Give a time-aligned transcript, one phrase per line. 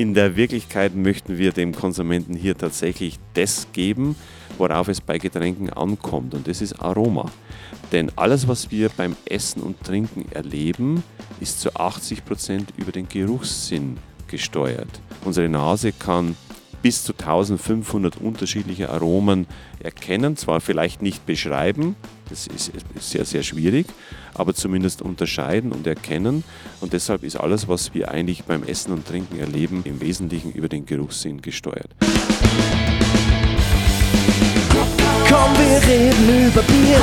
[0.00, 4.16] In der Wirklichkeit möchten wir dem Konsumenten hier tatsächlich das geben,
[4.56, 6.32] worauf es bei Getränken ankommt.
[6.32, 7.30] Und das ist Aroma.
[7.92, 11.02] Denn alles, was wir beim Essen und Trinken erleben,
[11.38, 15.02] ist zu 80 Prozent über den Geruchssinn gesteuert.
[15.26, 16.34] Unsere Nase kann
[16.82, 19.46] bis zu 1500 unterschiedliche Aromen
[19.80, 21.96] erkennen, zwar vielleicht nicht beschreiben,
[22.30, 23.86] das ist sehr, sehr schwierig,
[24.34, 26.44] aber zumindest unterscheiden und erkennen.
[26.80, 30.68] Und deshalb ist alles, was wir eigentlich beim Essen und Trinken erleben, im Wesentlichen über
[30.68, 31.90] den Geruchssinn gesteuert.
[35.28, 37.00] Komm, wir reden über Bier,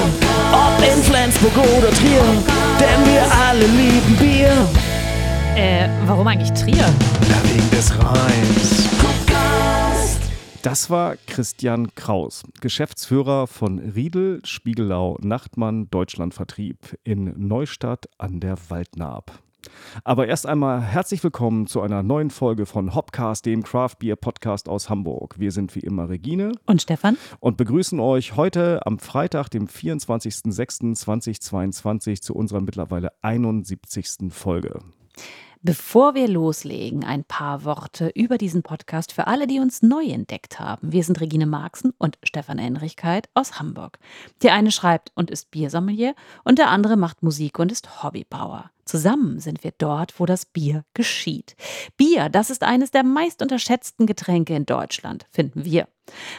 [0.51, 2.23] ob in Flensburg oder Trier,
[2.79, 4.67] denn wir alle lieben Bier.
[5.55, 6.75] Äh, warum eigentlich Trier?
[6.77, 8.86] Ja, wegen des Reims.
[10.63, 19.39] Das war Christian Kraus, Geschäftsführer von Riedel Spiegelau Nachtmann Deutschlandvertrieb in Neustadt an der Waldnaab.
[20.03, 24.67] Aber erst einmal herzlich willkommen zu einer neuen Folge von Hopcast, dem Craft Beer Podcast
[24.67, 25.35] aus Hamburg.
[25.37, 32.21] Wir sind wie immer Regine und Stefan und begrüßen euch heute am Freitag, dem 24.06.2022
[32.21, 34.31] zu unserer mittlerweile 71.
[34.31, 34.79] Folge.
[35.61, 40.59] Bevor wir loslegen, ein paar Worte über diesen Podcast für alle, die uns neu entdeckt
[40.59, 40.91] haben.
[40.91, 43.97] Wir sind Regine Marxen und Stefan Enrichkeit aus Hamburg.
[44.43, 46.13] Der eine schreibt und ist Biersommelier
[46.43, 48.69] und der andere macht Musik und ist Hobbybauer.
[48.85, 51.55] Zusammen sind wir dort, wo das Bier geschieht.
[51.97, 55.87] Bier, das ist eines der meist unterschätzten Getränke in Deutschland, finden wir.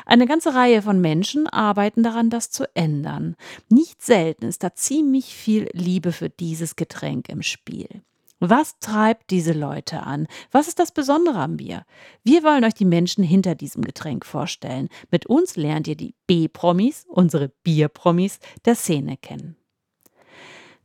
[0.06, 3.34] Eine ganze Reihe von Menschen arbeiten daran, das zu ändern.
[3.68, 8.02] Nicht selten ist da ziemlich viel Liebe für dieses Getränk im Spiel.
[8.40, 10.28] Was treibt diese Leute an?
[10.52, 11.84] Was ist das Besondere am Bier?
[12.22, 14.88] Wir wollen euch die Menschen hinter diesem Getränk vorstellen.
[15.10, 19.56] Mit uns lernt ihr die B-Promis, unsere Bier-Promis der Szene kennen.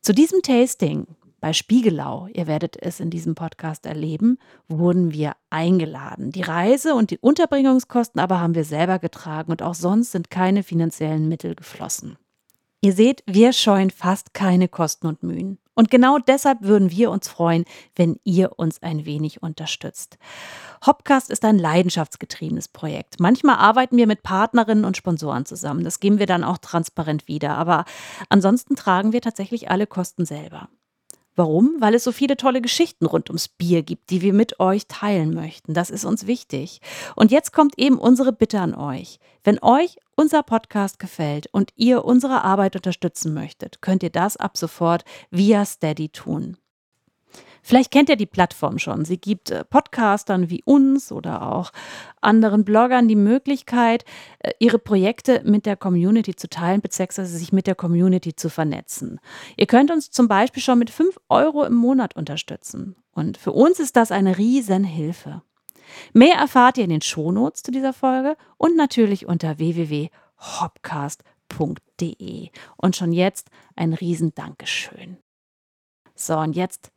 [0.02, 1.06] Zu diesem Tasting
[1.40, 6.32] bei Spiegelau, ihr werdet es in diesem Podcast erleben, wurden wir eingeladen.
[6.32, 10.64] Die Reise und die Unterbringungskosten aber haben wir selber getragen und auch sonst sind keine
[10.64, 12.18] finanziellen Mittel geflossen.
[12.82, 15.60] Ihr seht, wir scheuen fast keine Kosten und Mühen.
[15.76, 20.18] Und genau deshalb würden wir uns freuen, wenn ihr uns ein wenig unterstützt.
[20.86, 23.20] Hopcast ist ein leidenschaftsgetriebenes Projekt.
[23.20, 25.84] Manchmal arbeiten wir mit Partnerinnen und Sponsoren zusammen.
[25.84, 27.58] Das geben wir dann auch transparent wieder.
[27.58, 27.86] Aber
[28.30, 30.70] ansonsten tragen wir tatsächlich alle Kosten selber.
[31.36, 31.76] Warum?
[31.80, 35.34] Weil es so viele tolle Geschichten rund ums Bier gibt, die wir mit euch teilen
[35.34, 35.74] möchten.
[35.74, 36.80] Das ist uns wichtig.
[37.16, 39.20] Und jetzt kommt eben unsere Bitte an euch.
[39.44, 44.58] Wenn euch unser Podcast gefällt und ihr unsere Arbeit unterstützen möchtet, könnt ihr das ab
[44.58, 46.58] sofort via Steady tun.
[47.66, 49.06] Vielleicht kennt ihr die Plattform schon.
[49.06, 51.72] Sie gibt äh, Podcastern wie uns oder auch
[52.20, 54.04] anderen Bloggern die Möglichkeit,
[54.40, 59.22] äh, ihre Projekte mit der Community zu teilen, beziehungsweise sich mit der Community zu vernetzen.
[59.56, 62.98] Ihr könnt uns zum Beispiel schon mit 5 Euro im Monat unterstützen.
[63.14, 65.42] Und für uns ist das eine Riesenhilfe.
[66.12, 72.50] Mehr erfahrt ihr in den Shownotes zu dieser Folge und natürlich unter www.hopcast.de.
[72.76, 75.16] Und schon jetzt ein riesen Dankeschön.
[76.16, 76.92] So, und jetzt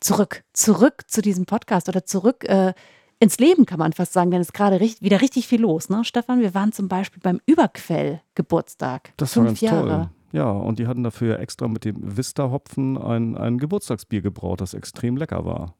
[0.00, 2.74] zurück, zurück zu diesem Podcast oder zurück äh,
[3.20, 5.88] ins Leben, kann man fast sagen, denn es ist gerade richtig, wieder richtig viel los,
[5.88, 6.40] ne, Stefan?
[6.40, 9.12] Wir waren zum Beispiel beim Überquell-Geburtstag.
[9.16, 9.88] Das war Fünf ganz Jahre.
[9.88, 10.08] toll.
[10.32, 15.16] Ja, und die hatten dafür extra mit dem Vista-Hopfen ein, ein Geburtstagsbier gebraut, das extrem
[15.16, 15.74] lecker war.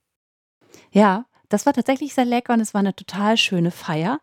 [0.91, 4.21] Ja, das war tatsächlich sehr lecker und es war eine total schöne Feier.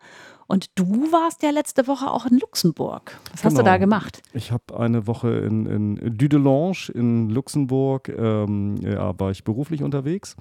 [0.48, 3.20] Und du warst ja letzte Woche auch in Luxemburg.
[3.32, 3.52] Was genau.
[3.52, 3.98] hast du da genau.
[3.98, 4.22] gemacht?
[4.34, 10.36] Ich habe eine Woche in, in Dudelange in Luxemburg, ähm, ja, war ich beruflich unterwegs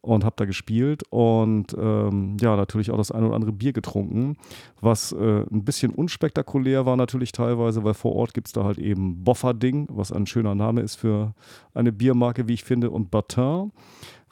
[0.00, 4.36] und habe da gespielt und ähm, ja, natürlich auch das ein oder andere Bier getrunken,
[4.80, 8.78] was äh, ein bisschen unspektakulär war natürlich teilweise, weil vor Ort gibt es da halt
[8.78, 11.34] eben Bofferding, was ein schöner Name ist für
[11.72, 13.72] eine Biermarke, wie ich finde, und Batin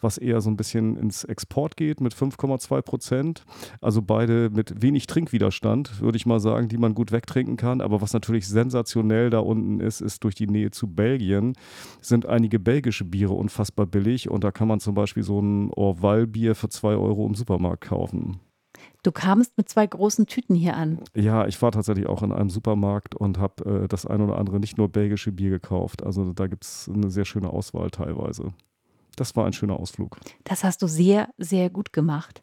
[0.02, 3.44] was eher so ein bisschen ins Export geht mit 5,2 Prozent.
[3.80, 7.80] Also beide mit wenig Trinkwiderstand, würde ich mal sagen, die man gut wegtrinken kann.
[7.80, 11.54] Aber was natürlich sensationell da unten ist, ist durch die Nähe zu Belgien,
[12.00, 14.28] sind einige belgische Biere unfassbar billig.
[14.28, 18.40] Und da kann man zum Beispiel so ein Orval-Bier für 2 Euro im Supermarkt kaufen.
[19.02, 21.00] Du kamst mit zwei großen Tüten hier an.
[21.14, 24.60] Ja, ich war tatsächlich auch in einem Supermarkt und habe äh, das ein oder andere
[24.60, 26.02] nicht nur belgische Bier gekauft.
[26.02, 28.52] Also da gibt es eine sehr schöne Auswahl teilweise
[29.16, 30.18] das war ein schöner Ausflug.
[30.44, 32.42] Das hast du sehr, sehr gut gemacht.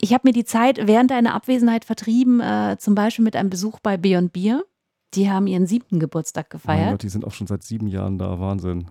[0.00, 3.80] Ich habe mir die Zeit während deiner Abwesenheit vertrieben, äh, zum Beispiel mit einem Besuch
[3.80, 4.62] bei Beyond Beer.
[5.14, 6.90] Die haben ihren siebten Geburtstag gefeiert.
[6.90, 8.38] Gott, die sind auch schon seit sieben Jahren da.
[8.38, 8.90] Wahnsinn.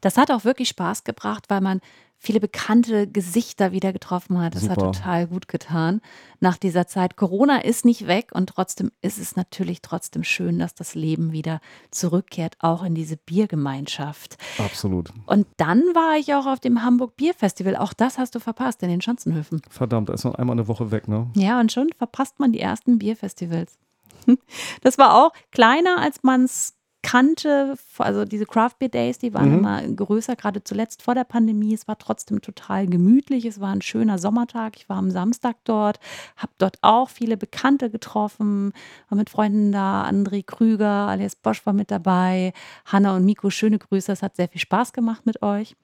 [0.00, 1.80] Das hat auch wirklich Spaß gebracht, weil man
[2.18, 4.54] viele bekannte Gesichter wieder getroffen hat.
[4.54, 4.92] Das hat Super.
[4.92, 6.00] total gut getan
[6.40, 7.16] nach dieser Zeit.
[7.16, 11.60] Corona ist nicht weg und trotzdem ist es natürlich trotzdem schön, dass das Leben wieder
[11.90, 14.36] zurückkehrt, auch in diese Biergemeinschaft.
[14.58, 15.10] Absolut.
[15.26, 17.76] Und dann war ich auch auf dem Hamburg Bierfestival.
[17.76, 19.62] Auch das hast du verpasst in den Schanzenhöfen.
[19.70, 21.30] Verdammt, da ist noch einmal eine Woche weg, ne?
[21.36, 23.78] Ja, und schon verpasst man die ersten Bierfestivals.
[24.82, 27.76] Das war auch kleiner, als man es kannte.
[27.98, 29.58] Also diese Craft Beer Days, die waren Mhm.
[29.58, 31.74] immer größer, gerade zuletzt vor der Pandemie.
[31.74, 33.44] Es war trotzdem total gemütlich.
[33.44, 34.76] Es war ein schöner Sommertag.
[34.76, 36.00] Ich war am Samstag dort,
[36.36, 38.72] habe dort auch viele Bekannte getroffen,
[39.08, 40.04] war mit Freunden da.
[40.08, 42.52] André Krüger, alias Bosch war mit dabei.
[42.84, 44.12] Hanna und Miko, schöne Grüße.
[44.12, 45.76] Es hat sehr viel Spaß gemacht mit euch.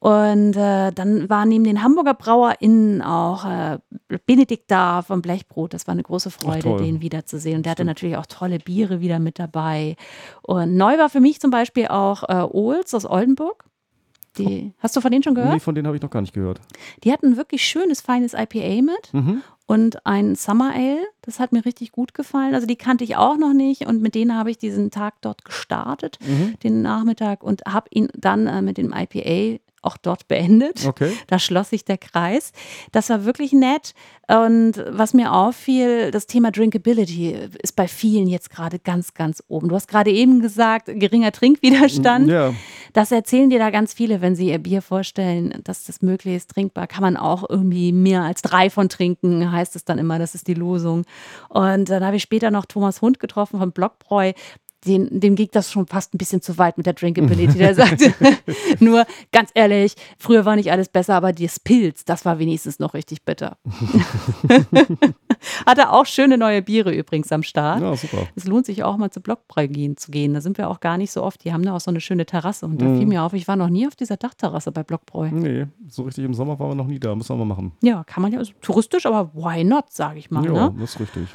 [0.00, 3.78] Und äh, dann war neben den Hamburger BrauerInnen auch äh,
[4.26, 5.74] Benedikt da vom Blechbrot.
[5.74, 6.78] Das war eine große Freude, toll.
[6.84, 7.56] den wiederzusehen.
[7.56, 9.96] Und der hatte natürlich auch tolle Biere wieder mit dabei.
[10.42, 13.64] Und neu war für mich zum Beispiel auch äh, Ohls aus Oldenburg.
[14.36, 15.52] Die, hast du von denen schon gehört?
[15.54, 16.60] Nee, von denen habe ich noch gar nicht gehört.
[17.02, 19.42] Die hatten ein wirklich schönes, feines IPA mit Mhm.
[19.66, 21.00] und ein Summer Ale.
[21.22, 22.54] Das hat mir richtig gut gefallen.
[22.54, 25.44] Also die kannte ich auch noch nicht und mit denen habe ich diesen Tag dort
[25.44, 26.54] gestartet, Mhm.
[26.62, 30.86] den Nachmittag und habe ihn dann äh, mit dem IPA auch dort beendet.
[30.86, 31.12] Okay.
[31.26, 32.52] Da schloss sich der Kreis.
[32.92, 33.94] Das war wirklich nett.
[34.28, 39.68] Und was mir auffiel, das Thema Drinkability ist bei vielen jetzt gerade ganz, ganz oben.
[39.68, 42.28] Du hast gerade eben gesagt, geringer Trinkwiderstand.
[42.28, 42.52] Ja,
[42.92, 46.50] Das erzählen dir da ganz viele, wenn sie ihr Bier vorstellen, dass das möglich ist,
[46.50, 46.86] trinkbar.
[46.86, 50.18] Kann man auch irgendwie mehr als drei von trinken, heißt es dann immer.
[50.18, 51.04] Das ist die Losung.
[51.48, 54.32] Und dann habe ich später noch Thomas Hund getroffen von Blockbräu.
[54.86, 57.58] Den, dem ging das schon fast ein bisschen zu weit mit der Drinkability.
[57.58, 58.14] Der sagte
[58.80, 62.94] nur, ganz ehrlich, früher war nicht alles besser, aber das Pilz, das war wenigstens noch
[62.94, 63.56] richtig bitter.
[65.66, 67.80] Hatte auch schöne neue Biere übrigens am Start.
[67.80, 68.26] ja, super.
[68.34, 70.34] Es lohnt sich auch mal zu Blockbrei gehen, zu gehen.
[70.34, 71.44] Da sind wir auch gar nicht so oft.
[71.44, 72.66] Die haben da auch so eine schöne Terrasse.
[72.66, 72.98] Und da Mhm.
[72.98, 75.28] fiel mir auf, ich war noch nie auf dieser Dachterrasse bei Blockbräu.
[75.30, 77.14] Nee, so richtig im Sommer waren wir noch nie da.
[77.14, 77.72] Müssen wir mal machen.
[77.82, 80.44] Ja, kann man ja, also touristisch, aber why not, sage ich mal.
[80.44, 80.74] Ja, Ne?
[80.80, 81.28] das ist richtig.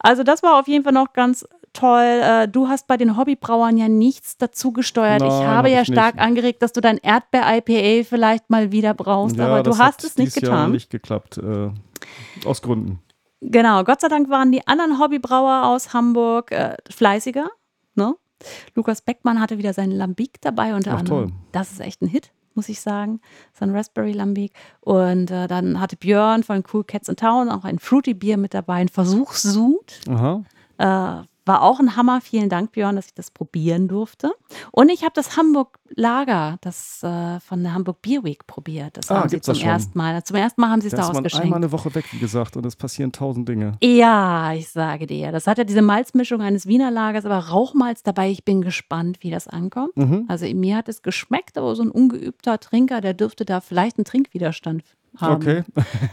[0.00, 2.20] Also das war auf jeden Fall noch ganz toll.
[2.22, 5.22] Äh, Du hast bei den Hobbybrauern ja nichts dazu gesteuert.
[5.22, 6.24] ich Nein, habe hab ja ich stark nicht.
[6.24, 10.16] angeregt, dass du dein Erdbeer-IPA vielleicht mal wieder brauchst, aber du das hast hat es
[10.16, 10.72] nicht dieses Jahr getan.
[10.72, 11.38] nicht geklappt.
[11.38, 11.70] Äh,
[12.46, 13.00] aus Gründen.
[13.40, 17.48] Genau, Gott sei Dank waren die anderen Hobbybrauer aus Hamburg äh, fleißiger.
[17.94, 18.14] Ne?
[18.74, 21.28] Lukas Beckmann hatte wieder seinen Lambic dabei unter Ach, anderem.
[21.28, 21.32] toll.
[21.52, 23.20] Das ist echt ein Hit, muss ich sagen.
[23.52, 24.52] Sein Raspberry Lambic.
[24.80, 28.54] Und äh, dann hatte Björn von Cool Cats in Town auch ein Fruity Bier mit
[28.54, 30.00] dabei, ein Versuchssud.
[30.08, 30.42] Aha.
[30.78, 32.20] Äh, war auch ein Hammer.
[32.20, 34.32] Vielen Dank, Björn, dass ich das probieren durfte.
[34.70, 38.96] Und ich habe das Hamburg Lager, das äh, von der Hamburg Beer Week probiert.
[38.98, 39.68] Das Ah, haben sie zum das schon?
[39.70, 40.22] ersten Mal.
[40.22, 41.44] Zum ersten Mal haben sie es Da ausgeschenkt.
[41.44, 43.72] einmal eine Woche weg, wie gesagt, und es passieren tausend Dinge.
[43.82, 45.32] Ja, ich sage dir.
[45.32, 48.30] Das hat ja diese Malzmischung eines Wiener Lagers, aber Rauchmalz dabei.
[48.30, 49.96] Ich bin gespannt, wie das ankommt.
[49.96, 50.26] Mhm.
[50.28, 54.04] Also mir hat es geschmeckt, aber so ein ungeübter Trinker, der dürfte da vielleicht einen
[54.04, 54.82] Trinkwiderstand
[55.16, 55.42] haben.
[55.42, 55.62] Okay.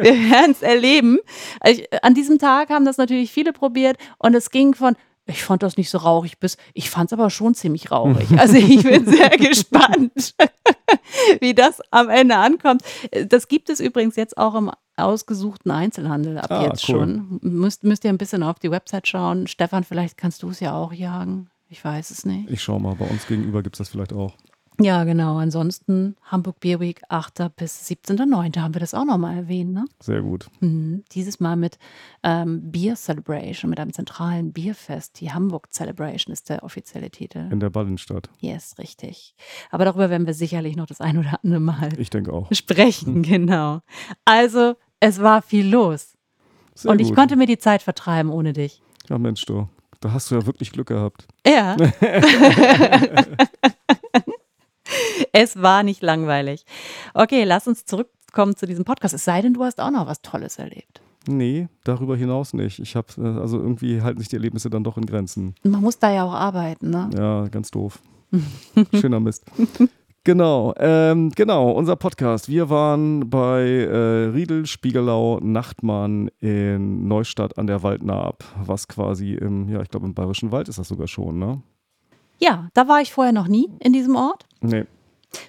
[0.00, 1.18] Wir werden es erleben.
[1.66, 4.96] Ich, an diesem Tag haben das natürlich viele probiert und es ging von
[5.26, 8.28] ich fand das nicht so rauchig bis, ich fand es aber schon ziemlich rauchig.
[8.38, 10.34] Also ich bin sehr gespannt,
[11.40, 12.82] wie das am Ende ankommt.
[13.28, 16.94] Das gibt es übrigens jetzt auch im ausgesuchten Einzelhandel ab Ah, jetzt cool.
[16.96, 17.38] schon.
[17.40, 19.46] Müsst, müsst ihr ein bisschen auf die Website schauen.
[19.46, 21.48] Stefan, vielleicht kannst du es ja auch jagen.
[21.70, 22.50] Ich weiß es nicht.
[22.50, 24.34] Ich schau mal, bei uns gegenüber gibt es das vielleicht auch.
[24.80, 25.36] Ja, genau.
[25.38, 27.54] Ansonsten Hamburg Beer Week, 8.
[27.56, 28.58] bis 17.09.
[28.60, 29.84] haben wir das auch nochmal erwähnt, ne?
[30.00, 30.48] Sehr gut.
[30.60, 31.04] Mhm.
[31.12, 31.78] Dieses Mal mit
[32.24, 35.20] ähm, Beer Celebration, mit einem zentralen Bierfest.
[35.20, 37.48] Die Hamburg Celebration ist der offizielle Titel.
[37.52, 38.28] In der Ballenstadt.
[38.40, 39.36] Yes, richtig.
[39.70, 42.48] Aber darüber werden wir sicherlich noch das ein oder andere Mal Ich denke auch.
[42.52, 43.80] sprechen, genau.
[44.24, 46.14] Also, es war viel los.
[46.74, 47.16] Sehr Und ich gut.
[47.16, 48.82] konnte mir die Zeit vertreiben ohne dich.
[49.08, 49.68] Ja, Mensch, du.
[50.00, 51.26] Da hast du ja wirklich Glück gehabt.
[51.46, 51.76] Ja.
[55.32, 56.64] es war nicht langweilig.
[57.14, 59.14] Okay, lass uns zurückkommen zu diesem Podcast.
[59.14, 61.00] Es sei denn, du hast auch noch was Tolles erlebt.
[61.26, 62.78] Nee, darüber hinaus nicht.
[62.80, 65.54] Ich habe, äh, also irgendwie halten sich die Erlebnisse dann doch in Grenzen.
[65.62, 67.10] Man muss da ja auch arbeiten, ne?
[67.16, 68.00] Ja, ganz doof.
[69.00, 69.44] Schöner Mist.
[70.26, 72.48] Genau, ähm, genau, unser Podcast.
[72.48, 79.68] Wir waren bei äh, Riedel, Spiegelau, Nachtmann in Neustadt an der Waldnaab, was quasi im,
[79.68, 81.62] ja, ich glaube im Bayerischen Wald ist das sogar schon, ne?
[82.38, 84.46] Ja, da war ich vorher noch nie in diesem Ort.
[84.60, 84.84] Nee,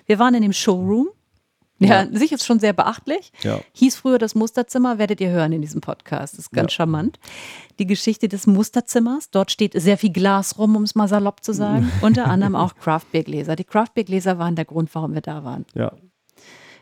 [0.05, 1.09] Wir waren in dem Showroom.
[1.77, 3.33] Ja, sich ist schon sehr beachtlich.
[3.43, 3.59] ja.
[3.73, 6.33] Hieß früher das Musterzimmer, werdet ihr hören in diesem Podcast.
[6.35, 6.77] Das ist ganz Ja.
[6.77, 7.19] charmant.
[7.79, 9.29] Die Geschichte des Musterzimmers.
[9.29, 11.91] Dort steht sehr viel Glas rum, um es mal salopp zu sagen.
[12.01, 13.57] Unter anderem auch Craftbeer-Gläser.
[13.57, 15.65] Die Craftbeer-Gläser waren der Grund, warum wir da waren.
[15.73, 15.91] Ja,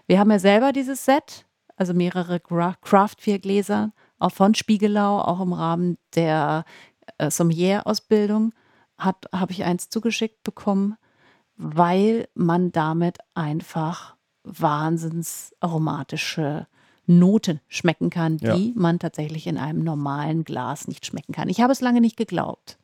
[0.05, 1.45] Wir haben ja selber dieses Set,
[1.75, 6.65] also mehrere Craft-Beer-Gläser, auch von Spiegelau, auch im Rahmen der
[7.17, 8.53] äh, Sommelier-Ausbildung,
[9.05, 10.95] habe ich eins zugeschickt bekommen,
[11.57, 16.67] weil man damit einfach wahnsinns aromatische
[17.05, 18.73] Noten schmecken kann, die Ja.
[18.75, 21.49] man tatsächlich in einem normalen Glas nicht schmecken kann.
[21.49, 22.77] Ich habe es lange nicht geglaubt,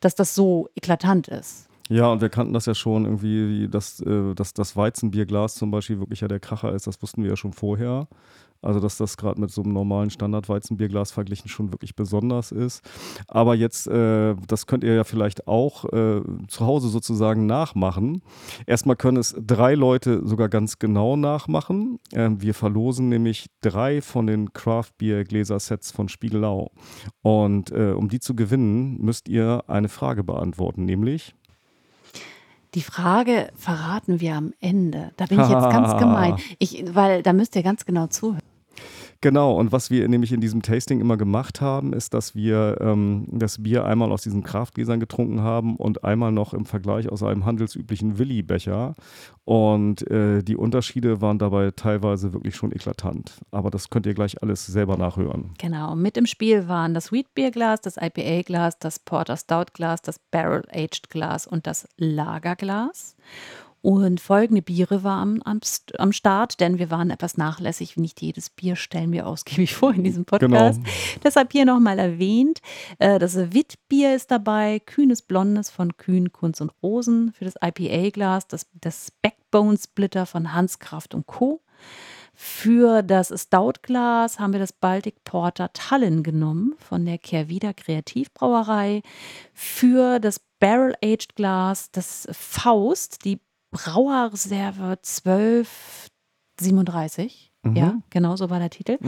[0.00, 1.68] dass das so eklatant ist.
[1.90, 5.70] Ja, und wir kannten das ja schon irgendwie, wie dass, äh, dass das Weizenbierglas zum
[5.70, 6.86] Beispiel wirklich ja der Kracher ist.
[6.86, 8.08] Das wussten wir ja schon vorher.
[8.64, 12.82] Also, dass das gerade mit so einem normalen Standard-Weizenbierglas verglichen schon wirklich besonders ist.
[13.28, 18.22] Aber jetzt, äh, das könnt ihr ja vielleicht auch äh, zu Hause sozusagen nachmachen.
[18.66, 21.98] Erstmal können es drei Leute sogar ganz genau nachmachen.
[22.12, 26.70] Ähm, wir verlosen nämlich drei von den Craft-Bier-Gläser-Sets von Spiegelau.
[27.22, 31.34] Und äh, um die zu gewinnen, müsst ihr eine Frage beantworten, nämlich.
[32.74, 35.12] Die Frage verraten wir am Ende.
[35.16, 36.36] Da bin ich jetzt ganz gemein.
[36.58, 38.40] Ich, weil da müsst ihr ganz genau zuhören.
[39.20, 43.26] Genau, und was wir nämlich in diesem Tasting immer gemacht haben, ist, dass wir ähm,
[43.30, 47.46] das Bier einmal aus diesen Kraftgläsern getrunken haben und einmal noch im Vergleich aus einem
[47.46, 48.94] handelsüblichen Willi-Becher.
[49.44, 53.40] Und äh, die Unterschiede waren dabei teilweise wirklich schon eklatant.
[53.50, 55.54] Aber das könnt ihr gleich alles selber nachhören.
[55.58, 61.88] Genau, mit im Spiel waren das Wheat-Bier-Glas, das IPA-Glas, das Porter-Stout-Glas, das Barrel-Aged-Glas und das
[61.96, 63.16] Lagerglas.
[63.84, 65.60] Und folgende Biere waren am,
[65.98, 67.98] am Start, denn wir waren etwas nachlässig.
[67.98, 70.80] Nicht jedes Bier stellen wir ausgiebig vor in diesem Podcast.
[71.22, 72.60] Deshalb hier nochmal erwähnt.
[72.98, 77.34] Äh, Das Witbier ist dabei, kühnes Blondes von Kühn, Kunz und Rosen.
[77.34, 81.60] Für das IPA-Glas das, das Backbone-Splitter von Hanskraft und Co.
[82.32, 89.02] Für das Stoutglas haben wir das Baltic Porter Tallinn genommen von der Kehrwieder Kreativbrauerei.
[89.52, 93.38] Für das Barrel Aged Glas das Faust, die
[93.74, 94.96] Brauerreserve
[96.58, 97.50] 1237.
[97.74, 98.98] Ja, genau so war der Titel.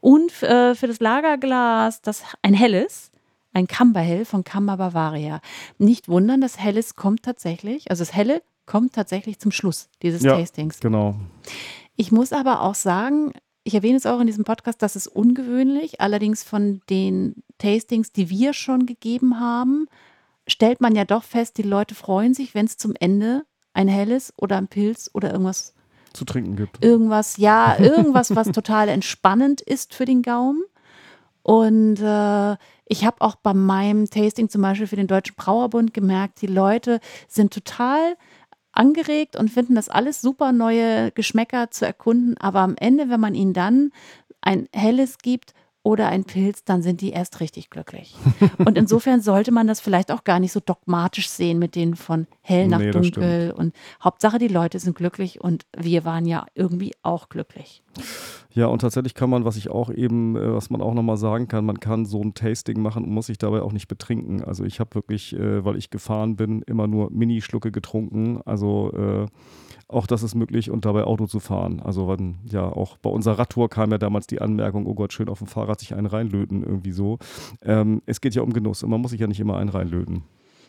[0.00, 3.10] Und äh, für das Lagerglas das ein helles,
[3.54, 5.40] ein Camberhell von Camber Bavaria.
[5.78, 10.36] Nicht wundern, das Helles kommt tatsächlich, also das Helle kommt tatsächlich zum Schluss dieses Ja,
[10.36, 10.78] Tastings.
[10.80, 11.14] genau.
[11.96, 13.32] Ich muss aber auch sagen,
[13.64, 16.00] ich erwähne es auch in diesem Podcast, das ist ungewöhnlich.
[16.02, 19.86] Allerdings von den Tastings, die wir schon gegeben haben,
[20.46, 23.44] stellt man ja doch fest, die Leute freuen sich, wenn es zum Ende
[23.76, 25.74] ein helles oder ein Pilz oder irgendwas,
[26.12, 26.82] Zu trinken gibt.
[26.84, 30.62] irgendwas, ja, irgendwas, was total entspannend ist für den Gaumen.
[31.42, 32.56] Und äh,
[32.86, 37.00] ich habe auch bei meinem Tasting zum Beispiel für den Deutschen Brauerbund gemerkt, die Leute
[37.28, 38.16] sind total
[38.72, 42.36] angeregt und finden das alles super, neue Geschmäcker zu erkunden.
[42.38, 43.90] Aber am Ende, wenn man ihnen dann
[44.40, 45.54] ein helles gibt
[45.86, 48.16] oder ein Pilz, dann sind die erst richtig glücklich.
[48.58, 52.26] Und insofern sollte man das vielleicht auch gar nicht so dogmatisch sehen mit denen von
[52.40, 53.52] hell nach Nee, dunkel.
[53.56, 57.84] Und Hauptsache, die Leute sind glücklich und wir waren ja irgendwie auch glücklich.
[58.52, 61.46] Ja, und tatsächlich kann man, was ich auch eben, äh, was man auch nochmal sagen
[61.46, 64.42] kann, man kann so ein Tasting machen und muss sich dabei auch nicht betrinken.
[64.42, 68.40] Also ich habe wirklich, äh, weil ich gefahren bin, immer nur Minischlucke getrunken.
[68.44, 69.26] Also äh,
[69.88, 71.80] auch das ist möglich und dabei Auto zu fahren.
[71.80, 75.28] Also wenn, ja, auch bei unserer Radtour kam ja damals die Anmerkung, oh Gott, schön
[75.28, 77.18] auf dem Fahrrad sich einen reinlöten, irgendwie so.
[77.62, 80.24] Ähm, es geht ja um Genuss und man muss sich ja nicht immer einen reinlöten.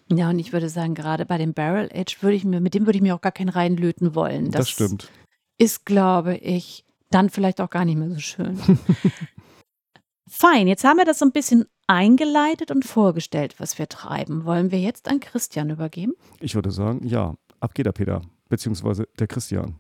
[0.10, 2.86] Ja, und ich würde sagen, gerade bei dem Barrel Edge würde ich mir, mit dem
[2.86, 4.52] würde ich mir auch gar keinen reinlöten wollen.
[4.52, 5.12] Das, stimmt.
[5.58, 8.60] Ist, glaube ich, dann vielleicht auch gar nicht mehr so schön.
[10.30, 14.46] Fein, jetzt haben wir das so ein bisschen eingeleitet und vorgestellt, was wir treiben.
[14.46, 16.14] Wollen wir jetzt an Christian übergeben?
[16.40, 19.76] Ich würde sagen, ja, ab geht der Peter, beziehungsweise der Christian.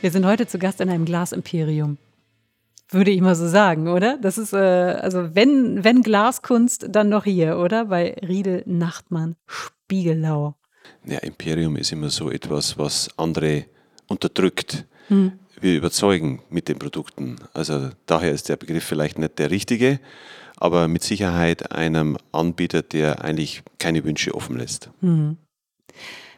[0.00, 1.96] Wir sind heute zu Gast in einem Glasimperium.
[2.90, 4.18] Würde ich mal so sagen, oder?
[4.18, 7.86] Das ist, äh, also wenn, wenn Glaskunst, dann noch hier, oder?
[7.86, 10.56] Bei Riedel Nachtmann Spiegelau.
[11.06, 13.66] Ja, Imperium ist immer so etwas, was andere
[14.08, 14.84] unterdrückt.
[15.60, 17.36] Wir überzeugen mit den Produkten.
[17.54, 20.00] Also daher ist der Begriff vielleicht nicht der richtige,
[20.62, 24.90] aber mit Sicherheit einem Anbieter, der eigentlich keine Wünsche offen lässt.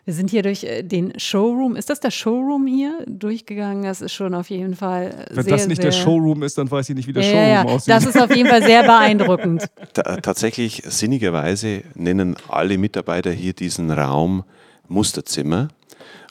[0.07, 1.77] Wir sind hier durch äh, den Showroom.
[1.77, 3.83] Ist das der Showroom hier durchgegangen?
[3.85, 6.71] Das ist schon auf jeden Fall Wenn sehr, das nicht sehr, der Showroom ist, dann
[6.71, 7.95] weiß ich nicht, wie der ja, Showroom ja, aussieht.
[7.95, 9.67] Das ist auf jeden Fall sehr beeindruckend.
[9.93, 14.45] Ta tatsächlich, sinnigerweise nennen alle Mitarbeiter hier diesen Raum
[14.89, 15.69] Musterzimmer.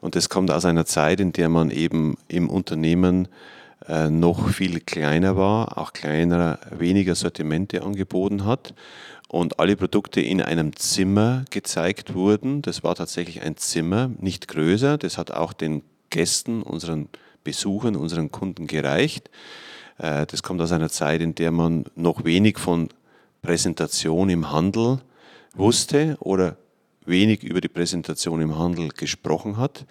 [0.02, 3.28] Und das kommt aus einer Zeit, in der man eben im Unternehmen
[3.88, 8.74] äh, noch viel kleiner war, auch kleiner, weniger Sortimente angeboten hat
[9.28, 12.62] und alle Produkte in einem Zimmer gezeigt wurden.
[12.62, 14.98] Das war tatsächlich ein Zimmer, nicht größer.
[14.98, 17.10] Das hat auch den Gästen, unseren
[17.44, 19.30] Besuchern, unseren Kunden gereicht.
[19.98, 22.90] Äh, Das kommt aus einer Zeit, in der man noch wenig von
[23.42, 25.00] Präsentation im Handel
[25.56, 26.58] wusste oder
[27.08, 29.86] wenig über die Präsentation im Handel gesprochen hat.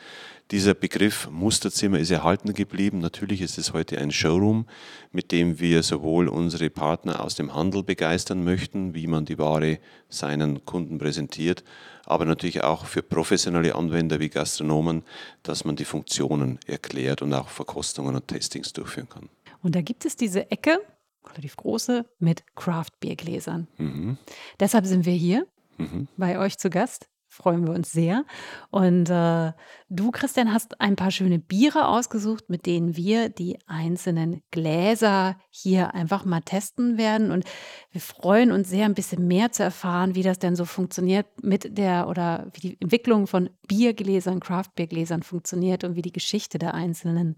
[0.50, 2.98] Dieser Begriff Musterzimmer ist erhalten geblieben.
[2.98, 4.66] Natürlich ist es heute ein Showroom,
[5.10, 9.78] mit dem wir sowohl unsere Partner aus dem Handel begeistern möchten, wie man die Ware
[10.10, 11.64] seinen Kunden präsentiert,
[12.04, 15.04] aber natürlich auch für professionelle Anwender wie Gastronomen,
[15.42, 19.28] dass man die Funktionen erklärt und auch Verkostungen und Testings durchführen kann.
[19.62, 20.80] Und da gibt es diese Ecke,
[21.24, 23.68] relativ große, mit Craft-Bier-Gläsern.
[23.78, 24.18] Mhm.
[24.60, 25.46] Deshalb sind wir hier
[25.78, 26.08] Mhm.
[26.16, 27.08] bei euch zu Gast.
[27.34, 28.26] Freuen wir uns sehr.
[28.70, 29.52] Und äh,
[29.88, 35.94] du, Christian, hast ein paar schöne Biere ausgesucht, mit denen wir die einzelnen Gläser hier
[35.94, 37.30] einfach mal testen werden.
[37.30, 37.46] Und
[37.90, 41.78] wir freuen uns sehr, ein bisschen mehr zu erfahren, wie das denn so funktioniert mit
[41.78, 47.36] der oder wie die Entwicklung von Biergläsern, Craft-Biergläsern funktioniert und wie die Geschichte der einzelnen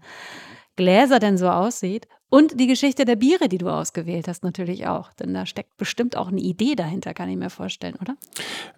[0.75, 2.09] Gläser denn so aussieht.
[2.35, 5.13] Und die Geschichte der Biere, die du ausgewählt hast, natürlich auch.
[5.13, 8.17] Denn da steckt bestimmt auch eine Idee dahinter, kann ich mir vorstellen, oder?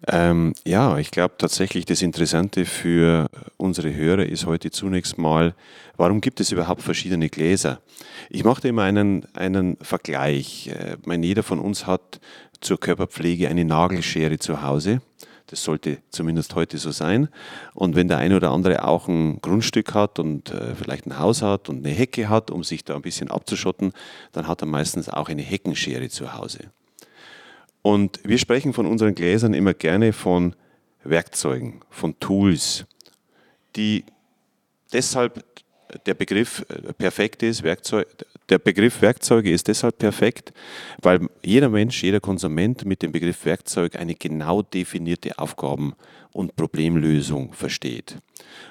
[0.06, 5.56] Ähm, ja, ich glaube tatsächlich, das Interessante für unsere Hörer ist heute zunächst mal,
[5.96, 7.80] warum gibt es überhaupt verschiedene Gläser?
[8.30, 10.68] Ich mache immer einen, einen Vergleich.
[10.68, 12.20] Äh, Ich meine, jeder von uns hat
[12.60, 15.00] zur Körperpflege eine Nagelschere zu Hause.
[15.48, 17.28] Das sollte zumindest heute so sein.
[17.74, 21.42] Und wenn der eine oder andere auch ein Grundstück hat und äh, vielleicht ein Haus
[21.42, 23.92] hat und eine Hecke hat, um sich da ein bisschen abzuschotten,
[24.32, 26.70] dann hat er meistens auch eine Heckenschere zu Hause.
[27.80, 30.54] Und wir sprechen von unseren Gläsern immer gerne von
[31.02, 32.84] Werkzeugen, von Tools,
[33.74, 34.04] die
[34.92, 35.44] deshalb
[36.04, 37.62] der Begriff äh, perfekt ist.
[37.62, 38.06] Werkzeug,
[38.48, 40.52] der Begriff Werkzeuge ist deshalb perfekt,
[41.02, 45.94] weil jeder Mensch, jeder Konsument mit dem Begriff Werkzeug eine genau definierte Aufgaben-
[46.32, 48.16] und Problemlösung versteht.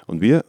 [0.06, 0.44] Und wir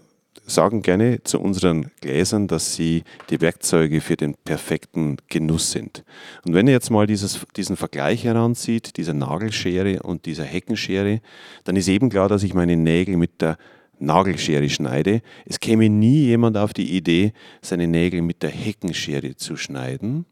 [0.45, 6.03] sagen gerne zu unseren Gläsern, dass sie die Werkzeuge für den perfekten Genuss sind.
[6.45, 11.21] Und wenn ihr jetzt mal dieses, diesen Vergleich heranzieht, dieser Nagelschere und dieser Heckenschere,
[11.65, 13.57] dann ist eben klar, dass ich meine Nägel mit der
[14.00, 15.22] Nagelschere schneide.
[15.46, 20.25] Es käme nie jemand auf die Idee, seine Nägel mit der Heckenschere zu schneiden,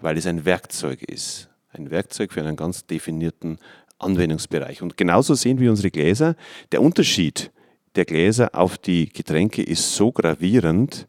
[0.00, 1.48] weil es ein Werkzeug ist.
[1.72, 3.58] Ein Werkzeug für einen ganz definierten
[3.98, 4.82] Anwendungsbereich.
[4.82, 6.36] Und genauso sehen wir unsere Gläser.
[6.72, 7.50] Der Unterschied
[7.94, 11.08] der Gläser auf die Getränke ist so gravierend,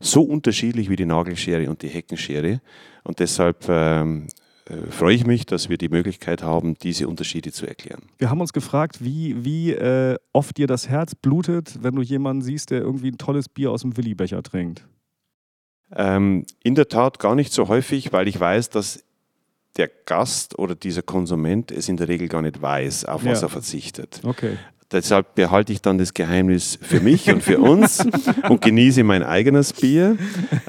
[0.00, 2.60] so unterschiedlich wie die Nagelschere und die Heckenschere.
[3.02, 4.43] Und deshalb ähm, äh,
[4.90, 8.02] freue ich mich, dass wir die Möglichkeit haben, diese Unterschiede zu erklären.
[8.18, 12.42] Wir haben uns gefragt, wie, wie äh, oft dir das Herz blutet, wenn du jemanden
[12.42, 14.86] siehst, der irgendwie ein tolles Bier aus dem Willibecher trinkt.
[15.94, 19.04] Ähm, in der Tat gar nicht so häufig, weil ich weiß, dass
[19.76, 23.46] der Gast oder dieser Konsument es in der Regel gar nicht weiß, auf was Ja.
[23.46, 24.20] er verzichtet.
[24.24, 24.56] Okay.
[24.94, 28.06] Deshalb behalte ich dann das Geheimnis für mich und für uns
[28.48, 30.16] und genieße mein eigenes Bier.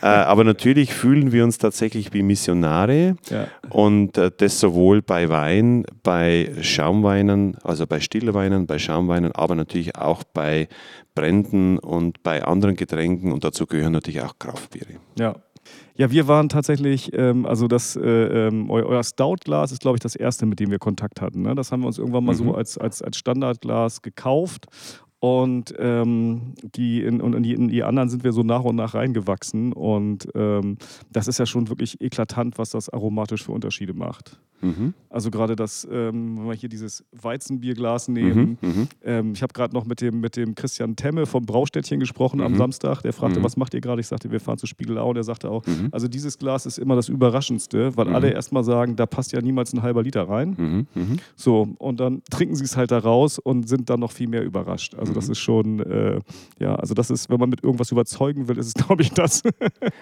[0.01, 3.47] Äh, aber natürlich fühlen wir uns tatsächlich wie Missionare Ja.
[3.69, 9.95] und äh, das sowohl bei Wein, bei Schaumweinen, also bei Stillweinen, bei Schaumweinen, aber natürlich
[9.95, 10.69] auch bei
[11.13, 14.95] Bränden und bei anderen Getränken und dazu gehören natürlich auch Kraftbiere.
[15.19, 15.35] Ja.
[15.97, 18.01] Ja, wir waren tatsächlich, ähm, also das, äh,
[18.47, 21.41] ähm, eu euer Stout-Glas ist, glaube ich, das erste, mit dem wir Kontakt hatten.
[21.41, 21.55] Ne?
[21.55, 22.37] Das haben wir uns irgendwann mal Mhm.
[22.37, 24.65] so als, als, als Standardglas gekauft.
[25.19, 28.75] Und, ähm, die in, und in, die, in die anderen sind wir so nach und
[28.75, 29.73] nach reingewachsen.
[29.73, 30.77] Und ähm,
[31.11, 34.39] das ist ja schon wirklich eklatant, was das aromatisch für Unterschiede macht.
[34.61, 34.93] Mhm.
[35.09, 38.57] Also gerade das, ähm, wenn wir hier dieses Weizenbierglas nehmen.
[38.61, 38.69] Mhm.
[38.69, 38.87] Mhm.
[39.03, 42.53] Ähm, ich habe gerade noch mit dem, mit dem Christian Temme vom Braustädtchen gesprochen am
[42.53, 42.57] Mhm.
[42.57, 43.01] Samstag.
[43.01, 43.43] Der fragte, Mhm.
[43.43, 43.99] was macht ihr gerade?
[44.01, 45.09] Ich sagte, wir fahren zu Spiegelau.
[45.09, 45.89] Und er sagte auch, Mhm.
[45.91, 49.73] also dieses Glas ist immer das Überraschendste, weil alle erstmal sagen, da passt ja niemals
[49.73, 50.87] ein halber Liter rein.
[51.35, 54.43] So, und dann trinken sie es halt da raus und sind dann noch viel mehr
[54.43, 54.95] überrascht.
[55.05, 55.31] Also das Mhm.
[55.31, 56.19] ist schon, äh,
[56.59, 59.41] ja, also das ist, wenn man mit irgendwas überzeugen will, ist es, glaube ich, das.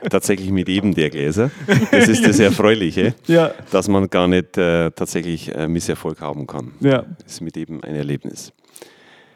[0.10, 1.52] Tatsächlich mit eben der Gläser.
[1.92, 6.72] Das ist das Erfreuliche, ja, dass man gar nicht äh, tatsächlich äh, Misserfolg haben kann.
[6.80, 7.04] ja.
[7.24, 8.54] Das ist mit eben ein Erlebnis.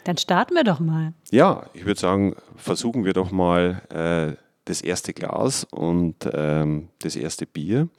[0.06, 1.14] Dann starten wir doch mal.
[1.32, 7.16] Ja, ich würde sagen, versuchen wir doch mal äh, das erste Glas und ähm, das
[7.18, 7.90] erste Bier.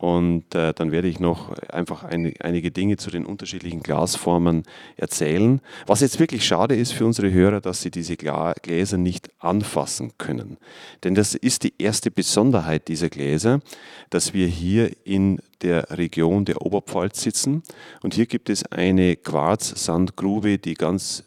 [0.00, 4.62] Und äh, dann werde ich noch einfach eine, einige Dinge zu den unterschiedlichen Glasformen
[4.96, 5.60] erzählen.
[5.86, 10.12] Was jetzt wirklich schade ist für unsere Hörer, dass sie diese Gla Gläser nicht anfassen
[10.16, 10.56] können.
[11.04, 13.60] Denn das ist die erste Besonderheit dieser Gläser,
[14.08, 17.62] dass wir hier in der Region der Oberpfalz sitzen.
[18.02, 21.24] Und hier gibt es eine Quarzsandgrube, die ganz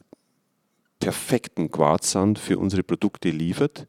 [0.99, 3.85] perfekten Quarzsand für unsere Produkte liefert.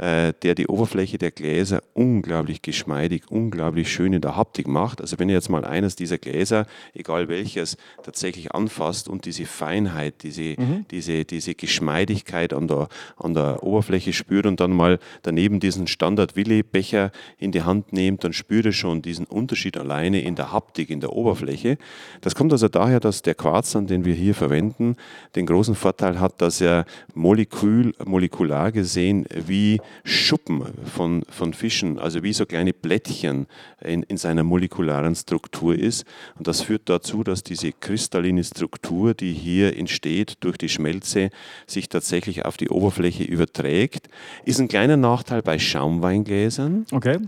[0.00, 5.02] Äh, der die Oberfläche der Gläser unglaublich geschmeidig, unglaublich schön in der Haptik macht.
[5.02, 10.22] Also wenn ihr jetzt mal eines dieser Gläser, egal welches, tatsächlich anfasst und diese Feinheit,
[10.22, 10.86] diese, mhm.
[10.90, 17.10] diese, diese Geschmeidigkeit an der, an der Oberfläche spürt und dann mal daneben diesen Standard-Willi-Becher
[17.36, 21.00] in die Hand nehmt, dann spürt ihr schon diesen Unterschied alleine in der Haptik, in
[21.00, 21.76] der Oberfläche.
[22.22, 24.96] Das kommt also daher, dass der Quarzsand, den wir hier verwenden,
[25.36, 32.22] den großen Vorteil hat, dass er molekül, molekular gesehen wie Schuppen von, von Fischen, also
[32.22, 33.46] wie so kleine Blättchen
[33.80, 36.04] in, in seiner molekularen Struktur ist.
[36.38, 41.30] Und das führt dazu, dass diese kristalline Struktur, die hier entsteht durch die Schmelze,
[41.66, 44.08] sich tatsächlich auf die Oberfläche überträgt.
[44.44, 46.86] Ist ein kleiner Nachteil bei Schaumweingläsern.
[46.92, 47.18] Okay.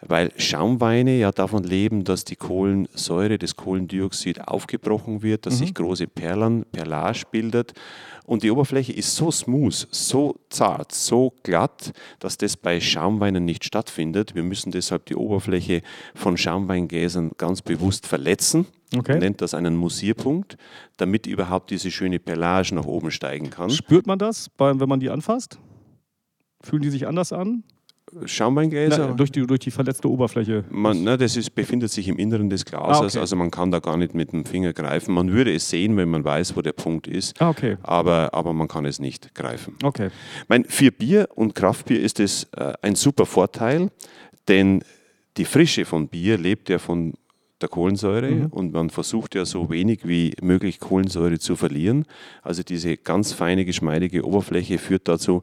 [0.00, 5.58] Weil Schaumweine ja davon leben, dass die Kohlensäure, das Kohlendioxid aufgebrochen wird, dass mhm.
[5.58, 7.74] sich große Perlen, Perlage bildet.
[8.28, 13.64] Und die Oberfläche ist so smooth, so zart, so glatt, dass das bei Schaumweinen nicht
[13.64, 14.34] stattfindet.
[14.34, 15.80] Wir müssen deshalb die Oberfläche
[16.14, 18.66] von Schaumweingläsern ganz bewusst verletzen.
[18.94, 19.12] Okay.
[19.12, 20.58] Man nennt das einen Musierpunkt,
[20.98, 23.70] damit überhaupt diese schöne Perlage nach oben steigen kann.
[23.70, 25.58] Spürt man das, wenn man die anfasst?
[26.60, 27.64] Fühlen die sich anders an?
[28.24, 29.08] Schaumweingläser?
[29.08, 30.64] Na, durch, die, durch die verletzte Oberfläche.
[30.70, 33.18] Man, na, das ist, befindet sich im Inneren des Glases, ah, okay.
[33.18, 35.14] also man kann da gar nicht mit dem Finger greifen.
[35.14, 37.76] Man würde es sehen, wenn man weiß, wo der Punkt ist, ah, okay.
[37.82, 39.76] aber, aber man kann es nicht greifen.
[39.82, 40.10] Okay.
[40.48, 43.90] Mein, für Bier und Kraftbier ist es äh, ein super Vorteil,
[44.48, 44.82] denn
[45.36, 47.14] die Frische von Bier lebt ja von
[47.60, 48.46] der Kohlensäure mhm.
[48.46, 52.04] und man versucht ja so wenig wie möglich Kohlensäure zu verlieren.
[52.42, 55.42] Also diese ganz feine, geschmeidige Oberfläche führt dazu,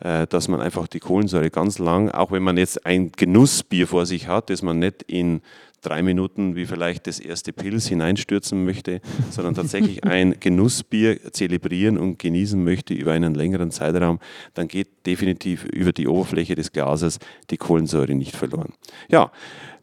[0.00, 4.06] äh, dass man einfach die Kohlensäure ganz lang, auch wenn man jetzt ein Genussbier vor
[4.06, 5.40] sich hat, das man nicht in
[5.84, 9.00] drei Minuten wie vielleicht das erste Pilz hineinstürzen möchte,
[9.30, 14.18] sondern tatsächlich ein Genussbier zelebrieren und genießen möchte über einen längeren Zeitraum,
[14.54, 17.18] dann geht definitiv über die Oberfläche des Glases
[17.50, 18.72] die Kohlensäure nicht verloren.
[19.08, 19.30] Ja,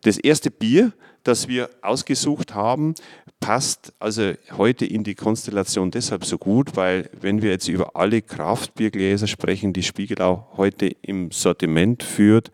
[0.01, 2.95] das erste Bier, das wir ausgesucht haben,
[3.39, 8.21] passt also heute in die Konstellation deshalb so gut, weil wenn wir jetzt über alle
[8.21, 12.51] Kraftbiergläser sprechen, die Spiegelau heute im Sortiment führt,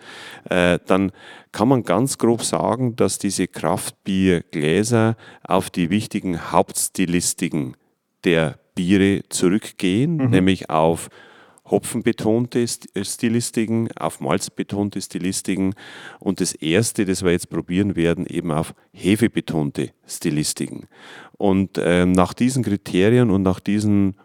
[0.50, 1.12] äh, dann
[1.52, 7.76] kann man ganz grob sagen, dass diese Kraftbiergläser auf die wichtigen Hauptstilistiken
[8.24, 10.30] der Biere zurückgehen, mhm.
[10.30, 11.10] nämlich auf
[11.70, 15.76] hopfenbetonte äh, Stilistiken, auf malzbetonte Stilistiken
[16.20, 20.88] und das erste, das wir jetzt probieren werden, eben auf hefebetonte Stilistiken.
[21.38, 24.16] Und äh, nach diesen Kriterien und nach diesen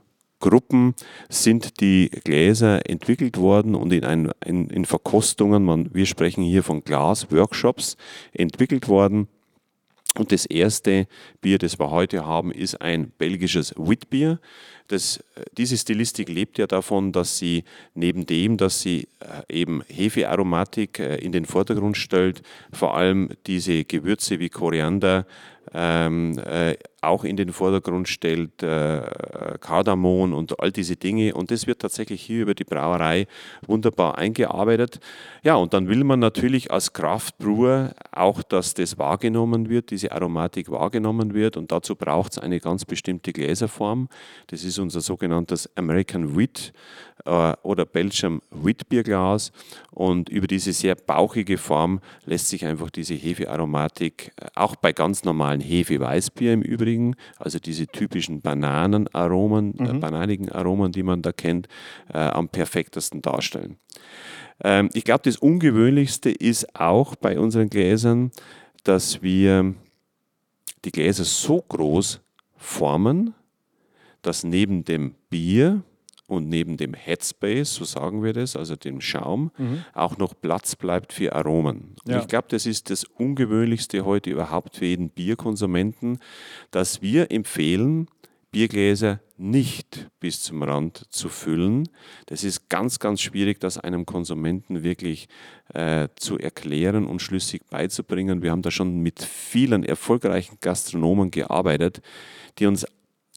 [0.43, 0.95] Gruppen
[1.29, 6.63] sind die Gläser entwickelt worden und in, ein, in, in Verkostungen, man, wir sprechen hier
[6.63, 7.97] von Glasworkshops,
[8.33, 9.29] entwickelt worden.
[10.19, 11.07] Und das erste
[11.41, 14.41] Bier, das wir heute haben, ist ein belgisches Witbier.
[14.93, 19.83] Das, äh, diese Stilistik lebt ja davon, dass sie neben dem, dass sie äh, eben
[19.89, 22.43] Hefearomatik äh, in den Vordergrund stellt,
[22.75, 25.27] vor allem diese Gewürze wie Koriander,
[25.75, 29.03] ähm, äh, auch in den Vordergrund stellt, äh,
[29.61, 31.35] Kardamom und all diese Dinge.
[31.35, 33.27] Und das wird tatsächlich hier über die Brauerei
[33.67, 35.01] wunderbar eingearbeitet.
[35.43, 40.71] Ja, und dann will man natürlich als Kraftbruer auch, dass das wahrgenommen wird, diese Aromatik
[40.71, 41.57] wahrgenommen wird.
[41.57, 44.09] Und dazu braucht es eine ganz bestimmte Gläserform.
[44.47, 46.73] Das ist unser sogenanntes American Wheat
[47.25, 49.53] oder Belgium Wheatbierglas.
[49.91, 55.25] Und über diese sehr bauchige Form lässt sich einfach diese Hefearomatik äh, auch bei ganz
[55.25, 59.97] normalen Hefe-Weißbier im Übrigen also diese typischen Bananenaromen, äh, mhm.
[59.97, 61.69] äh, bananigen Aromen, die man da kennt,
[62.13, 63.77] äh, am perfektesten darstellen.
[64.63, 68.31] Ähm, ich glaube, das Ungewöhnlichste ist auch bei unseren Gläsern,
[68.85, 69.75] dass wir
[70.85, 72.21] die Gläser so groß
[72.57, 73.35] formen,
[74.23, 75.83] dass neben dem Bier
[76.27, 79.85] und neben dem Headspace, so sagen wir das, also dem Schaum, mhm.
[79.93, 81.97] auch noch Platz bleibt für Aromen.
[82.07, 82.21] Ja.
[82.21, 86.19] ich glaube, das ist das Ungewöhnlichste heute überhaupt für jeden Bierkonsumenten,
[86.71, 88.09] dass wir empfehlen,
[88.53, 91.89] Biergläser nicht bis zum Rand zu füllen.
[92.27, 95.27] Das ist ganz, ganz schwierig, das einem Konsumenten wirklich
[95.73, 98.43] äh, zu erklären und schlüssig beizubringen.
[98.43, 102.03] Wir haben da schon mit vielen erfolgreichen Gastronomen gearbeitet,
[102.59, 102.87] die uns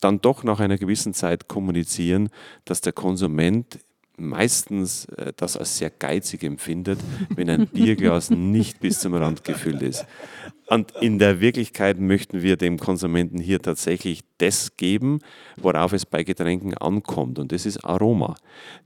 [0.01, 2.29] dann doch nach einer gewissen Zeit kommunizieren,
[2.65, 3.79] dass der Konsument
[4.17, 6.99] meistens äh, das als sehr geizig empfindet,
[7.36, 10.05] wenn ein Bierglas nicht bis zum Rand gefüllt ist.
[10.67, 15.19] Und in der Wirklichkeit möchten wir dem Konsumenten hier tatsächlich das geben,
[15.58, 17.38] worauf es bei Getränken ankommt.
[17.38, 18.36] Und das ist Aroma.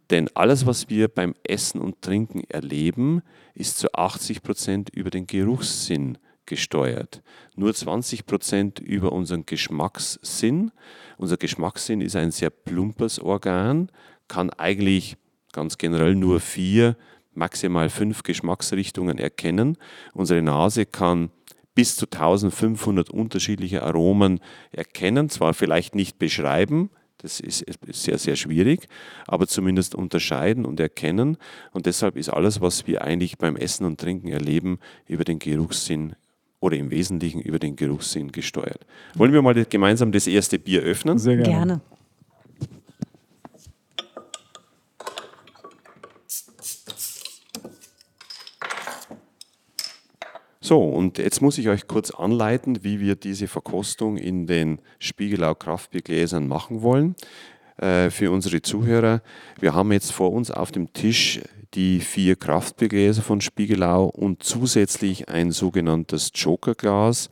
[0.09, 3.21] Denn alles, was wir beim Essen und Trinken erleben,
[3.53, 6.17] ist zu 80 Prozent über den Geruchssinn
[6.49, 7.21] gesteuert.
[7.55, 10.71] Nur 20 Prozent über unseren Geschmackssinn.
[11.17, 13.89] Unser Geschmackssinn ist ein sehr plumpes Organ,
[14.27, 15.15] kann eigentlich
[15.53, 16.97] ganz generell nur vier
[17.33, 19.77] maximal fünf Geschmacksrichtungen erkennen.
[20.13, 21.31] Unsere Nase kann
[21.73, 28.87] bis zu 1500 unterschiedliche Aromen erkennen, zwar vielleicht nicht beschreiben, das ist sehr, sehr schwierig,
[29.27, 31.37] aber zumindest unterscheiden und erkennen.
[31.71, 36.15] Und deshalb ist alles, was wir eigentlich beim Essen und Trinken erleben, über den Geruchssinn
[36.59, 38.85] oder im Wesentlichen über den Geruchssinn gesteuert.
[39.15, 41.17] Wollen wir mal gemeinsam das erste Bier öffnen?
[41.17, 41.49] Sehr gerne.
[41.49, 41.81] Gerne.
[50.69, 55.55] So, und jetzt muss ich euch kurz anleiten, wie wir diese Verkostung in den Spiegelau
[55.55, 57.15] Kraftbiergläsern machen wollen.
[57.77, 59.23] Äh, für unsere Zuhörer,
[59.59, 61.39] wir haben jetzt vor uns auf dem Tisch
[61.73, 67.29] die vier Kraftbiergläser von Spiegelau und zusätzlich ein sogenanntes Jokerglas.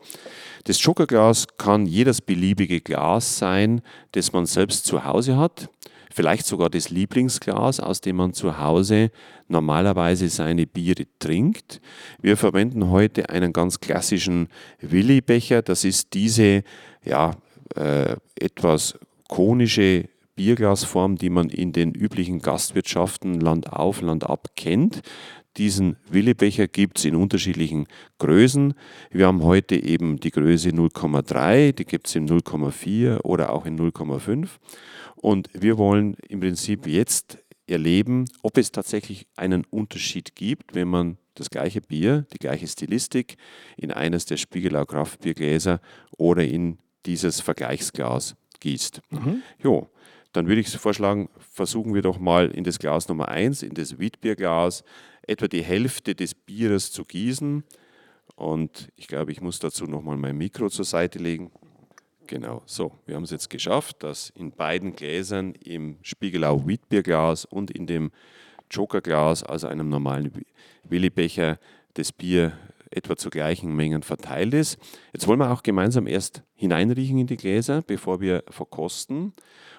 [0.65, 5.69] Das Jokerglas kann jedes beliebige Glas sein, das man selbst zu Hause hat
[6.17, 9.11] vielleicht sogar das Lieblingsglas, aus dem man zu Hause
[9.47, 11.79] normalerweise seine Biere trinkt.
[12.19, 14.47] Wir verwenden heute einen ganz klassischen
[14.81, 15.61] Willi-Becher.
[15.61, 16.63] Das ist diese
[17.05, 17.35] ja,
[17.75, 18.97] äh, etwas
[19.27, 25.01] konische Bierglasform, die man in den üblichen Gastwirtschaften Land auf, Land ab kennt.
[25.57, 27.87] Diesen Willebecher gibt es in unterschiedlichen
[28.19, 28.75] Größen.
[29.09, 33.77] Wir haben heute eben die Größe 0,3, die gibt es in 0,4 oder auch in
[33.77, 34.47] 0,5.
[35.15, 41.17] Und wir wollen im Prinzip jetzt erleben, ob es tatsächlich einen Unterschied gibt, wenn man
[41.33, 43.37] das gleiche Bier, die gleiche Stilistik
[43.75, 45.81] in eines der Spiegelau Kraftbiergläser
[46.17, 49.01] oder in dieses Vergleichsglas gießt.
[49.09, 49.41] Mhm.
[49.61, 49.89] Jo,
[50.37, 53.97] dann würde ich vorschlagen, versuchen wir doch mal in das Glas Nummer 1, in das
[53.97, 54.83] Witbierglas,
[55.23, 57.63] etwa die Hälfte des Bieres zu gießen.
[58.35, 61.51] Und ich glaube, ich muss dazu nochmal mein Mikro zur Seite legen.
[62.27, 67.71] Genau, so, wir haben es jetzt geschafft, dass in beiden Gläsern, im Spiegelau Wheatbierglas und
[67.71, 68.11] in dem
[68.69, 70.45] Jokerglas, also einem normalen
[70.83, 71.57] Willibecher,
[71.95, 72.51] das Bier
[72.91, 74.77] etwa zu gleichen Mengen verteilt ist.
[75.13, 79.33] Jetzt wollen wir auch gemeinsam erst hineinriechen in die Gläser, bevor wir verkosten.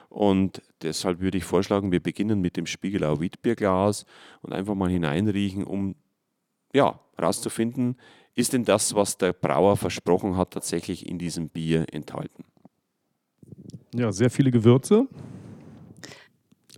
[0.09, 4.07] Und deshalb würde ich vorschlagen, wir beginnen mit dem Spiegelau Wheatbierglas
[4.43, 5.97] und einfach mal hineinriechen, um
[6.73, 7.97] ja, herauszufinden,
[8.35, 12.45] ist denn das, was der Brauer versprochen hat, tatsächlich in diesem Bier enthalten?
[13.95, 15.09] Ja, sehr viele Gewürze.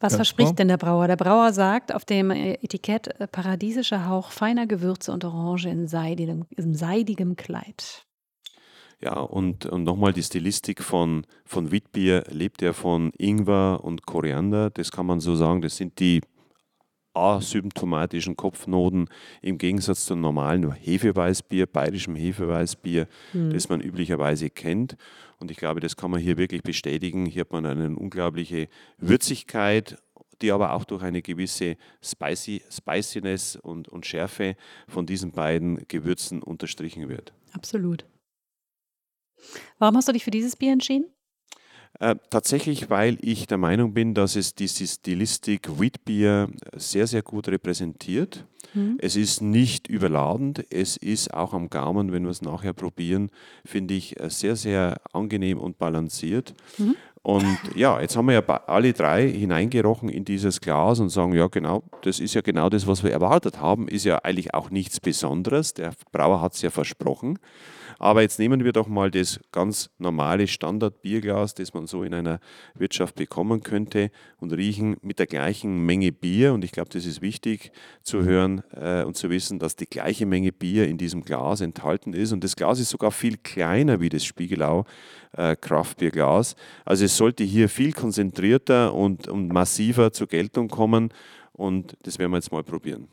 [0.00, 1.06] Was verspricht denn der Brauer?
[1.08, 6.46] Der Brauer sagt auf dem Etikett äh, paradiesischer Hauch feiner Gewürze und Orange in seidigem,
[6.56, 8.06] in seidigem Kleid.
[9.02, 14.68] Ja, und, und nochmal die Stilistik von, von Witbier lebt ja von Ingwer und Koriander.
[14.68, 16.20] Das kann man so sagen, das sind die
[17.14, 19.08] asymptomatischen Kopfnoten
[19.42, 23.52] im Gegensatz zum normalen Hefeweißbier, bayerischem Hefeweißbier, mhm.
[23.52, 24.96] das man üblicherweise kennt.
[25.38, 27.26] Und ich glaube, das kann man hier wirklich bestätigen.
[27.26, 29.96] Hier hat man eine unglaubliche Würzigkeit,
[30.42, 34.56] die aber auch durch eine gewisse Spicy, Spiciness und, und Schärfe
[34.88, 37.32] von diesen beiden Gewürzen unterstrichen wird.
[37.52, 38.04] Absolut.
[39.78, 41.06] Warum hast du dich für dieses Bier entschieden?
[41.98, 47.48] Äh, tatsächlich, weil ich der Meinung bin, dass es diese Stilistik Wheatbier sehr, sehr gut
[47.48, 48.46] repräsentiert.
[48.74, 48.96] Mhm.
[49.00, 53.30] Es ist nicht überladend, es ist auch am Gaumen, wenn wir es nachher probieren,
[53.64, 56.54] finde ich äh, sehr, sehr angenehm und balanciert.
[56.78, 56.96] Mhm.
[57.22, 61.48] Und ja, jetzt haben wir ja alle drei hineingerochen in dieses Glas und sagen, ja
[61.48, 65.00] genau, das ist ja genau das, was wir erwartet haben, ist ja eigentlich auch nichts
[65.00, 65.74] Besonderes.
[65.74, 67.38] Der Brauer hat es ja versprochen.
[68.00, 72.40] Aber jetzt nehmen wir doch mal das ganz normale Standard-Bierglas, das man so in einer
[72.74, 76.54] Wirtschaft bekommen könnte und riechen mit der gleichen Menge Bier.
[76.54, 80.24] Und ich glaube, das ist wichtig zu hören äh, und zu wissen, dass die gleiche
[80.24, 82.32] Menge Bier in diesem Glas enthalten ist.
[82.32, 84.86] Und das Glas ist sogar viel kleiner wie das Spiegelau
[85.36, 86.56] äh, Kraftbierglas.
[86.86, 91.12] Also es sollte hier viel konzentrierter und, und massiver zur Geltung kommen.
[91.52, 93.08] Und das werden wir jetzt mal probieren.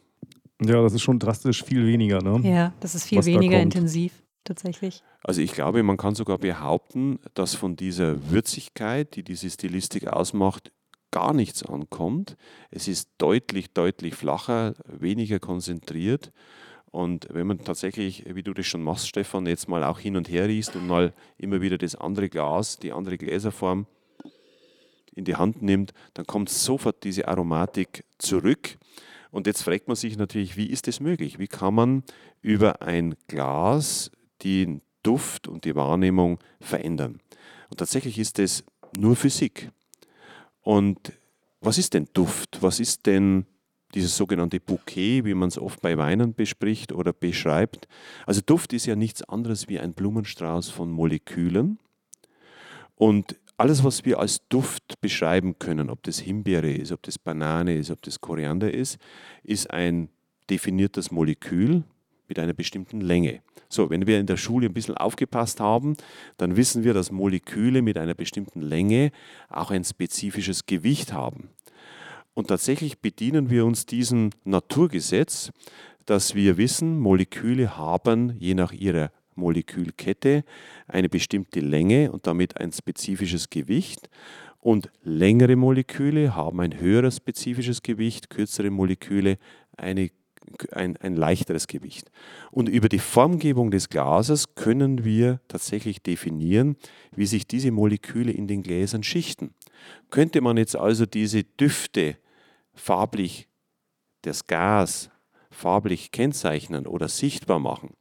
[0.63, 2.21] Ja, das ist schon drastisch viel weniger.
[2.21, 2.39] Ne?
[2.50, 4.13] Ja, das ist viel weniger intensiv
[4.47, 5.03] tatsächlich.
[5.23, 10.71] Also ich glaube, man kann sogar behaupten, dass von dieser Würzigkeit, die diese Stilistik ausmacht,
[11.12, 12.38] gar nichts ankommt.
[12.69, 16.31] Es ist deutlich, deutlich flacher, weniger konzentriert.
[16.91, 20.29] Und wenn man tatsächlich, wie du das schon machst, Stefan, jetzt mal auch hin und
[20.29, 23.86] her riechst und mal immer wieder das andere Glas, die andere Gläserform
[25.13, 28.77] in die Hand nimmt, dann kommt sofort diese Aromatik zurück.
[29.31, 31.39] Und jetzt fragt man sich natürlich, wie ist das möglich?
[31.39, 32.03] Wie kann man
[32.41, 34.12] über ein Glas
[34.43, 37.19] den Duft und die Wahrnehmung verändern.
[37.69, 38.63] Und tatsächlich ist es
[38.97, 39.71] nur Physik.
[40.62, 41.13] Und
[41.62, 42.62] was ist denn Duft?
[42.62, 43.45] Was ist denn
[43.93, 47.88] dieses sogenannte Bouquet, wie man es oft bei Weinen bespricht oder beschreibt?
[48.26, 51.80] Also Duft ist ja nichts anderes wie ein Blumenstrauß von Molekülen.
[52.95, 57.76] Und alles, was wir als Duft beschreiben können, ob das Himbeere ist, ob das Banane
[57.76, 58.97] ist, ob das Koriander ist,
[59.43, 60.10] ist ein
[60.50, 61.84] definiert das Molekül
[62.28, 63.42] mit einer bestimmten Länge.
[63.70, 65.98] So, wenn wir in der Schule ein bisschen aufgepasst haben,
[66.38, 69.12] dann wissen wir, dass Moleküle mit einer bestimmten Länge
[69.50, 71.50] auch ein spezifisches Gewicht haben.
[72.34, 75.52] Und tatsächlich bedienen wir uns diesem Naturgesetz,
[76.06, 80.44] dass wir wissen, Moleküle haben je nach ihrer Molekülkette
[80.88, 84.10] eine bestimmte Länge und damit ein spezifisches Gewicht.
[84.60, 89.38] Und längere Moleküle haben ein höheres spezifisches Gewicht, kürzere Moleküle
[89.78, 90.10] eine,
[90.71, 92.12] ein, ein leichteres Gewicht.
[92.51, 96.77] Und über die Formgebung des Glases können wir tatsächlich definieren,
[97.15, 99.53] wie sich diese Moleküle in den Gläsern schichten.
[100.10, 102.17] Könnte man jetzt also diese Düfte
[102.73, 103.47] farblich,
[104.21, 105.10] das Gas
[105.49, 107.95] farblich kennzeichnen oder sichtbar machen,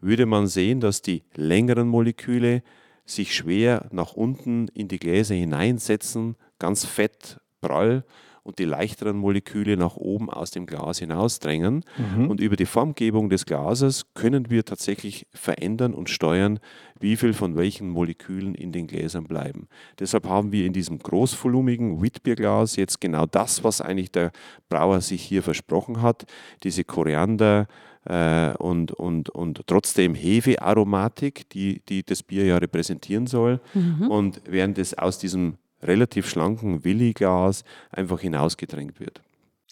[0.00, 2.62] würde man sehen, dass die längeren Moleküle
[3.04, 8.04] sich schwer nach unten in die Gläser hineinsetzen, ganz fett, prall
[8.42, 11.84] und die leichteren Moleküle nach oben aus dem Glas hinausdrängen.
[11.96, 12.28] Mhm.
[12.30, 16.58] Und über die Formgebung des Glases können wir tatsächlich verändern und steuern,
[17.00, 19.68] wie viel von welchen Molekülen in den Gläsern bleiben.
[19.98, 24.32] Deshalb haben wir in diesem großvolumigen Witbierglas jetzt genau das, was eigentlich der
[24.68, 26.26] Brauer sich hier versprochen hat,
[26.62, 27.66] diese Koriander,
[28.08, 33.60] äh, und, und, und trotzdem Hefearomatik, die, die das Bier ja repräsentieren soll.
[34.08, 39.20] Und während es aus diesem relativ schlanken Willi-Glas einfach hinausgedrängt wird.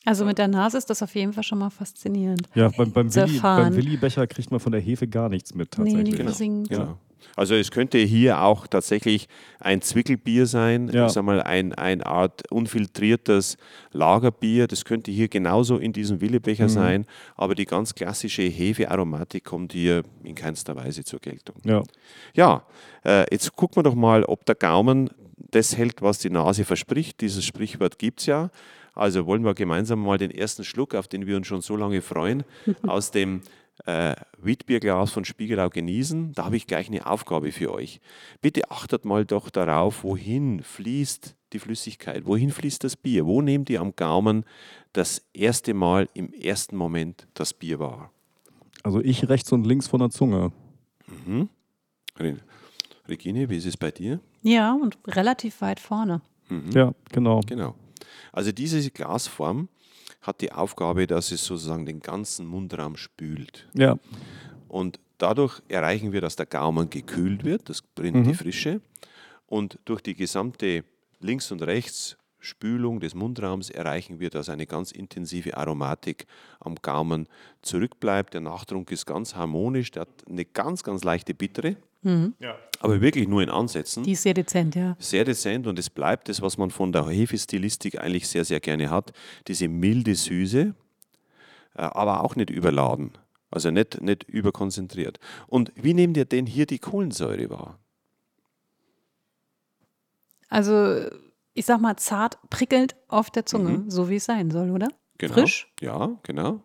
[0.05, 2.49] Also mit der Nase ist das auf jeden Fall schon mal faszinierend.
[2.55, 5.92] Ja, beim, beim, Willi, beim Willi-Becher kriegt man von der Hefe gar nichts mit Nee,
[5.95, 6.27] tatsächlich.
[6.27, 6.69] die singt.
[6.69, 6.99] Genau.
[7.35, 9.27] Also es könnte hier auch tatsächlich
[9.59, 11.07] ein Zwickelbier sein, Ja.
[11.07, 13.57] ich sag mal ein, eine Art unfiltriertes
[13.90, 14.69] Lagerbier.
[14.69, 20.03] Das könnte hier genauso in diesem Willebecher sein, aber die ganz klassische Hefearomatik kommt hier
[20.23, 21.57] in keinster Weise zur Geltung.
[21.64, 21.83] Ja.
[22.35, 22.62] Ja,
[23.05, 25.11] äh, jetzt gucken wir doch mal, ob der Gaumen
[25.50, 27.20] das hält, was die Nase verspricht.
[27.20, 28.50] Dieses Sprichwort gibt es ja.
[28.94, 32.00] Also wollen wir gemeinsam mal den ersten Schluck, auf den wir uns schon so lange
[32.02, 32.44] freuen,
[32.87, 33.42] aus dem
[33.85, 36.32] äh, Witbierglas von Spiegelau genießen.
[36.32, 38.00] Da habe ich gleich eine Aufgabe für euch.
[38.40, 43.68] Bitte achtet mal doch darauf, wohin fließt die Flüssigkeit, wohin fließt das Bier, wo nehmt
[43.70, 44.44] ihr am Gaumen
[44.94, 48.11] das erste Mal im ersten Moment das Bier wahr.
[48.82, 50.52] Also ich rechts und links von der Zunge.
[52.18, 52.37] Re-
[53.09, 54.21] Regine, wie ist es bei dir?
[54.42, 56.21] Ja, und relativ weit vorne.
[56.73, 57.40] Ja, genau.
[57.47, 57.75] Genau.
[58.33, 59.69] Also diese Glasform
[60.23, 63.69] hat die Aufgabe, dass es sozusagen den ganzen Mundraum spült.
[63.75, 63.97] Ja,
[64.69, 68.81] Und dadurch erreichen wir, dass der Gaumen gekühlt wird, das bringt die Frische.
[69.47, 70.85] Und durch die gesamte
[71.21, 76.27] Links- und Rechtsspülung des Mundraums erreichen wir, dass eine ganz intensive Aromatik
[76.61, 77.29] am Gaumen
[77.62, 78.35] zurückbleibt.
[78.35, 81.77] Der Nachtrunk ist ganz harmonisch, der hat eine ganz, ganz leichte Bittere,
[82.81, 84.97] aber wirklich nur in Ansätzen Die ist sehr dezent, ja.
[84.99, 88.90] sehr dezent und es bleibt das, was man von der Hefestilistik eigentlich sehr, sehr gerne
[88.90, 89.12] hat,
[89.49, 90.75] diese milde Süße,
[91.75, 93.12] äh, aber auch nicht überladen,
[93.51, 95.19] also nicht, nicht überkonzentriert.
[95.47, 97.79] Und wie nehmt ihr denn hier die Kohlensäure wahr?
[100.49, 101.09] Also,
[101.55, 104.88] ich sag mal, zart prickelnd auf der Zunge, so wie es sein soll, oder?
[105.19, 105.35] Genau.
[105.35, 105.73] Frisch?
[105.81, 106.62] Ja, genau.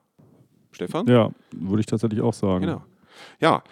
[0.72, 1.08] Stefan?
[1.08, 2.66] ja, würde ich tatsächlich auch sagen.
[2.66, 2.84] Genau.
[3.40, 3.64] Ja,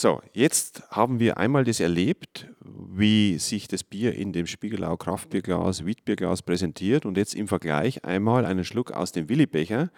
[0.00, 5.84] so, jetzt haben wir einmal das erlebt, wie sich das Bier in dem Spiegelau Kraftbierglas,
[5.84, 9.90] Witbierglas präsentiert und jetzt im Vergleich einmal einen Schluck aus dem Willibecher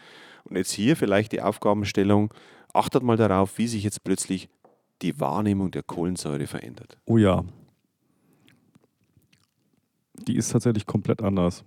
[0.45, 2.35] und jetzt hier vielleicht die Aufgabenstellung,
[2.75, 4.49] achtet mal darauf, wie sich jetzt plötzlich
[5.03, 6.99] die Wahrnehmung der Kohlensäure verändert.
[7.05, 7.45] Oh ja.
[10.27, 11.65] Die ist tatsächlich komplett anders.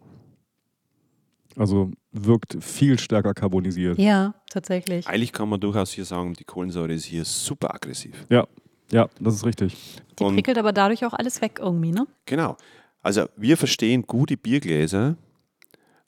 [1.57, 3.97] Also wirkt viel stärker carbonisiert.
[3.97, 5.07] Ja, tatsächlich.
[5.07, 8.25] Eigentlich kann man durchaus hier sagen, die Kohlensäure ist hier super aggressiv.
[8.29, 8.45] Ja,
[8.91, 9.75] ja, das ist richtig.
[10.19, 12.05] Die Und- prickelt aber dadurch auch alles weg irgendwie, ne?
[12.25, 12.57] Genau.
[13.01, 15.15] Also wir verstehen gute Biergläser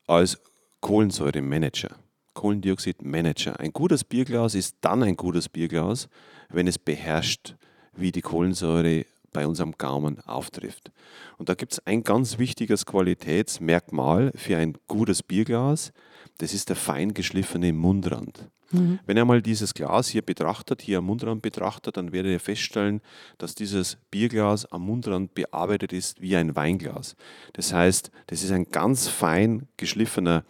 [0.08, 0.38] als
[0.82, 1.96] Kohlensäuremanager,
[2.34, 3.60] Kohlendioxidmanager.
[3.60, 6.10] Ein gutes Bierglas ist dann ein gutes Bierglas,
[6.50, 7.56] wenn es beherrscht,
[7.96, 9.06] wie die Kohlensäure
[9.38, 10.92] bei unserem Gaumen auftrifft.
[11.38, 15.94] Und da gibt es ein ganz wichtiges Qualitätsmerkmal für ein gutes Bierglas.
[16.40, 18.50] Das ist der fein geschliffene Mundrand.
[18.72, 23.00] Wenn ihr mal dieses Glas hier betrachtet, hier am Mundrand betrachtet, dann werdet ihr feststellen,
[23.38, 27.16] dass dieses Bierglas am Mundrand bearbeitet ist wie ein Weinglas.
[27.54, 30.46] Das heißt, das ist ein ganz fein geschliffener,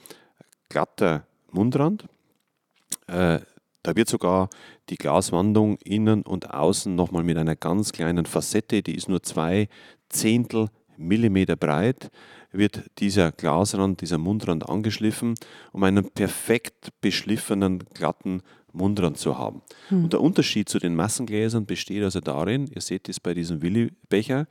[0.70, 2.06] glatter Mundrand.
[3.08, 3.40] Äh,
[3.88, 4.50] da wird sogar
[4.90, 9.70] die Glaswandung innen und außen nochmal mit einer ganz kleinen Facette, die ist nur zwei
[10.10, 12.10] Zehntel Millimeter breit,
[12.52, 15.36] wird dieser Glasrand, dieser Mundrand angeschliffen,
[15.72, 18.42] um einen perfekt beschliffenen, glatten
[18.74, 19.62] Mundrand zu haben.
[20.04, 24.48] Und der Unterschied zu den Massengläsern besteht also darin, ihr seht es bei diesem Willibecher,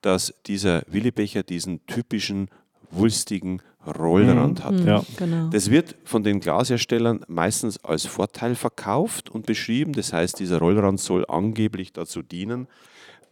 [0.00, 2.48] dass dieser Willibecher diesen typischen
[2.90, 4.78] wulstigen Rollrand hat.
[4.80, 5.02] Ja.
[5.16, 5.48] Genau.
[5.48, 9.92] Das wird von den Glasherstellern meistens als Vorteil verkauft und beschrieben.
[9.92, 12.68] Das heißt, dieser Rollrand soll angeblich dazu dienen,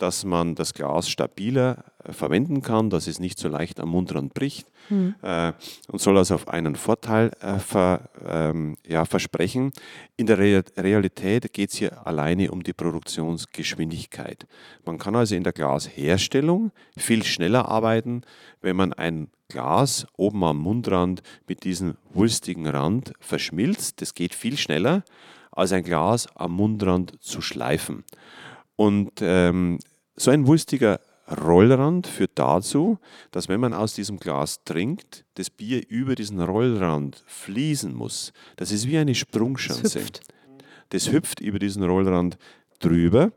[0.01, 4.35] dass man das Glas stabiler äh, verwenden kann, dass es nicht so leicht am Mundrand
[4.35, 4.67] bricht
[5.23, 5.53] äh,
[5.89, 9.73] und soll also auf einen Vorteil äh, ver, ähm, ja, versprechen.
[10.17, 14.47] In der Re Realität geht es hier alleine um die Produktionsgeschwindigkeit.
[14.85, 18.23] Man kann also in der Glasherstellung viel schneller arbeiten,
[18.61, 24.01] wenn man ein Glas oben am Mundrand mit diesem wulstigen Rand verschmilzt.
[24.01, 25.05] Das geht viel schneller,
[25.51, 28.05] als ein Glas am Mundrand zu schleifen.
[28.77, 29.79] Und ähm,
[30.21, 31.01] so ein wulstiger
[31.31, 32.99] Rollrand führt dazu,
[33.31, 38.33] dass wenn man aus diesem Glas trinkt, das Bier über diesen Rollrand fließen muss.
[38.57, 40.01] Das ist wie eine Sprungschanze.
[40.01, 40.21] hüpft.
[40.91, 42.37] Das hüpft über diesen Rollrand
[42.81, 43.33] drüber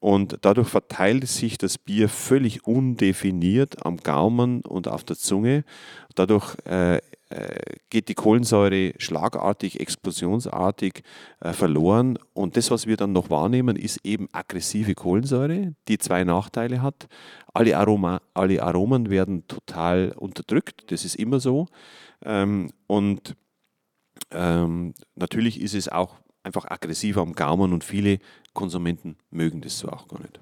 [0.00, 5.64] und dadurch verteilt sich das Bier völlig undefiniert am Gaumen und auf der Zunge.
[6.16, 7.00] Dadurch äh,
[7.90, 11.02] geht die Kohlensäure schlagartig, explosionsartig
[11.40, 12.18] äh, verloren.
[12.34, 17.08] Und das, was wir dann noch wahrnehmen, ist eben aggressive Kohlensäure, die zwei Nachteile hat.
[17.52, 21.66] Alle, Aroma, alle Aromen werden total unterdrückt, das ist immer so.
[22.24, 23.34] Ähm, und
[24.30, 28.18] ähm, natürlich ist es auch einfach aggressiver am Gaumen und viele
[28.54, 30.40] Konsumenten mögen das so auch gar nicht.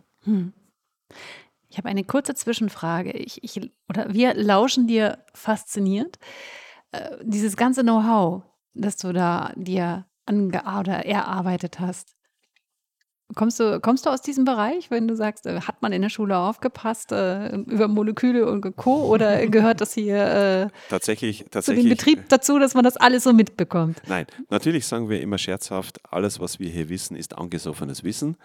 [1.75, 3.11] Ich habe eine kurze Zwischenfrage.
[3.13, 6.19] Ich, ich, oder wir lauschen dir fasziniert.
[6.95, 8.43] Äh, dieses ganze Know-how,
[8.75, 12.14] das du da dir ange oder erarbeitet hast.
[13.35, 16.11] Kommst du, kommst du aus diesem Bereich, wenn du sagst, äh, hat man in der
[16.11, 19.07] Schule aufgepasst äh, über Moleküle und Co.
[19.07, 21.89] oder gehört das hier äh, Tatsächlich, zu dem tatsächlich.
[21.89, 24.03] Betrieb dazu, dass man das alles so mitbekommt?
[24.07, 28.37] Nein, natürlich sagen wir immer scherzhaft, alles, was wir hier wissen, ist angesoffenes Wissen.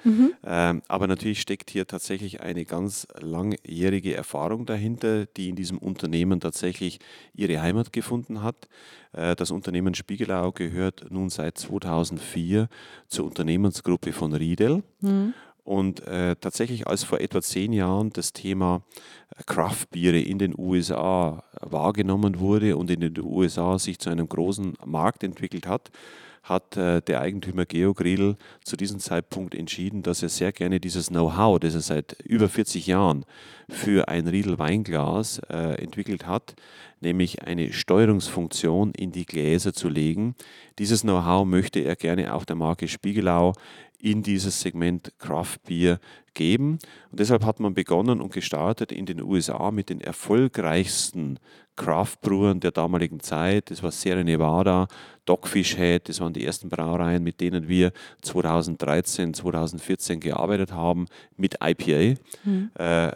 [0.45, 6.39] Ähm, aber natürlich steckt hier tatsächlich eine ganz langjährige Erfahrung dahinter, die in diesem Unternehmen
[6.39, 6.99] tatsächlich
[7.33, 8.69] ihre Heimat gefunden hat.
[9.13, 12.67] Äh, das Unternehmen Spiegelau gehört nun seit 2004
[13.07, 14.83] zur Unternehmensgruppe von Riedel.
[15.63, 18.81] Und äh, tatsächlich, als vor etwa zehn Jahren das Thema
[19.35, 24.73] äh, Craft-Biere in den USA wahrgenommen wurde und in den USA sich zu einem großen
[24.85, 25.91] Markt entwickelt hat,
[26.43, 31.07] hat äh, der Eigentümer Georg Riedl zu diesem Zeitpunkt entschieden, dass er sehr gerne dieses
[31.07, 33.25] Know-how, das er seit über 40 Jahren
[33.69, 36.55] für ein Riedl Weinglas äh, entwickelt hat,
[37.01, 40.35] nämlich eine Steuerungsfunktion in die Gläser zu legen.
[40.79, 43.53] Dieses Know-how möchte er gerne auch der Marke Spiegelau
[44.01, 45.99] in dieses Segment Craft Beer
[46.33, 46.79] geben.
[47.11, 51.39] Und deshalb hat man begonnen und gestartet in den USA mit den erfolgreichsten
[51.75, 53.71] Craft-Brewern der damaligen Zeit.
[53.71, 54.87] Das war Sierra Nevada,
[55.25, 57.91] Dogfish Head, das waren die ersten Brauereien, mit denen wir
[58.21, 61.05] 2013, 2014 gearbeitet haben,
[61.37, 62.19] mit IPA.
[62.75, 63.11] Äh,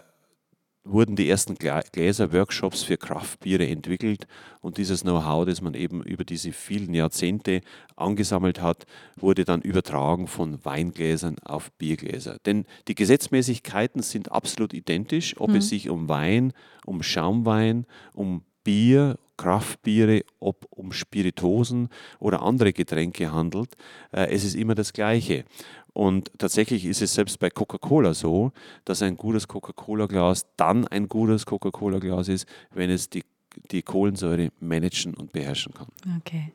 [0.84, 4.28] wurden die ersten Gläser-Workshops für Craft-Biere entwickelt
[4.62, 7.62] und dieses Know-how, das man eben über diese vielen Jahrzehnte
[7.96, 12.38] angesammelt hat, wurde dann übertragen von Weingläsern auf Biergläser.
[12.46, 16.52] Denn die Gesetzmäßigkeiten sind absolut identisch, ob es sich um Wein,
[16.86, 23.76] um Schaumwein, um Bier, Kraftbiere, ob um Spiritosen oder andere Getränke handelt.
[24.12, 25.46] Äh, es ist immer das Gleiche.
[25.94, 28.52] Und tatsächlich ist es selbst bei Coca-Cola so,
[28.84, 33.24] dass ein gutes Coca-Cola-Glas dann ein gutes Coca-Cola-Glas ist, wenn es die,
[33.72, 35.88] die Kohlensäure managen und beherrschen kann.
[36.20, 36.54] Okay.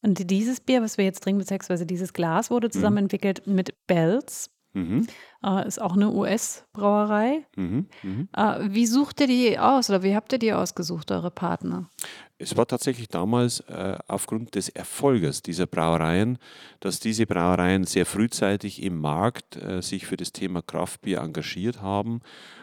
[0.00, 4.50] Und dieses Bier, was wir jetzt trinken, beziehungsweise dieses Glas, wurde zusammen entwickelt mit Bells.
[4.74, 5.06] Mhm.
[5.44, 7.44] Äh, ist auch eine US-Brauerei.
[7.56, 7.86] Mhm.
[8.02, 8.28] Mhm.
[8.34, 11.90] Äh, wie sucht ihr die aus oder wie habt ihr die ausgesucht, eure Partner?
[12.38, 16.38] Es war tatsächlich damals äh, aufgrund des Erfolges dieser Brauereien,
[16.80, 22.20] dass diese Brauereien sehr frühzeitig im Markt äh, sich für das Thema Kraftbier engagiert haben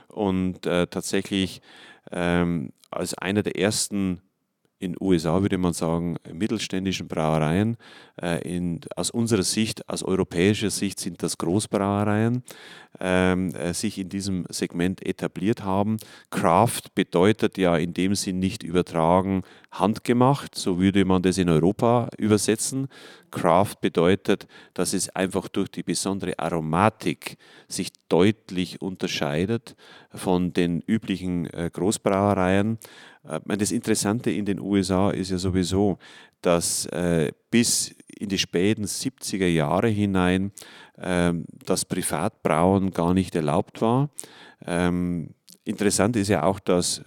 [0.07, 1.61] und äh, tatsächlich
[2.11, 4.21] ähm, als einer der ersten
[4.79, 7.77] in USA, würde man sagen, mittelständischen Brauereien.
[8.21, 12.43] Äh, in, aus unserer Sicht, aus europäischer Sicht sind das Großbrauereien,
[12.99, 15.97] ähm, äh, sich in diesem Segment etabliert haben.
[16.31, 22.09] Craft bedeutet ja in dem Sinn nicht übertragen handgemacht, so würde man das in Europa
[22.17, 22.87] übersetzen.
[23.31, 29.75] Craft bedeutet, dass es einfach durch die besondere Aromatik sich deutlich unterscheidet
[30.13, 32.79] von den üblichen äh, Großbrauereien.
[33.27, 35.97] Äh, Das Interessante in den USA ist ja sowieso,
[36.41, 40.51] dass äh, bis in die späten 70er Jahre hinein
[40.97, 44.09] ähm, das Privatbrauen gar nicht erlaubt war.
[44.65, 47.03] Ähm, interessant ist ja auch, dass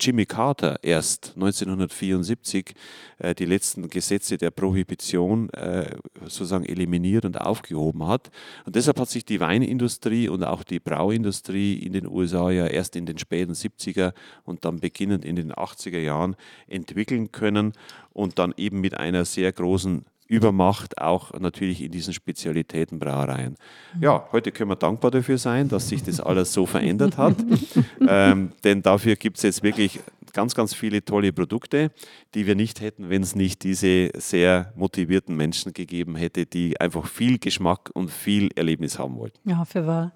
[0.00, 2.74] Jimmy Carter erst 1974
[3.18, 8.30] äh, die letzten Gesetze der Prohibition äh, sozusagen eliminiert und aufgehoben hat.
[8.64, 12.96] Und deshalb hat sich die Weinindustrie und auch die Brauindustrie in den USA ja erst
[12.96, 14.12] in den späten 70er
[14.44, 16.36] und dann beginnend in den 80er Jahren
[16.68, 17.72] entwickeln können
[18.12, 23.56] und dann eben mit einer sehr großen Übermacht auch natürlich in diesen Spezialitätenbrauereien.
[24.00, 27.36] Ja, heute können wir dankbar dafür sein, dass sich das alles so verändert hat,
[28.06, 30.00] ähm, denn dafür gibt es jetzt wirklich
[30.32, 31.90] ganz, ganz viele tolle Produkte,
[32.34, 37.06] die wir nicht hätten, wenn es nicht diese sehr motivierten Menschen gegeben hätte, die einfach
[37.06, 39.38] viel Geschmack und viel Erlebnis haben wollten.
[39.48, 40.12] Ja, für wahr.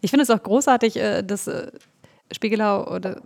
[0.00, 1.70] Ich finde es auch großartig, äh, dass äh,
[2.32, 3.22] Spiegelau oder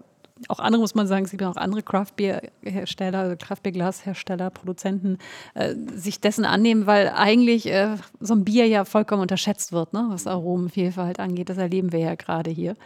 [0.48, 5.18] auch andere, muss man sagen, es gibt auch andere Craft-Bier-Hersteller, also Craft-Bier-Glashersteller, Produzenten,
[5.54, 10.06] äh, sich dessen annehmen, weil eigentlich äh, so ein Bier ja vollkommen unterschätzt wird, ne?
[10.08, 11.48] was Aromenvielfalt angeht.
[11.48, 12.76] Das erleben wir ja gerade hier.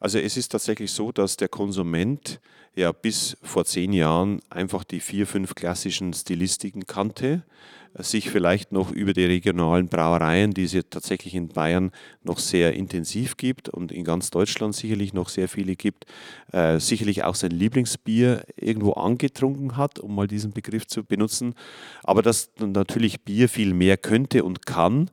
[0.00, 2.40] Also es ist tatsächlich so, dass der Konsument
[2.74, 7.42] ja bis vor zehn Jahren einfach die vier, fünf klassischen Stilistiken kannte
[7.94, 11.90] sich vielleicht noch über die regionalen Brauereien, die es ja tatsächlich in Bayern
[12.22, 16.06] noch sehr intensiv gibt und in ganz Deutschland sicherlich noch sehr viele gibt,
[16.52, 21.54] äh, sicherlich auch sein Lieblingsbier irgendwo angetrunken hat, um mal diesen Begriff zu benutzen.
[22.04, 25.10] Aber dass natürlich Bier viel mehr könnte und kann,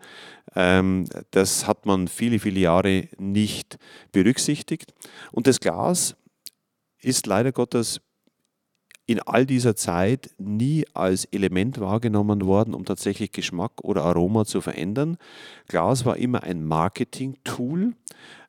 [0.56, 3.78] ähm, das hat man viele, viele Jahre nicht
[4.12, 4.94] berücksichtigt.
[5.32, 6.16] Und das Glas
[7.00, 8.02] ist leider Gottes
[9.08, 14.62] in all dieser Zeit nie als Element wahrgenommen worden, um tatsächlich Geschmack oder Aroma zu
[14.62, 15.18] verändern.
[15.68, 17.94] Glas war immer ein Marketing-Tool.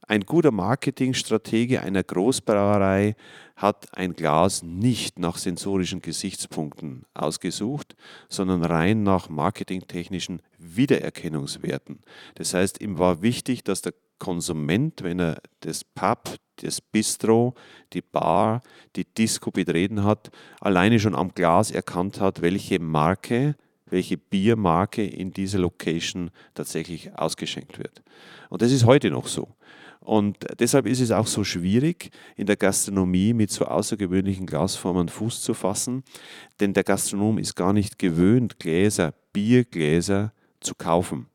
[0.08, 3.14] Ein guter Marketingstratege einer Großbrauerei
[3.54, 7.94] hat ein Glas nicht nach sensorischen Gesichtspunkten ausgesucht,
[8.28, 12.00] sondern rein nach marketingtechnischen Wiedererkennungswerten.
[12.34, 17.54] Das heißt, ihm war wichtig, dass der Konsument, wenn er das Pub, das Bistro,
[17.92, 18.62] die Bar,
[18.96, 23.56] die Disco betreten hat, alleine schon am Glas erkannt hat, welche Marke,
[23.86, 28.02] welche Biermarke in dieser Location tatsächlich ausgeschenkt wird.
[28.50, 29.48] Und das ist heute noch so.
[30.00, 35.42] Und deshalb ist es auch so schwierig, in der Gastronomie mit so außergewöhnlichen Glasformen Fuß
[35.42, 36.02] zu fassen,
[36.60, 41.26] denn der Gastronom ist gar nicht gewöhnt, Gläser, Biergläser zu kaufen.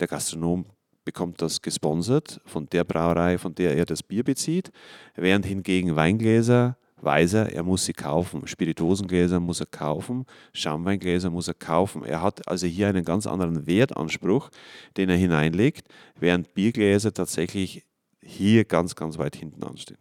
[0.00, 0.66] Der Gastronom
[1.04, 4.70] bekommt das gesponsert von der Brauerei, von der er das Bier bezieht,
[5.14, 8.46] während hingegen Weingläser weiß er, er muss sie kaufen.
[8.46, 12.04] Spirituosengläser muss er kaufen, Schaumweingläser muss er kaufen.
[12.04, 14.50] Er hat also hier einen ganz anderen Wertanspruch,
[14.96, 15.88] den er hineinlegt,
[16.18, 17.84] während Biergläser tatsächlich
[18.22, 19.98] hier ganz, ganz weit hinten anstehen.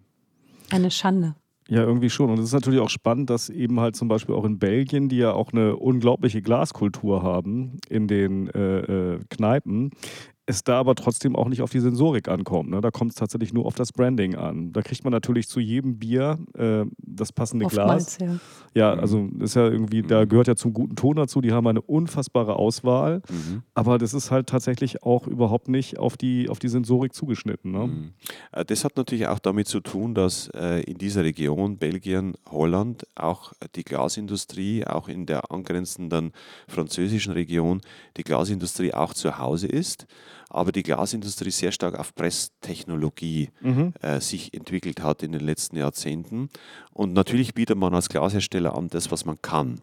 [0.71, 1.35] Eine Schande.
[1.69, 2.29] Ja, irgendwie schon.
[2.29, 5.17] Und es ist natürlich auch spannend, dass eben halt zum Beispiel auch in Belgien, die
[5.17, 9.91] ja auch eine unglaubliche Glaskultur haben in den äh, äh, Kneipen,
[10.45, 12.69] es da aber trotzdem auch nicht auf die Sensorik ankommt.
[12.69, 12.81] Ne?
[12.81, 14.73] Da kommt es tatsächlich nur auf das Branding an.
[14.73, 18.39] Da kriegt man natürlich zu jedem Bier äh, das passende Oftmals, Glas.
[18.73, 18.93] Ja.
[18.93, 21.39] ja, also ist ja irgendwie, da gehört ja zum guten Ton dazu.
[21.39, 23.63] Die haben eine unfassbare Auswahl, mhm.
[23.73, 27.71] aber das ist halt tatsächlich auch überhaupt nicht auf die, auf die Sensorik zugeschnitten.
[27.71, 27.87] Ne?
[27.87, 28.13] Mhm.
[28.51, 33.07] Äh, das hat natürlich auch damit zu tun, dass äh, in dieser Region, Belgien, Holland,
[33.15, 36.33] auch die Glasindustrie, auch in der angrenzenden
[36.67, 37.79] französischen Region,
[38.17, 40.05] die Glasindustrie auch zu Hause ist
[40.53, 43.93] aber die Glasindustrie sehr stark auf Presstechnologie mhm.
[44.01, 46.49] äh, sich entwickelt hat in den letzten Jahrzehnten.
[46.91, 49.81] Und natürlich bietet man als Glashersteller an das, was man kann.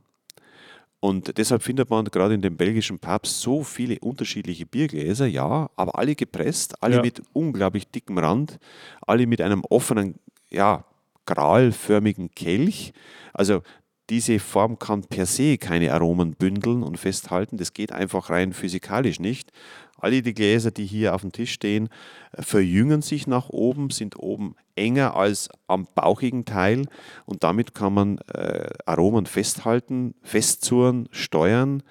[1.00, 5.98] Und deshalb findet man gerade in den belgischen Pubs so viele unterschiedliche Biergläser, ja, aber
[5.98, 7.02] alle gepresst, alle ja.
[7.02, 8.58] mit unglaublich dickem Rand,
[9.00, 10.16] alle mit einem offenen,
[10.50, 10.84] ja,
[11.26, 12.92] gralförmigen Kelch.
[13.32, 13.62] Also
[14.10, 17.56] diese Form kann per se keine Aromen bündeln und festhalten.
[17.56, 19.52] Das geht einfach rein physikalisch nicht.
[20.00, 21.88] Alle die Gläser, die hier auf dem Tisch stehen,
[22.32, 26.86] äh, verjüngen sich nach oben, sind oben enger als am bauchigen Teil
[27.26, 31.82] und damit kann man äh, Aromen festhalten, festzurren, steuern,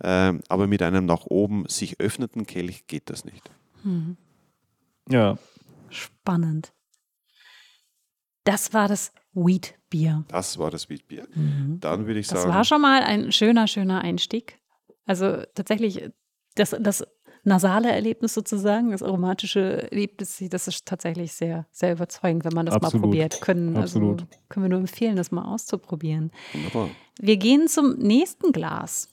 [0.00, 3.50] äh, aber mit einem nach oben sich öffnenden Kelch geht das nicht.
[3.82, 4.16] Hm.
[5.08, 5.38] Ja.
[5.88, 6.72] Spannend.
[8.44, 10.24] Das war das Wheat-Bier.
[10.28, 11.26] Das war das Wheat-Bier.
[11.34, 11.78] Mhm.
[11.80, 12.44] Dann würde ich sagen.
[12.44, 14.58] Das war schon mal ein schöner, schöner Einstieg.
[15.06, 16.10] Also tatsächlich,
[16.54, 17.06] das, das
[17.44, 22.74] nasale Erlebnis sozusagen, das aromatische Erlebnis, das ist tatsächlich sehr, sehr überzeugend, wenn man das
[22.74, 22.94] Absolut.
[22.94, 23.40] mal probiert.
[23.40, 24.20] Können, also Absolut.
[24.22, 26.30] Also können wir nur empfehlen, das mal auszuprobieren.
[26.52, 26.90] Wunderbar.
[27.18, 29.08] Wir gehen zum nächsten Glas.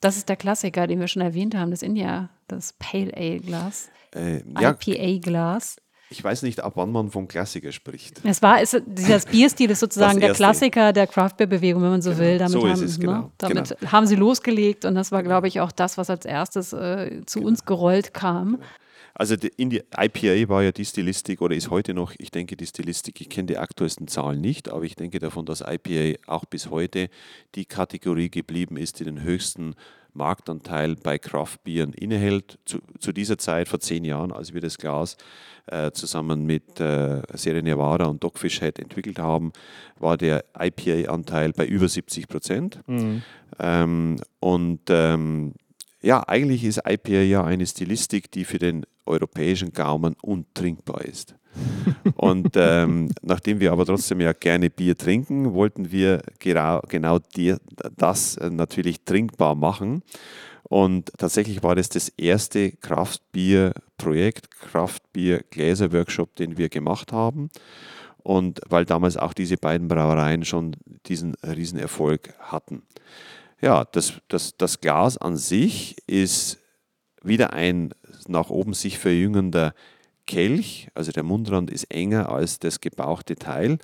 [0.00, 3.90] Das ist der Klassiker, den wir schon erwähnt haben, das India, das Pale Ale Glas.
[4.14, 5.76] Äh, ja, IPA Glas.
[6.14, 8.20] Ich weiß nicht, ab wann man von Klassiker spricht.
[8.24, 12.22] Es war, es, das Bierstil ist sozusagen der Klassiker der Craftbeer-Bewegung, wenn man so genau.
[12.22, 12.38] will.
[12.38, 13.12] Damit, so haben, es, genau.
[13.12, 13.30] ne?
[13.38, 13.92] Damit genau.
[13.92, 17.40] haben sie losgelegt und das war, glaube ich, auch das, was als erstes äh, zu
[17.40, 18.60] uns gerollt kam.
[19.16, 22.56] Also die, in die IPA war ja die Stilistik oder ist heute noch, ich denke,
[22.56, 26.44] die Stilistik, ich kenne die aktuellsten Zahlen nicht, aber ich denke davon, dass IPA auch
[26.44, 27.08] bis heute
[27.54, 29.74] die Kategorie geblieben ist, die den höchsten
[30.14, 32.58] Marktanteil bei Craft-Bieren innehält.
[32.64, 35.16] Zu, zu, dieser Zeit, vor zehn Jahren, als wir das Glas
[35.66, 39.52] äh, zusammen mit äh, Sierra Nevada und Dogfish Head entwickelt haben,
[39.98, 42.80] war der IPA-Anteil bei über 70 Prozent.
[42.86, 43.22] Mhm.
[43.58, 45.54] Ähm, und ähm,
[46.00, 51.34] ja, eigentlich ist IPA ja eine Stilistik, die für den europäischen Gaumen untrinkbar ist.
[52.16, 57.54] Und ähm, nachdem wir aber trotzdem ja gerne Bier trinken, wollten wir genau, genau die,
[57.96, 60.02] das natürlich trinkbar machen.
[60.64, 67.50] Und tatsächlich war das das erste Kraftbier-Projekt, Kraftbier-Gläser-Workshop, den wir gemacht haben.
[68.22, 70.76] Und weil damals auch diese beiden Brauereien schon
[71.06, 72.82] diesen Riesenerfolg hatten.
[73.60, 76.58] Ja, das, das, das Glas an sich ist
[77.22, 77.94] wieder ein
[78.26, 79.74] nach oben sich verjüngender
[80.26, 83.72] Kelch, also der Mundrand ist enger als das gebauchte Teil.
[83.72, 83.80] Und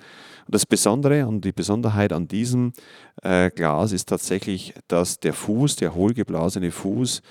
[0.47, 2.73] das Besondere und die Besonderheit an diesem
[3.21, 7.21] äh, Glas ist tatsächlich, dass der Fuß, der hohlgeblasene Fuß,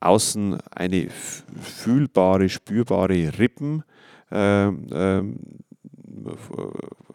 [0.00, 3.82] außen eine fühlbare, spürbare Rippen
[4.30, 5.22] äh, äh,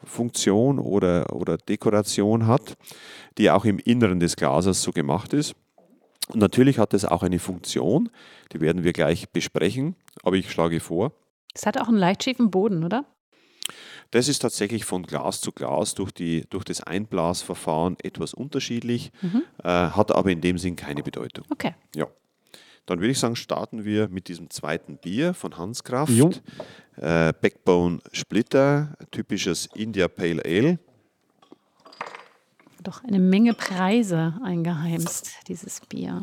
[0.03, 2.77] Funktion oder, oder Dekoration hat,
[3.37, 5.55] die auch im Inneren des Glases so gemacht ist.
[6.29, 8.09] Und natürlich hat es auch eine Funktion,
[8.53, 11.11] die werden wir gleich besprechen, aber ich schlage vor.
[11.53, 13.05] Es hat auch einen leicht schiefen Boden, oder?
[14.11, 19.43] Das ist tatsächlich von Glas zu Glas durch, die, durch das Einblasverfahren etwas unterschiedlich, mhm.
[19.63, 21.45] äh, hat aber in dem Sinn keine Bedeutung.
[21.49, 21.75] Okay.
[21.95, 22.07] Ja.
[22.85, 26.11] Dann würde ich sagen, starten wir mit diesem zweiten Bier von Hanskraft.
[26.97, 30.79] Äh, Backbone Splitter, typisches India Pale Ale.
[32.83, 36.21] Doch eine Menge Preise eingeheimst, dieses Bier.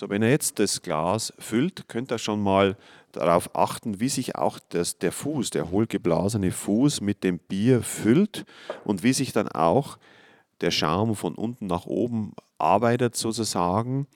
[0.00, 2.78] So, wenn er jetzt das Glas füllt, könnt ihr schon mal
[3.12, 8.46] darauf achten, wie sich auch das, der Fuß, der hohlgeblasene Fuß mit dem Bier füllt
[8.84, 9.98] und wie sich dann auch
[10.62, 14.06] der Schaum von unten nach oben arbeitet sozusagen.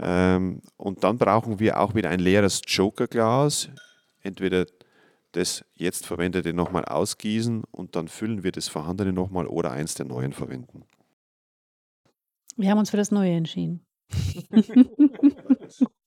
[0.00, 3.68] Ähm, und dann brauchen wir auch wieder ein leeres Jokerglas,
[4.24, 4.66] entweder
[5.30, 10.06] das jetzt verwendete nochmal ausgießen und dann füllen wir das vorhandene nochmal oder eins der
[10.06, 10.82] neuen verwenden.
[12.56, 13.86] Wir haben uns für das Neue entschieden.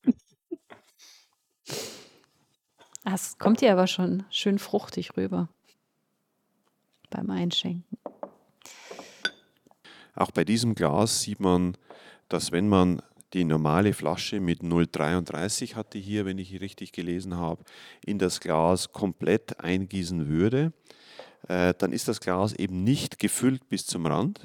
[3.06, 5.50] Es kommt hier aber schon schön fruchtig rüber
[7.10, 7.98] beim Einschenken.
[10.16, 11.76] Auch bei diesem Glas sieht man,
[12.30, 13.02] dass wenn man
[13.34, 17.64] die normale Flasche mit 0,33 hatte hier, wenn ich richtig gelesen habe,
[18.06, 20.72] in das Glas komplett eingießen würde,
[21.48, 24.40] äh, dann ist das Glas eben nicht gefüllt bis zum Rand.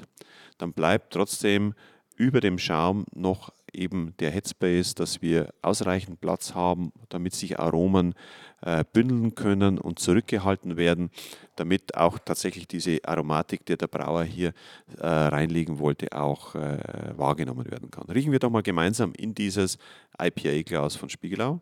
[0.57, 1.75] Dann bleibt trotzdem
[2.19, 8.13] über dem Schaum noch eben der Headspace, dass wir ausreichend Platz haben, damit sich Aromen
[8.61, 11.11] äh, bündeln können und zurückgehalten werden,
[11.55, 14.53] damit auch tatsächlich diese Aromatik, die der Brauer hier
[14.97, 16.79] äh, reinlegen wollte, auch äh,
[17.15, 18.09] wahrgenommen werden kann.
[18.09, 19.77] Riechen wir doch mal gemeinsam in dieses
[20.21, 21.61] IPA-Glas von Spiegelau.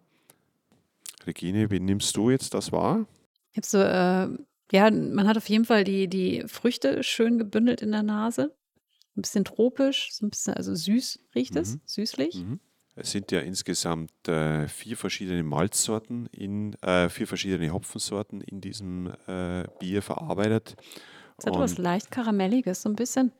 [1.28, 3.06] Regine, wie nimmst du jetzt das wahr?
[3.52, 4.28] Ich habe so, äh,
[4.72, 8.56] ja, man hat auf jeden Fall die, die Früchte schön gebündelt in der Nase
[9.18, 11.82] ein bisschen tropisch, so ein bisschen, also süß riecht es, mhm.
[11.86, 12.36] süßlich.
[12.36, 12.60] Mhm.
[12.96, 19.14] Es sind ja insgesamt äh, vier verschiedene Malzsorten, in, äh, vier verschiedene Hopfensorten in diesem
[19.28, 20.76] äh, Bier verarbeitet.
[21.38, 23.32] Es hat was leicht Karamelliges, so ein bisschen.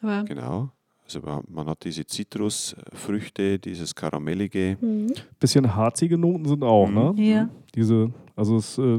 [0.00, 0.72] Aber genau.
[1.04, 4.78] Also man hat diese Zitrusfrüchte, dieses Karamellige.
[4.80, 5.12] Mhm.
[5.38, 7.12] Bisschen harzige Noten sind auch, ne?
[7.12, 7.22] mhm.
[7.22, 7.30] ne?
[7.30, 7.48] Ja.
[7.74, 8.98] Diese, also es, äh,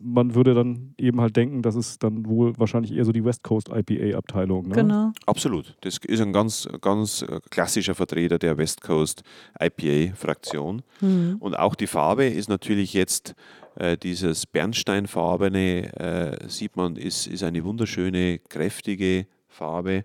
[0.00, 3.42] man würde dann eben halt denken, das ist dann wohl wahrscheinlich eher so die West
[3.42, 4.68] Coast IPA-Abteilung.
[4.68, 4.74] Ne?
[4.76, 5.12] Genau.
[5.26, 5.76] Absolut.
[5.82, 9.22] Das ist ein ganz, ganz klassischer Vertreter der West Coast
[9.60, 10.82] IPA-Fraktion.
[11.00, 11.36] Mhm.
[11.40, 13.34] Und auch die Farbe ist natürlich jetzt
[13.74, 20.04] äh, dieses Bernsteinfarbene, äh, sieht man, ist, ist eine wunderschöne, kräftige Farbe.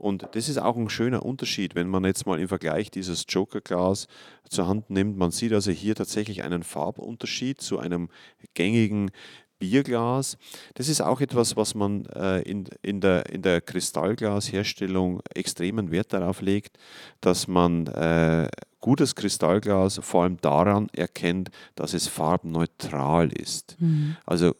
[0.00, 4.06] Und das ist auch ein schöner Unterschied, wenn man jetzt mal im Vergleich dieses Joker-Glas
[4.48, 5.16] zur Hand nimmt.
[5.16, 8.08] Man sieht also hier tatsächlich einen Farbunterschied zu einem
[8.54, 9.10] gängigen
[9.58, 10.38] Bierglas.
[10.74, 16.12] Das ist auch etwas, was man äh, in, in, der, in der Kristallglasherstellung extremen Wert
[16.12, 16.78] darauf legt,
[17.20, 18.48] dass man äh,
[18.80, 23.76] gutes Kristallglas vor allem daran erkennt, dass es farbneutral ist.
[23.78, 24.16] Mhm.
[24.24, 24.54] Also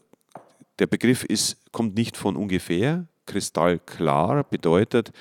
[0.78, 5.12] der Begriff ist, kommt nicht von ungefähr kristallklar bedeutet,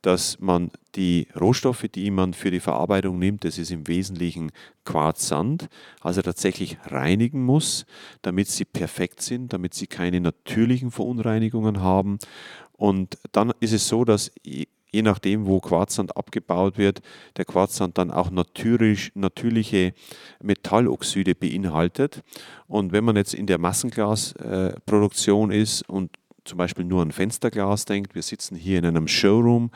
[0.00, 4.52] dass man die Rohstoffe, die man für die Verarbeitung nimmt, das ist im Wesentlichen
[4.84, 5.68] Quarzsand,
[6.00, 7.84] also tatsächlich reinigen muss,
[8.22, 12.18] damit sie perfekt sind, damit sie keine natürlichen Verunreinigungen haben.
[12.72, 17.02] Und dann ist es so, dass je nachdem, wo Quarzsand abgebaut wird,
[17.36, 19.92] der Quarzsand dann auch natürlich, natürliche
[20.42, 22.22] Metalloxide beinhaltet.
[22.66, 26.12] Und wenn man jetzt in der Massenglasproduktion ist und
[26.48, 29.70] zum Beispiel nur an Fensterglas denkt, wir sitzen hier in einem Showroom,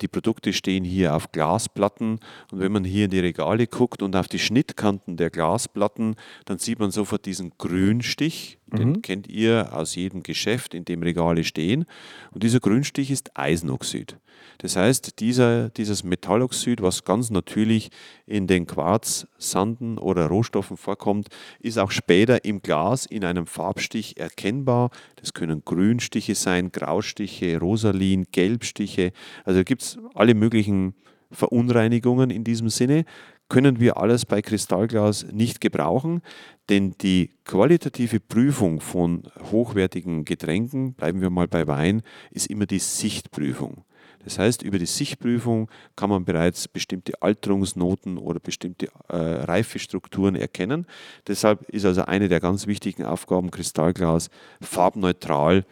[0.00, 4.16] die Produkte stehen hier auf Glasplatten und wenn man hier in die Regale guckt und
[4.16, 9.02] auf die Schnittkanten der Glasplatten, dann sieht man sofort diesen Grünstich, den Mhm.
[9.02, 11.86] kennt ihr aus jedem Geschäft, in dem Regale stehen.
[12.30, 14.16] Und dieser Grünstich ist Eisenoxid.
[14.58, 17.90] Das heißt, dieser, dieses Metalloxid, was ganz natürlich
[18.26, 21.28] in den Quarzsanden oder Rohstoffen vorkommt,
[21.60, 24.90] ist auch später im Glas in einem Farbstich erkennbar.
[25.16, 29.12] Das können Grünstiche sein, Graustiche, Rosalin, Gelbstiche.
[29.44, 30.94] Also gibt es alle möglichen
[31.30, 33.04] Verunreinigungen in diesem Sinne.
[33.48, 36.22] Können wir alles bei Kristallglas nicht gebrauchen,
[36.68, 42.78] denn die qualitative Prüfung von hochwertigen Getränken, bleiben wir mal bei Wein, ist immer die
[42.78, 43.84] Sichtprüfung.
[44.22, 50.86] Das heißt, über die Sichtprüfung kann man bereits bestimmte Alterungsnoten oder bestimmte äh, Reifestrukturen erkennen.
[51.26, 54.28] Deshalb ist also eine der ganz wichtigen Aufgaben, Kristallglas
[54.60, 55.64] farbneutral,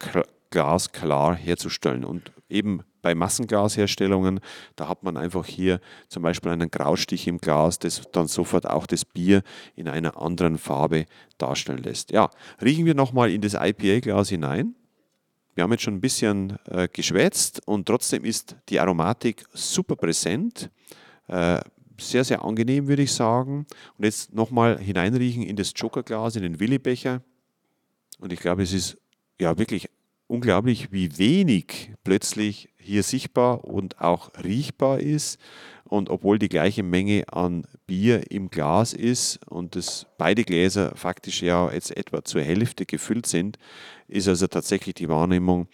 [0.00, 2.04] kl- glasklar herzustellen.
[2.04, 4.40] Und eben bei Massenglasherstellungen,
[4.76, 8.86] da hat man einfach hier zum Beispiel einen Graustich im Glas, das dann sofort auch
[8.86, 9.42] das Bier
[9.76, 11.06] in einer anderen Farbe
[11.38, 12.10] darstellen lässt.
[12.10, 12.30] Ja,
[12.62, 14.74] riechen wir nochmal in das IPA-Glas hinein.
[15.54, 20.70] Wir haben jetzt schon ein bisschen äh, geschwätzt und trotzdem ist die Aromatik super präsent.
[21.26, 21.60] Äh,
[21.98, 23.66] sehr, sehr angenehm, würde ich sagen.
[23.98, 27.22] Und jetzt nochmal hineinriechen in das Jokerglas, in den Willibecher.
[28.20, 28.96] Und ich glaube, es ist
[29.38, 29.88] ja wirklich
[30.30, 35.38] unglaublich, wie wenig plötzlich hier sichtbar und auch riechbar ist.
[35.84, 41.42] Und obwohl die gleiche Menge an Bier im Glas ist und das beide Gläser faktisch
[41.42, 43.58] ja jetzt etwa zur Hälfte gefüllt sind,
[44.06, 45.66] ist also tatsächlich die Wahrnehmung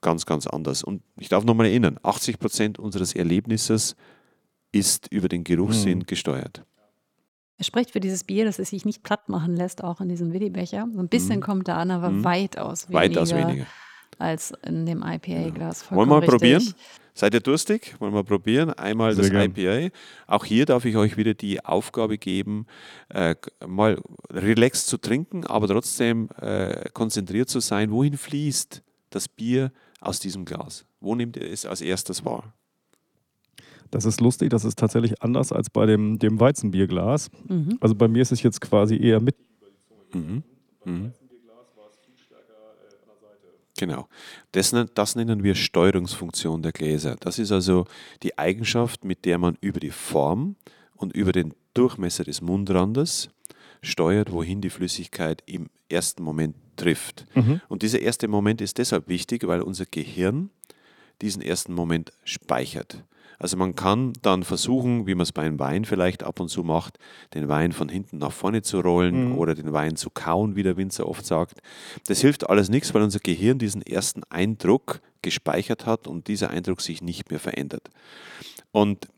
[0.00, 0.82] ganz, ganz anders.
[0.82, 3.96] Und ich darf nochmal erinnern, 80 Prozent unseres Erlebnisses
[4.72, 6.06] ist über den Geruchssinn Mhm.
[6.06, 6.64] gesteuert.
[7.58, 10.32] Er spricht für dieses Bier, dass es sich nicht platt machen lässt, auch in diesem
[10.32, 10.88] Willibecher.
[10.94, 11.42] So ein bisschen Mhm.
[11.42, 12.24] kommt da an, aber Mhm.
[12.24, 13.66] weitaus weniger Weitaus weniger.
[14.18, 15.90] Als in dem IPA-Glas.
[15.90, 16.30] Wollen wir mal richtig.
[16.30, 16.74] probieren?
[17.14, 17.96] Seid ihr durstig?
[17.98, 18.70] Wollen wir probieren?
[18.70, 19.52] Einmal Sehr das gern.
[19.54, 19.94] IPA.
[20.26, 22.66] Auch hier darf ich euch wieder die Aufgabe geben,
[23.08, 23.34] äh,
[23.66, 24.00] mal
[24.30, 27.90] relaxed zu trinken, aber trotzdem äh, konzentriert zu sein.
[27.90, 30.86] Wohin fließt das Bier aus diesem Glas?
[31.00, 32.54] Wo nehmt ihr es als erstes wahr?
[33.90, 37.28] Das ist lustig, das ist tatsächlich anders als bei dem, dem Weizenbierglas.
[37.48, 37.76] Mhm.
[37.80, 39.36] Also bei mir ist es jetzt quasi eher mit.
[40.12, 40.42] Mhm.
[40.84, 41.12] Mhm.
[43.80, 44.08] Genau.
[44.52, 47.16] Das, das nennen wir Steuerungsfunktion der Gläser.
[47.18, 47.86] Das ist also
[48.22, 50.56] die Eigenschaft, mit der man über die Form
[50.96, 53.30] und über den Durchmesser des Mundrandes
[53.80, 57.24] steuert, wohin die Flüssigkeit im ersten Moment trifft.
[57.34, 57.62] Mhm.
[57.68, 60.50] Und dieser erste Moment ist deshalb wichtig, weil unser Gehirn
[61.22, 63.02] diesen ersten Moment speichert.
[63.40, 66.98] Also man kann dann versuchen, wie man es beim Wein vielleicht ab und zu macht,
[67.34, 69.38] den Wein von hinten nach vorne zu rollen Mhm.
[69.38, 71.60] oder den Wein zu kauen, wie der Winzer oft sagt.
[72.06, 76.82] Das hilft alles nichts, weil unser Gehirn diesen ersten Eindruck gespeichert hat und dieser Eindruck
[76.82, 77.88] sich nicht mehr verändert.
[78.72, 79.08] Und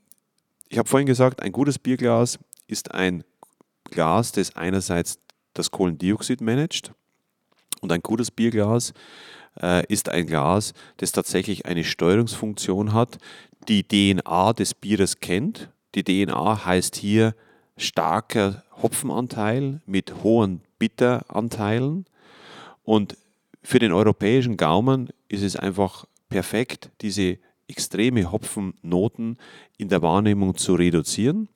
[0.69, 3.25] ich habe vorhin gesagt, ein gutes Bierglas ist ein
[3.91, 5.19] Glas, das einerseits
[5.53, 6.93] das Kohlendioxid managt
[7.81, 8.95] und ein gutes Bierglas
[9.61, 13.19] äh, ist ein Glas, das tatsächlich eine Steuerungsfunktion hat,
[13.69, 15.71] die DNA des Bieres kennt.
[15.95, 17.35] Die DNA heißt hier
[17.77, 22.07] starker Hopfenanteil mit hohen Bitteranteilen.
[22.83, 23.17] Und
[23.63, 27.39] für den europäischen Gaumen ist es einfach perfekt, diese
[27.69, 29.39] extreme Hopfennoten
[29.79, 31.49] in der Wahrnehmung zu reduzieren,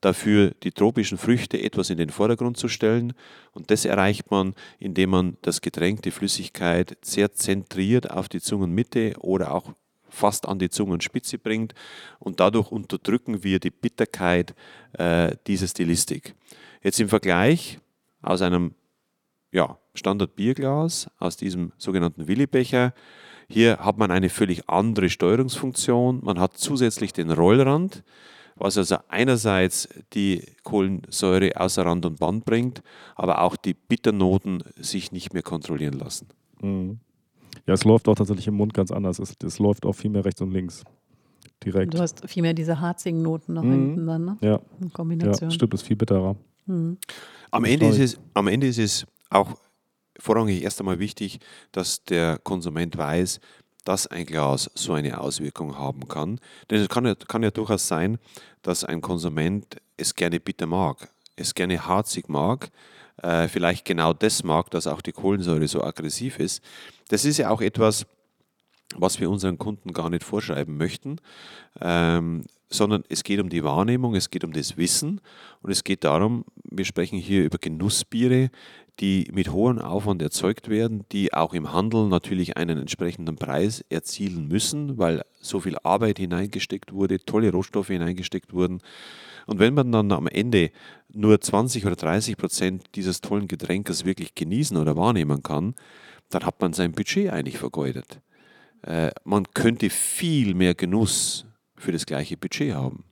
[0.00, 3.14] dafür die tropischen Früchte etwas in den Vordergrund zu stellen.
[3.52, 9.14] Und das erreicht man, indem man das Getränk, die Flüssigkeit sehr zentriert auf die Zungenmitte
[9.20, 9.72] oder auch
[10.14, 11.74] fast an die Zungenspitze bringt.
[12.18, 14.54] Und dadurch unterdrücken wir die Bitterkeit
[14.92, 16.34] äh, dieser Stilistik.
[16.82, 17.78] Jetzt im Vergleich
[18.22, 18.74] aus einem
[19.52, 22.92] ja, Standard-Bierglas, aus diesem sogenannten Willibecher.
[23.48, 26.20] Hier hat man eine völlig andere Steuerungsfunktion.
[26.24, 28.02] Man hat zusätzlich den Rollrand,
[28.56, 32.82] was also einerseits die Kohlensäure außer Rand und Band bringt,
[33.14, 36.28] aber auch die Bitternoten sich nicht mehr kontrollieren lassen.
[36.60, 37.00] Mhm.
[37.66, 39.18] Ja, es läuft auch tatsächlich im Mund ganz anders.
[39.18, 40.84] Es, es läuft auch viel mehr rechts und links.
[41.64, 41.94] Direkt.
[41.94, 43.70] Du hast viel mehr diese harzigen Noten nach Mhm.
[43.72, 44.36] hinten dann, ne?
[44.42, 45.50] Ja, In ja, Kombination.
[45.50, 46.36] stimmt, ist viel bitterer.
[46.66, 46.98] Mhm.
[47.50, 49.56] Am Ende, ist es, am Ende ist es auch
[50.18, 51.38] vorrangig erst einmal wichtig,
[51.72, 53.40] dass der Konsument weiß,
[53.84, 56.40] dass ein Glas so eine Auswirkung haben kann.
[56.70, 58.18] Denn es kann ja, kann ja durchaus sein,
[58.62, 62.70] dass ein Konsument es gerne bitter mag, es gerne harzig mag,
[63.22, 66.62] äh, vielleicht genau das mag, dass auch die Kohlensäure so aggressiv ist.
[67.08, 68.06] Das ist ja auch etwas,
[68.96, 71.16] was wir unseren Kunden gar nicht vorschreiben möchten,
[71.80, 75.20] ähm, sondern es geht um die Wahrnehmung, es geht um das Wissen
[75.62, 78.50] und es geht darum, wir sprechen hier über Genussbiere,
[79.00, 84.46] die mit hohem Aufwand erzeugt werden, die auch im Handel natürlich einen entsprechenden Preis erzielen
[84.46, 88.80] müssen, weil so viel Arbeit hineingesteckt wurde, tolle Rohstoffe hineingesteckt wurden.
[89.46, 90.70] Und wenn man dann am Ende
[91.12, 95.74] nur 20 oder 30 Prozent dieses tollen Getränkes wirklich genießen oder wahrnehmen kann,
[96.30, 98.20] dann hat man sein Budget eigentlich vergeudet.
[98.82, 103.04] Äh, man könnte viel mehr Genuss für das gleiche Budget haben.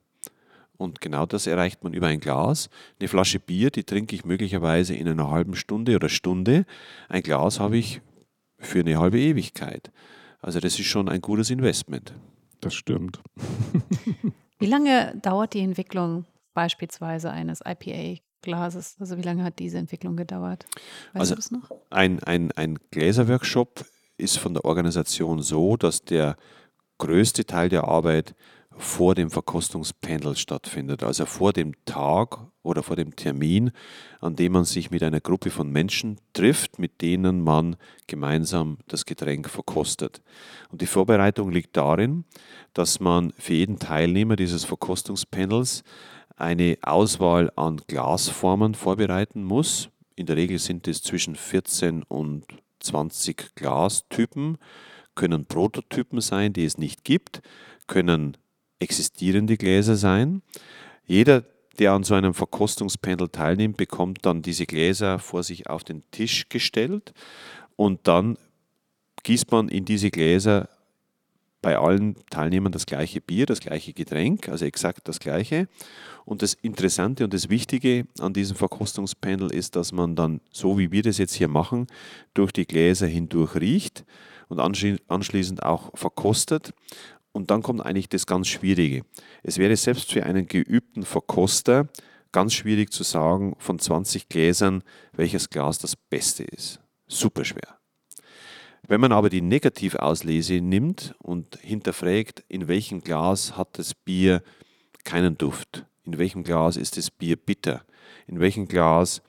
[0.77, 2.69] Und genau das erreicht man über ein Glas.
[2.99, 6.65] Eine Flasche Bier, die trinke ich möglicherweise in einer halben Stunde oder Stunde.
[7.09, 8.01] Ein Glas habe ich
[8.57, 9.91] für eine halbe Ewigkeit.
[10.41, 12.13] Also das ist schon ein gutes Investment.
[12.59, 13.21] Das stimmt.
[14.63, 18.95] Wie lange dauert die Entwicklung beispielsweise eines IPA-Glases?
[18.97, 20.65] Also wie lange hat diese Entwicklung gedauert?
[21.11, 21.69] Weißt Also du das noch?
[21.89, 23.85] Ein, ein, ein Gläserworkshop
[24.15, 26.37] ist von der Organisation so, dass der
[26.97, 28.35] größte Teil der Arbeit
[28.77, 33.71] vor dem Verkostungspanel stattfindet, also vor dem Tag oder vor dem Termin,
[34.19, 37.75] an dem man sich mit einer Gruppe von Menschen trifft, mit denen man
[38.07, 40.21] gemeinsam das Getränk verkostet.
[40.69, 42.25] Und die Vorbereitung liegt darin,
[42.73, 45.83] dass man für jeden Teilnehmer dieses Verkostungspanels
[46.35, 49.89] eine Auswahl an Glasformen vorbereiten muss.
[50.15, 52.45] In der Regel sind es zwischen 14 und
[52.79, 54.57] 20 Glastypen,
[55.15, 57.41] können Prototypen sein, die es nicht gibt,
[57.87, 58.37] können
[58.79, 60.41] existierende Gläser sein.
[61.05, 61.43] Jeder,
[61.79, 66.49] der an so einem Verkostungspanel teilnimmt, bekommt dann diese Gläser vor sich auf den Tisch
[66.49, 67.13] gestellt
[67.75, 68.37] und dann
[69.23, 70.69] gießt man in diese Gläser
[71.63, 75.69] bei allen Teilnehmern das gleiche Bier, das gleiche Getränk, also exakt das gleiche.
[76.25, 80.91] Und das Interessante und das Wichtige an diesem Verkostungspanel ist, dass man dann, so wie
[80.91, 81.87] wir das jetzt hier machen,
[82.33, 84.03] durch die Gläser hindurch riecht
[84.49, 86.73] und anschli- anschließend auch verkostet.
[87.33, 89.03] Und dann kommt eigentlich das ganz Schwierige.
[89.41, 91.89] Es wäre selbst für einen geübten Verkoster
[92.31, 96.79] ganz schwierig zu sagen, von 20 Gläsern, welches Glas das Beste ist.
[97.07, 97.79] Super schwer.
[98.87, 104.43] Wenn man aber die Negativauslese nimmt und hinterfragt, in welchem Glas hat das Bier
[105.03, 107.85] keinen Duft, in welchem Glas ist das Bier bitter,
[108.27, 109.21] in welchem Glas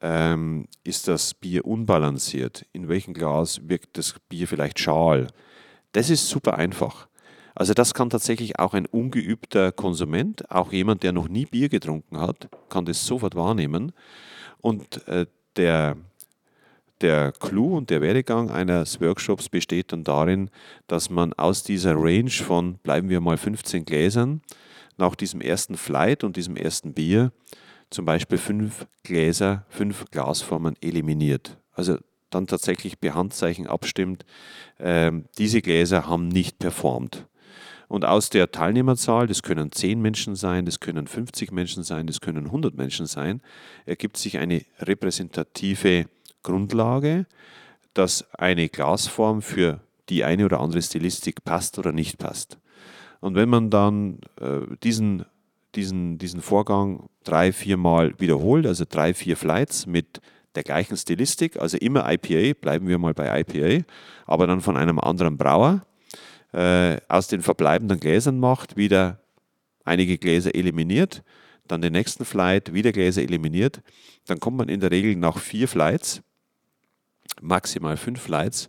[0.00, 5.28] ähm, ist das Bier unbalanciert, in welchem Glas wirkt das Bier vielleicht schal,
[5.92, 7.08] das ist super einfach.
[7.56, 12.20] Also das kann tatsächlich auch ein ungeübter Konsument, auch jemand, der noch nie Bier getrunken
[12.20, 13.92] hat, kann das sofort wahrnehmen.
[14.60, 15.24] Und äh,
[15.56, 15.96] der,
[17.00, 20.50] der Clou und der Werdegang eines Workshops besteht dann darin,
[20.86, 24.42] dass man aus dieser Range von, bleiben wir mal 15 Gläsern,
[24.98, 27.32] nach diesem ersten Flight und diesem ersten Bier
[27.88, 31.56] zum Beispiel fünf Gläser, fünf Glasformen eliminiert.
[31.72, 31.96] Also
[32.28, 34.26] dann tatsächlich per Handzeichen abstimmt,
[34.78, 37.26] ähm, diese Gläser haben nicht performt.
[37.88, 42.20] Und aus der Teilnehmerzahl, das können 10 Menschen sein, das können 50 Menschen sein, das
[42.20, 43.40] können 100 Menschen sein,
[43.84, 46.06] ergibt sich eine repräsentative
[46.42, 47.26] Grundlage,
[47.94, 52.58] dass eine Glasform für die eine oder andere Stilistik passt oder nicht passt.
[53.20, 55.24] Und wenn man dann äh, diesen,
[55.74, 60.20] diesen, diesen Vorgang drei, vier Mal wiederholt, also drei, vier Flights mit
[60.54, 63.84] der gleichen Stilistik, also immer IPA, bleiben wir mal bei IPA,
[64.26, 65.84] aber dann von einem anderen Brauer,
[66.52, 69.20] äh, aus den verbleibenden Gläsern macht, wieder
[69.84, 71.22] einige Gläser eliminiert,
[71.66, 73.82] dann den nächsten Flight, wieder Gläser eliminiert,
[74.26, 76.22] dann kommt man in der Regel nach vier Flights,
[77.40, 78.68] maximal fünf Flights,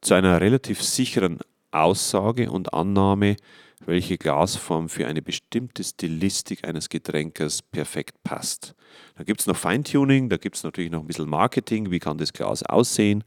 [0.00, 1.38] zu einer relativ sicheren
[1.70, 3.36] Aussage und Annahme,
[3.84, 8.74] welche Glasform für eine bestimmte Stilistik eines Getränkes perfekt passt.
[9.16, 12.18] Da gibt es noch Feintuning, da gibt es natürlich noch ein bisschen Marketing, wie kann
[12.18, 13.24] das Glas aussehen,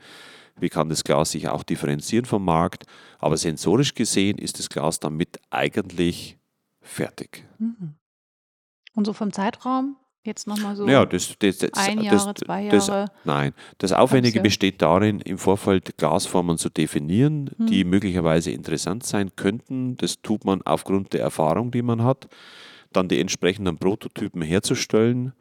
[0.59, 2.85] wie kann das Glas sich auch differenzieren vom Markt,
[3.19, 6.37] aber sensorisch gesehen ist das Glas damit eigentlich
[6.81, 7.45] fertig.
[7.57, 7.95] Mhm.
[8.95, 12.63] Und so vom Zeitraum jetzt nochmal so Ja, das, das, das, ein das, Jahre, zwei
[12.63, 13.07] Jahre.
[13.23, 14.43] Nein, das Aufwendige Jahr?
[14.43, 17.67] besteht darin, im Vorfeld Glasformen zu definieren, Hm.
[17.67, 19.97] die möglicherweise interessant sein könnten.
[19.97, 22.27] Das tut man aufgrund der Erfahrung, die man hat.
[22.91, 25.33] Dann die entsprechenden Prototypen herzustellen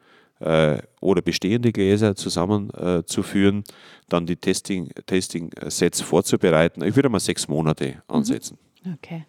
[0.99, 3.63] oder bestehende Gläser zusammenzuführen,
[4.09, 6.83] dann die Testing, Testing-Sets vorzubereiten.
[6.83, 8.01] Ich würde mal sechs Monate Mhm.
[8.15, 8.57] ansetzen.
[8.95, 9.25] Okay.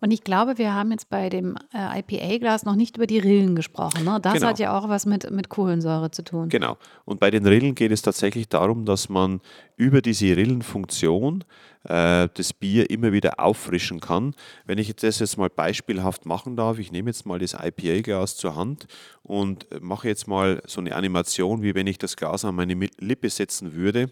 [0.00, 3.56] Und ich glaube, wir haben jetzt bei dem äh, IPA-Glas noch nicht über die Rillen
[3.56, 4.04] gesprochen.
[4.04, 4.18] Ne?
[4.20, 4.46] Das Genau.
[4.48, 6.48] hat ja auch was mit, mit Kohlensäure zu tun.
[6.48, 6.76] Genau.
[7.04, 9.40] Und bei den Rillen geht es tatsächlich darum, dass man
[9.76, 11.44] über diese Rillenfunktion
[11.84, 14.34] äh, das Bier immer wieder auffrischen kann.
[14.64, 18.56] Wenn ich das jetzt mal beispielhaft machen darf, ich nehme jetzt mal das IPA-Glas zur
[18.56, 18.86] Hand
[19.22, 23.30] und mache jetzt mal so eine Animation, wie wenn ich das Glas an meine Lippe
[23.30, 24.10] setzen würde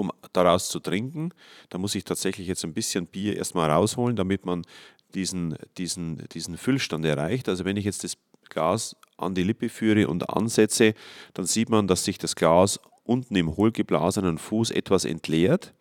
[0.00, 1.32] um daraus zu trinken,
[1.68, 4.62] da muss ich tatsächlich jetzt ein bisschen Bier erstmal rausholen, damit man
[5.14, 7.48] diesen, diesen, diesen Füllstand erreicht.
[7.48, 8.16] Also wenn ich jetzt das
[8.48, 10.94] Glas an die Lippe führe und ansetze,
[11.34, 15.74] dann sieht man, dass sich das Glas unten im hohlgeblasenen Fuß etwas entleert.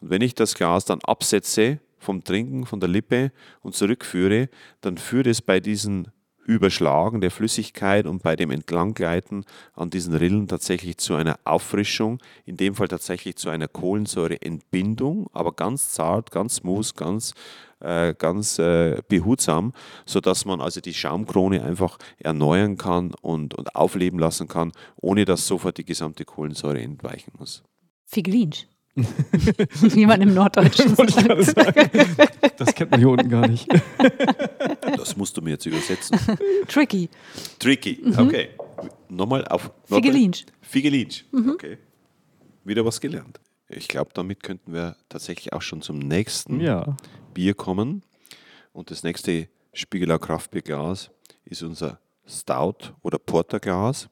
[0.00, 4.48] Und wenn ich das Glas dann absetze vom Trinken, von der Lippe und zurückführe,
[4.80, 6.08] dann führt es bei diesen
[6.50, 9.44] Überschlagen der Flüssigkeit und bei dem Entlanggleiten
[9.74, 15.52] an diesen Rillen tatsächlich zu einer Auffrischung, in dem Fall tatsächlich zu einer Kohlensäureentbindung, aber
[15.52, 17.34] ganz zart, ganz smooth, ganz,
[17.78, 19.72] äh, ganz äh, behutsam,
[20.06, 25.46] sodass man also die Schaumkrone einfach erneuern kann und, und aufleben lassen kann, ohne dass
[25.46, 27.62] sofort die gesamte Kohlensäure entweichen muss.
[28.10, 28.24] Wie
[30.06, 31.10] man im Norddeutschen sagt.
[31.12, 31.90] sagen.
[32.56, 33.66] Das kennt man hier unten gar nicht.
[34.96, 36.18] Das musst du mir jetzt übersetzen.
[36.68, 37.08] Tricky.
[37.58, 38.50] Tricky, okay.
[39.08, 40.44] Nochmal auf Figelinsch.
[40.60, 41.78] Figelinsch, okay.
[42.64, 43.40] Wieder was gelernt.
[43.68, 46.96] Ich glaube, damit könnten wir tatsächlich auch schon zum nächsten Ja.
[47.34, 48.02] Bier kommen.
[48.72, 51.10] Und das nächste Spiegelau Kraftbierglas
[51.44, 54.08] ist unser Stout oder Porterglas.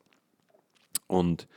[1.07, 1.49] Und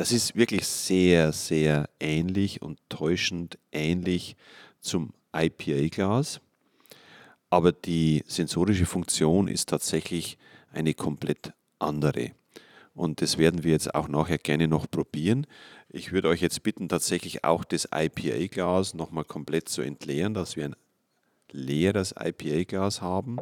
[0.00, 4.34] das ist wirklich sehr, sehr ähnlich und täuschend ähnlich
[4.80, 6.40] zum IPA-Glas.
[7.50, 10.38] Aber die sensorische Funktion ist tatsächlich
[10.72, 12.30] eine komplett andere.
[12.94, 15.46] Und das werden wir jetzt auch nachher gerne noch probieren.
[15.90, 20.64] Ich würde euch jetzt bitten, tatsächlich auch das IPA-Glas nochmal komplett zu entleeren, dass wir
[20.64, 20.76] ein
[21.52, 23.36] leeres IPA-Glas haben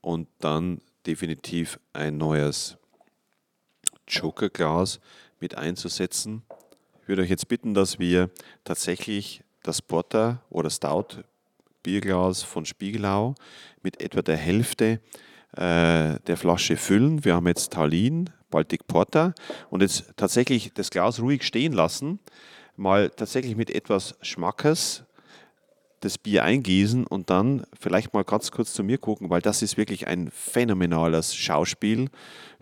[0.00, 2.76] und dann definitiv ein neues
[4.06, 5.00] Joker-Glas
[5.40, 6.42] mit einzusetzen.
[7.02, 8.30] Ich würde euch jetzt bitten, dass wir
[8.64, 11.22] tatsächlich das Porter oder Stout
[11.82, 13.34] Bierglas von Spiegelau
[13.82, 15.00] mit etwa der Hälfte
[15.56, 17.24] äh, der Flasche füllen.
[17.24, 19.34] Wir haben jetzt Tallinn, Baltic Porter
[19.70, 22.20] und jetzt tatsächlich das Glas ruhig stehen lassen,
[22.76, 25.04] mal tatsächlich mit etwas Schmackes
[26.00, 29.76] das Bier eingießen und dann vielleicht mal ganz kurz zu mir gucken, weil das ist
[29.76, 32.08] wirklich ein phänomenales Schauspiel,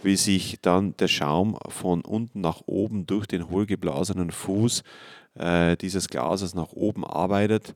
[0.02, 4.82] wie sich dann der Schaum von unten nach oben durch den hohlgeblasenen Fuß
[5.34, 7.74] äh, dieses Glases nach oben arbeitet.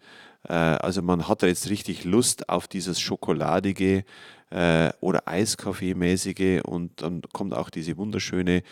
[0.48, 4.04] Äh, also man hat da jetzt richtig Lust auf dieses schokoladige
[4.50, 8.62] äh, oder Eiskaffee-mäßige und dann kommt auch diese wunderschöne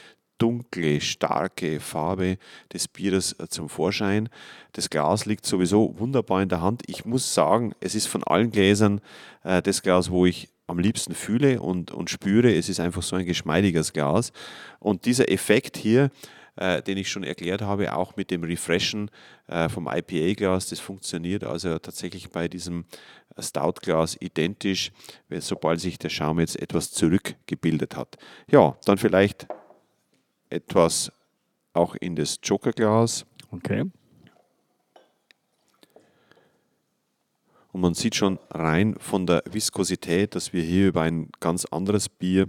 [0.40, 2.38] dunkle, starke Farbe
[2.72, 4.28] des Bieres äh, zum Vorschein.
[4.72, 6.82] Das Glas liegt sowieso wunderbar in der Hand.
[6.86, 9.00] Ich muss sagen, es ist von allen Gläsern
[9.44, 12.54] äh, das Glas, wo ich am liebsten fühle und, und spüre.
[12.54, 14.32] Es ist einfach so ein geschmeidiges Glas.
[14.78, 16.10] Und dieser Effekt hier,
[16.56, 19.10] äh, den ich schon erklärt habe, auch mit dem Refreshen
[19.48, 22.84] äh, vom IPA-Glas, das funktioniert also tatsächlich bei diesem
[23.38, 24.92] Stout-Glas identisch,
[25.38, 28.16] sobald sich der Schaum jetzt etwas zurückgebildet hat.
[28.50, 29.46] Ja, dann vielleicht
[30.50, 31.12] etwas
[31.72, 33.24] auch in das Jokerglas.
[33.50, 33.90] Okay.
[37.72, 42.08] Und man sieht schon rein von der Viskosität, dass wir hier über ein ganz anderes
[42.08, 42.48] Bier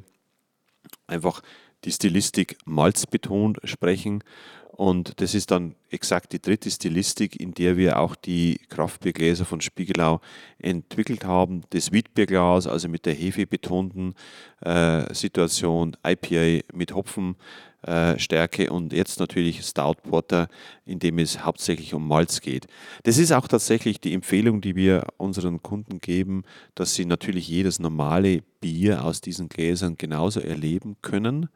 [1.07, 1.41] einfach
[1.83, 4.23] die Stilistik malzbetont sprechen.
[4.71, 9.61] Und das ist dann exakt die dritte Stilistik, in der wir auch die Kraftbiergläser von
[9.61, 10.21] Spiegelau
[10.57, 11.61] entwickelt haben.
[11.69, 14.15] Das Wheatbierglas, also mit der hefebetonten
[14.61, 17.45] äh, Situation, IPA mit Hopfenstärke
[17.83, 20.47] äh, und jetzt natürlich Stout Porter,
[20.85, 22.67] in dem es hauptsächlich um Malz geht.
[23.03, 26.43] Das ist auch tatsächlich die Empfehlung, die wir unseren Kunden geben,
[26.75, 31.49] dass sie natürlich jedes normale Bier aus diesen Gläsern genauso erleben können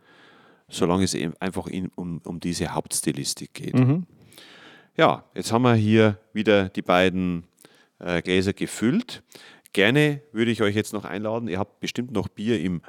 [0.67, 3.76] solange es eben einfach in, um, um diese Hauptstilistik geht.
[3.76, 4.05] Mhm.
[4.97, 7.45] Ja, jetzt haben wir hier wieder die beiden
[7.99, 9.23] äh, Gläser gefüllt.
[9.73, 12.82] Gerne würde ich euch jetzt noch einladen, ihr habt bestimmt noch Bier im,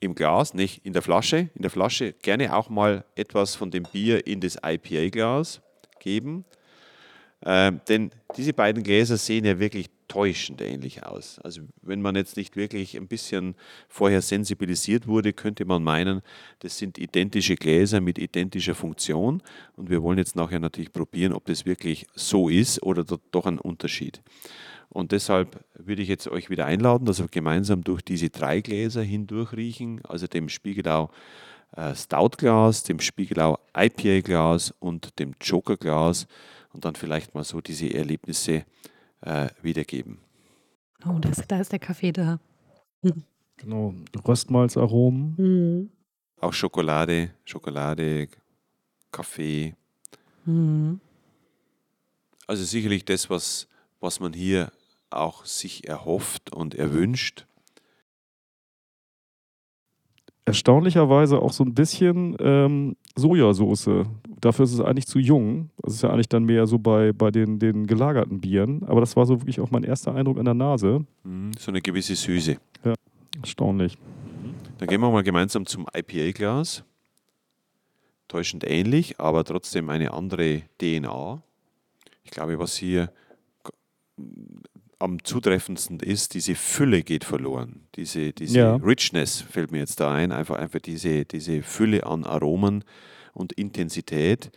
[0.00, 1.50] im Glas, nicht in der Flasche.
[1.54, 5.60] In der Flasche gerne auch mal etwas von dem Bier in das IPA-Glas
[5.98, 6.44] geben.
[7.44, 11.38] Ähm, denn diese beiden Gläser sehen ja wirklich täuschend ähnlich aus.
[11.40, 13.54] Also wenn man jetzt nicht wirklich ein bisschen
[13.88, 16.22] vorher sensibilisiert wurde, könnte man meinen,
[16.60, 19.42] das sind identische Gläser mit identischer Funktion.
[19.76, 23.58] Und wir wollen jetzt nachher natürlich probieren, ob das wirklich so ist oder doch ein
[23.58, 24.22] Unterschied.
[24.90, 29.02] Und deshalb würde ich jetzt euch wieder einladen, dass wir gemeinsam durch diese drei Gläser
[29.02, 31.10] hindurch riechen, also dem Spiegelau
[31.76, 36.26] äh, Stout Glas, dem Spiegelau IPA Glas und dem Joker Glas
[36.72, 38.64] und dann vielleicht mal so diese Erlebnisse
[39.20, 40.18] äh, wiedergeben.
[41.06, 42.40] Oh, das, da ist der Kaffee da.
[43.58, 43.94] Genau.
[44.26, 45.34] Röstmalzaromen.
[45.36, 45.90] Mhm.
[46.40, 48.28] Auch Schokolade, Schokolade,
[49.10, 49.74] Kaffee.
[50.44, 51.00] Mhm.
[52.46, 53.68] Also sicherlich das, was,
[54.00, 54.72] was man hier
[55.10, 57.46] auch sich erhofft und erwünscht.
[60.48, 64.06] erstaunlicherweise auch so ein bisschen ähm, Sojasauce.
[64.40, 65.68] Dafür ist es eigentlich zu jung.
[65.82, 68.82] Das ist ja eigentlich dann mehr so bei, bei den, den gelagerten Bieren.
[68.84, 71.04] Aber das war so wirklich auch mein erster Eindruck an der Nase.
[71.22, 72.56] Mhm, So eine gewisse Süße.
[73.42, 73.98] Erstaunlich.
[74.78, 76.82] Dann gehen wir mal gemeinsam zum IPA-Glas.
[78.26, 81.42] Täuschend ähnlich, aber trotzdem eine andere DNA.
[82.24, 83.10] Ich glaube, was hier
[84.98, 87.86] am zutreffendsten ist, diese Fülle geht verloren.
[87.94, 88.76] Diese, diese Ja.
[88.76, 90.32] Richness fällt mir jetzt da ein.
[90.32, 92.82] Einfach, einfach diese, diese Fülle an Aromen
[93.32, 94.50] und Intensität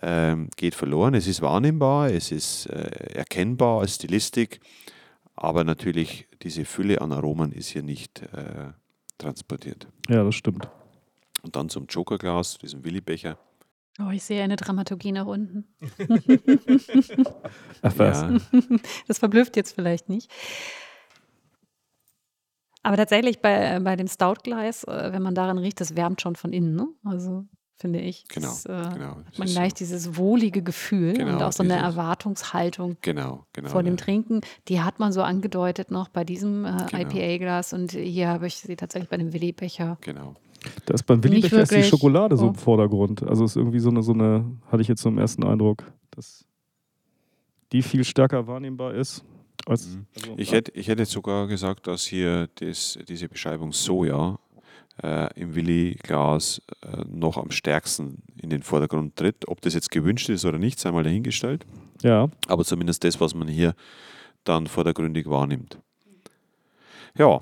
[0.00, 1.14] ähm, geht verloren.
[1.14, 4.60] Es ist wahrnehmbar, es ist äh, erkennbar als Stilistik,
[5.36, 8.72] aber natürlich diese Fülle an Aromen ist hier nicht äh,
[9.18, 9.86] transportiert.
[10.08, 10.66] Ja, das stimmt.
[11.42, 13.36] Und dann zum Jokerglas, diesem Willibecher.
[14.00, 15.64] Oh, ich sehe eine Dramaturgie nach unten.
[17.82, 18.22] Ach was.
[18.22, 18.38] Ja,
[19.06, 20.30] Das verblüfft jetzt vielleicht nicht.
[22.82, 26.52] Aber tatsächlich bei, bei dem Stoutglas, äh, wenn man daran riecht, das wärmt schon von
[26.52, 26.74] innen.
[26.74, 26.88] Ne?
[27.04, 27.44] Also
[27.76, 28.24] finde ich.
[28.28, 29.16] Genau, Das, äh, genau.
[29.24, 29.76] Hat man gleich so.
[29.78, 33.68] dieses wohlige Gefühl Genau, und auch so eine dieses- Erwartungshaltung genau, genau.
[33.68, 34.04] vor dem ja.
[34.04, 34.40] Trinken.
[34.68, 37.02] Die hat man so angedeutet noch bei diesem äh, Genau.
[37.10, 39.98] IPA-Glas und hier habe ich sie tatsächlich bei dem Willi-Becher.
[40.00, 40.34] Genau.
[40.86, 41.82] Da ist beim Nicht Willibecher ist die.
[41.82, 42.48] Schokolade so Oh.
[42.48, 43.22] im Vordergrund.
[43.22, 46.44] Also ist irgendwie so eine, so eine, hatte ich jetzt so im ersten Eindruck, dass
[47.72, 49.24] die viel stärker wahrnehmbar ist.
[49.66, 50.06] Als, Mhm.
[50.16, 54.38] also, Ich hätte, ich hätte sogar gesagt, dass hier das, diese Beschreibung Soja
[55.02, 59.48] äh, im Willi-Glas äh, noch am stärksten in den Vordergrund tritt.
[59.48, 61.64] Ob das jetzt gewünscht ist oder nicht, sei mal dahingestellt.
[62.02, 63.74] ja, aber zumindest das, was man hier
[64.44, 65.78] dann vordergründig wahrnimmt.
[67.16, 67.40] Ja,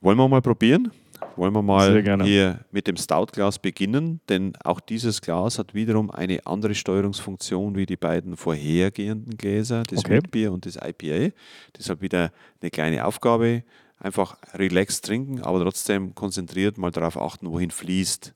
[0.00, 0.90] wollen wir mal probieren?
[1.38, 4.20] Wollen wir mal hier mit dem Stout-Glas beginnen?
[4.28, 10.00] Denn auch dieses Glas hat wiederum eine andere Steuerungsfunktion wie die beiden vorhergehenden Gläser, das
[10.00, 10.14] Okay.
[10.16, 11.32] Wheatbier und das IPA.
[11.78, 13.62] Deshalb wieder eine kleine Aufgabe.
[14.00, 18.34] Einfach relaxed trinken, aber trotzdem konzentriert mal darauf achten, wohin fließt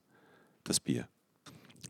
[0.64, 1.06] das Bier.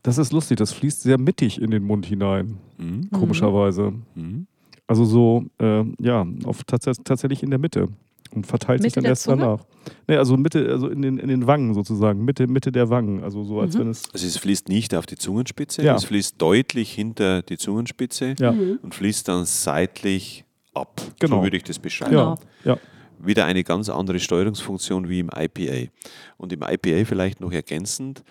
[0.03, 0.57] das ist lustig.
[0.57, 3.09] Das fließt sehr mittig in den Mund hinein, Mhm.
[3.11, 3.93] komischerweise.
[4.15, 4.47] Mhm.
[4.85, 7.87] Also so, äh, ja, auf tats tatsächlich in der Mitte.
[8.33, 9.37] Und verteilt sich Mitte dann der erst Zunge?
[9.41, 9.65] danach.
[10.07, 13.23] Nee, also Mitte, also in den, in den Wangen sozusagen, Mitte, Mitte der Wangen.
[13.23, 13.79] Also so, als Mhm.
[13.81, 14.03] wenn es.
[14.13, 15.95] Also es fließt nicht auf die Zungenspitze, Ja.
[15.95, 21.01] es fließt deutlich hinter die Zungenspitze Ja, und fließt dann seitlich ab.
[21.19, 21.37] Genau.
[21.37, 22.11] So würde ich das beschreiben.
[22.11, 22.37] Genau.
[22.63, 22.77] ja, ja.
[23.25, 25.89] Wieder eine ganz andere Steuerungsfunktion wie im IPA.
[26.37, 28.21] Und im IPA vielleicht noch ergänzend,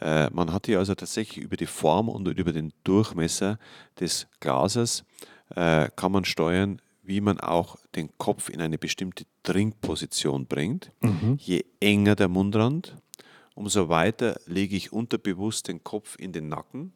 [0.00, 3.58] äh, man hat hier also tatsächlich über die Form und über den Durchmesser
[3.98, 5.04] des Glases
[5.54, 10.90] äh, kann man steuern, wie man auch den Kopf in eine bestimmte Trinkposition bringt.
[11.00, 11.38] Mhm.
[11.40, 12.96] Je enger der Mundrand,
[13.54, 16.92] umso weiter lege ich unterbewusst den Kopf in den Nacken,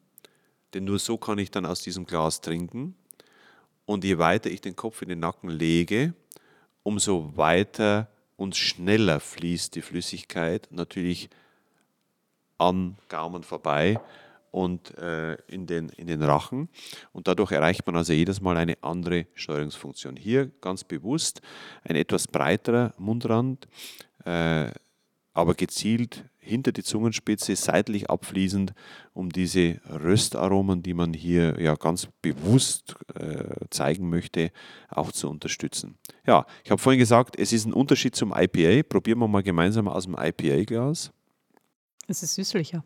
[0.73, 2.95] denn nur so kann ich dann aus diesem Glas trinken.
[3.85, 6.13] Und je weiter ich den Kopf in den Nacken lege,
[6.83, 11.29] umso weiter und schneller fließt die Flüssigkeit natürlich
[12.57, 13.99] am Gaumen vorbei
[14.51, 16.69] und äh, in, den, in den Rachen.
[17.13, 20.17] Und dadurch erreicht man also jedes Mal eine andere Steuerungsfunktion.
[20.17, 21.41] Hier ganz bewusst
[21.83, 23.67] ein etwas breiterer Mundrand,
[24.25, 24.69] äh,
[25.33, 28.73] aber gezielt hinter die Zungenspitze, seitlich abfließend,
[29.13, 34.51] um diese Röstaromen, die man hier ja ganz bewusst äh, zeigen möchte,
[34.89, 35.97] auch zu unterstützen.
[36.25, 38.83] Ja, ich habe vorhin gesagt, es ist ein Unterschied zum IPA.
[38.83, 41.11] Probieren wir mal gemeinsam aus dem IPA-Glas.
[42.07, 42.83] Es ist süßlicher.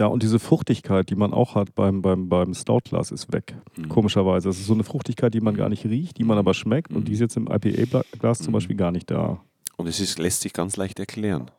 [0.00, 3.54] Ja, und diese Fruchtigkeit, die man auch hat beim, beim, beim Stoutglas, ist weg.
[3.76, 3.90] Mhm.
[3.90, 4.48] Komischerweise.
[4.48, 6.92] Das ist so eine Fruchtigkeit, die man gar nicht riecht, die man aber schmeckt.
[6.94, 8.52] Und die ist jetzt im IPA-Glas zum Mhm.
[8.54, 9.44] Beispiel gar nicht da.
[9.76, 11.50] Und es ist, lässt sich ganz leicht erklären.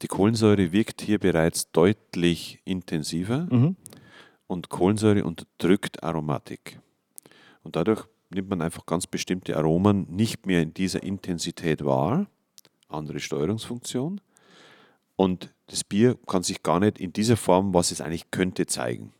[0.00, 3.76] Die Kohlensäure wirkt hier bereits deutlich intensiver Mhm.
[4.46, 6.80] und Kohlensäure unterdrückt Aromatik.
[7.64, 12.28] Und dadurch nimmt man einfach ganz bestimmte Aromen nicht mehr in dieser Intensität wahr,
[12.88, 14.22] andere Steuerungsfunktion.
[15.16, 19.12] Und das Bier kann sich gar nicht in dieser Form, was es eigentlich könnte, zeigen.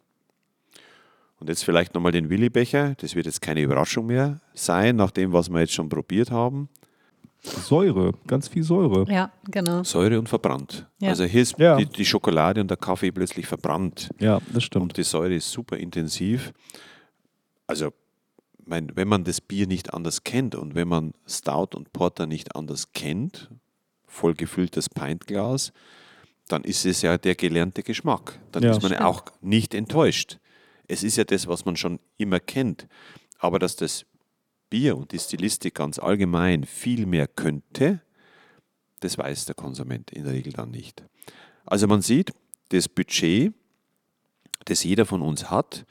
[1.40, 2.94] Und jetzt vielleicht nochmal den Willibecher.
[2.96, 6.68] Das wird jetzt keine Überraschung mehr sein, nach dem, was wir jetzt schon probiert haben.
[7.40, 9.04] Säure, ganz viel Säure.
[9.08, 9.84] Ja, genau.
[9.84, 10.86] Säure und verbrannt.
[10.98, 11.10] Ja.
[11.10, 11.76] Also hier ist Ja.
[11.76, 14.10] die, die Schokolade und der Kaffee plötzlich verbrannt.
[14.18, 14.82] Ja, das stimmt.
[14.82, 16.52] Und die Säure ist super intensiv.
[17.68, 17.92] Also,
[18.66, 22.56] mein, wenn man das Bier nicht anders kennt und wenn man Stout und Porter nicht
[22.56, 23.48] anders kennt,
[24.06, 25.72] voll gefülltes Pintglas,
[26.48, 28.38] dann ist es ja der gelernte Geschmack.
[28.52, 29.04] Dann Ja, ist man stimmt.
[29.04, 30.38] auch nicht enttäuscht.
[30.86, 32.86] Es ist ja das, was man schon immer kennt.
[33.38, 34.04] Aber dass das
[34.70, 38.00] Bier und die Stilistik ganz allgemein viel mehr könnte,
[39.00, 41.04] das weiß der Konsument in der Regel dann nicht.
[41.64, 42.32] Also man sieht,
[42.70, 43.52] das Budget,
[44.64, 45.84] das jeder von uns hat,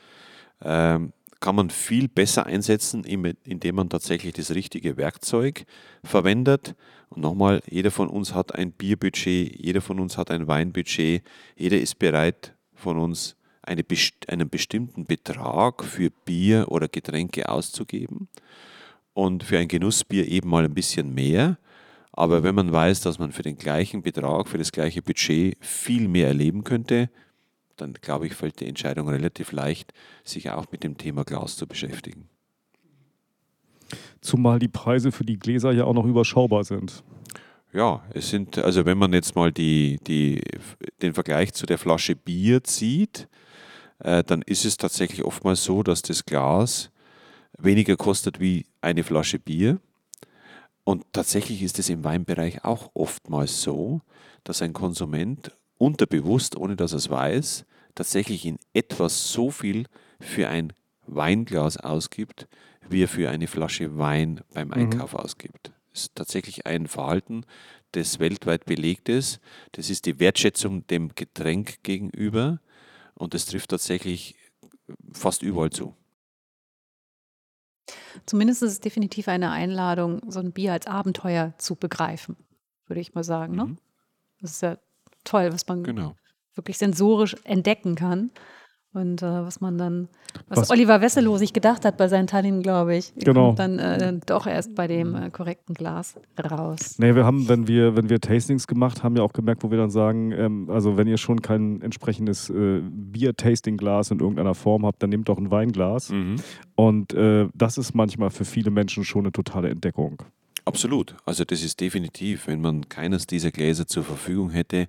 [0.62, 5.66] ähm, kann man viel besser einsetzen, indem man tatsächlich das richtige Werkzeug
[6.04, 6.76] verwendet.
[7.10, 11.24] Und nochmal, jeder von uns hat ein Bierbudget, jeder von uns hat ein Weinbudget,
[11.56, 13.84] jeder ist bereit von uns eine,
[14.28, 18.30] einen bestimmten Betrag für Bier oder Getränke auszugeben
[19.14, 21.58] und für ein Genussbier eben mal ein bisschen mehr.
[22.12, 26.08] Aber wenn man weiß, dass man für den gleichen Betrag, für das gleiche Budget viel
[26.08, 27.10] mehr erleben könnte,
[27.78, 29.94] dann glaube ich, fällt die Entscheidung relativ leicht,
[30.24, 32.30] sich auch mit dem Thema Glas zu beschäftigen.
[34.22, 37.04] Zumal die Preise für die Gläser ja auch noch überschaubar sind.
[37.74, 40.42] Ja, es sind, also wenn man jetzt mal die, die,
[41.02, 43.28] den Vergleich zu der Flasche Bier zieht,
[44.00, 46.92] äh, dann ist es tatsächlich oftmals so, dass das Glas
[47.58, 49.80] weniger kostet wie eine Flasche Bier.
[50.84, 54.02] Und tatsächlich ist es im Weinbereich auch oftmals so,
[54.44, 59.86] dass ein Konsument unterbewusst, ohne dass er es weiß, tatsächlich in etwas so viel
[60.20, 60.74] für ein
[61.06, 62.48] Weinglas ausgibt,
[62.90, 65.72] wie er für eine Flasche Wein beim Einkauf ausgibt.
[65.92, 67.44] Das ist tatsächlich ein Verhalten,
[67.94, 69.40] das weltweit belegt ist.
[69.72, 72.60] Das ist die Wertschätzung dem Getränk gegenüber
[73.16, 74.36] und das trifft tatsächlich
[75.12, 75.96] fast überall zu.
[78.26, 82.36] Zumindest ist es definitiv eine Einladung, so ein Bier als Abenteuer zu begreifen,
[82.86, 83.56] würde ich mal sagen.
[83.56, 83.66] Ne?
[83.66, 83.78] Mhm.
[84.42, 84.78] Das ist ja
[85.28, 86.14] toll, was man Genau.
[86.56, 88.32] wirklich sensorisch entdecken kann.
[88.94, 90.08] Und äh, was man dann,
[90.48, 93.48] was, Was- Oliver Wesselow sich gedacht hat bei seinen Tanninen, glaube ich, Genau.
[93.48, 96.16] kommt dann äh, doch erst bei dem äh, korrekten Glas
[96.50, 96.96] raus.
[96.98, 99.78] Nee, wir haben, wenn wir, wenn wir Tastings gemacht haben, ja auch gemerkt, wo wir
[99.78, 105.04] dann sagen, ähm, also wenn ihr schon kein entsprechendes äh, Bier-Tasting-Glas in irgendeiner Form habt,
[105.04, 106.10] dann nehmt doch ein Weinglas.
[106.10, 106.38] Mhm.
[106.76, 110.24] Und äh, das ist manchmal für viele Menschen schon eine totale Entdeckung.
[110.68, 111.16] Absolut.
[111.26, 114.88] Also das ist definitiv, wenn man keines dieser Gläser zur Verfügung hätte,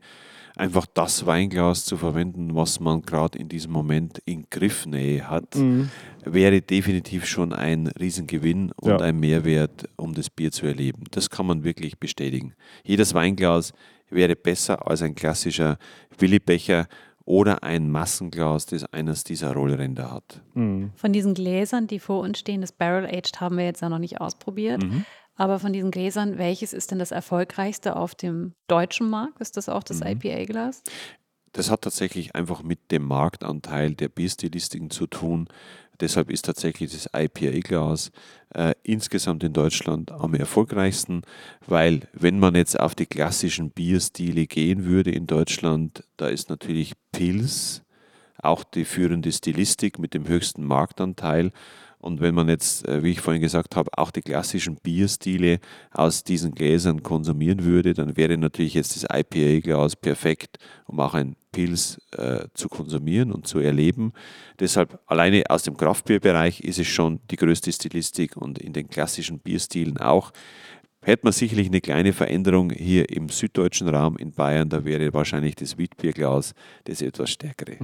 [0.56, 5.56] einfach das Weinglas zu verwenden, was man gerade in diesem Moment in Griffnähe hat,
[6.24, 8.96] wäre definitiv schon ein Riesengewinn und Ja.
[8.98, 11.04] ein Mehrwert, um das Bier zu erleben.
[11.12, 12.54] Das kann man wirklich bestätigen.
[12.82, 13.72] Jedes Weinglas
[14.10, 15.78] wäre besser als ein klassischer
[16.18, 16.88] Willibecher
[17.24, 20.42] oder ein Massenglas, das eines dieser Rollränder hat.
[20.54, 23.98] Von diesen Gläsern, die vor uns stehen, das Barrel Aged haben wir jetzt ja noch
[24.00, 24.82] nicht ausprobiert.
[24.82, 25.04] Mhm.
[25.38, 29.40] Aber von diesen Gläsern, welches ist denn das erfolgreichste auf dem deutschen Markt?
[29.40, 30.08] Ist das auch das Mhm.
[30.08, 30.82] IPA-Glas?
[31.52, 35.48] Das hat tatsächlich einfach mit dem Marktanteil der Bierstilistiken zu tun.
[36.00, 38.10] Deshalb ist tatsächlich das IPA-Glas
[38.54, 41.22] äh, insgesamt in Deutschland am erfolgreichsten,
[41.66, 46.94] weil wenn man jetzt auf die klassischen Bierstile gehen würde in Deutschland, da ist natürlich
[47.12, 47.82] Pils
[48.40, 51.50] auch die führende Stilistik mit dem höchsten Marktanteil.
[52.00, 55.58] Und wenn man jetzt, äh, wie ich vorhin gesagt habe, auch die klassischen Bierstile
[55.90, 61.34] aus diesen Gläsern konsumieren würde, dann wäre natürlich jetzt das IPA-Glas perfekt, um auch ein
[61.50, 64.12] Pils äh, zu konsumieren und zu erleben.
[64.60, 69.40] Deshalb alleine aus dem Kraftbierbereich ist es schon die größte Stilistik und in den klassischen
[69.40, 70.32] Bierstilen auch.
[71.00, 75.54] Hätte man sicherlich eine kleine Veränderung hier im süddeutschen Raum in Bayern, da wäre wahrscheinlich
[75.54, 76.54] das Witbierglas
[76.84, 77.76] das etwas stärkere.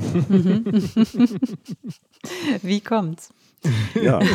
[2.63, 3.33] Wie kommt's?
[3.95, 4.21] Ja.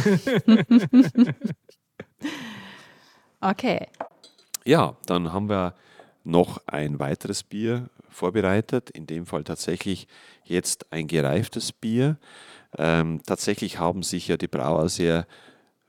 [3.41, 3.87] Okay.
[4.65, 5.73] Ja, dann haben wir
[6.23, 10.07] noch ein weiteres Bier vorbereitet, in dem Fall tatsächlich
[10.43, 12.17] jetzt ein gereiftes Bier.
[12.77, 15.25] Ähm, tatsächlich haben sich ja die Brauer sehr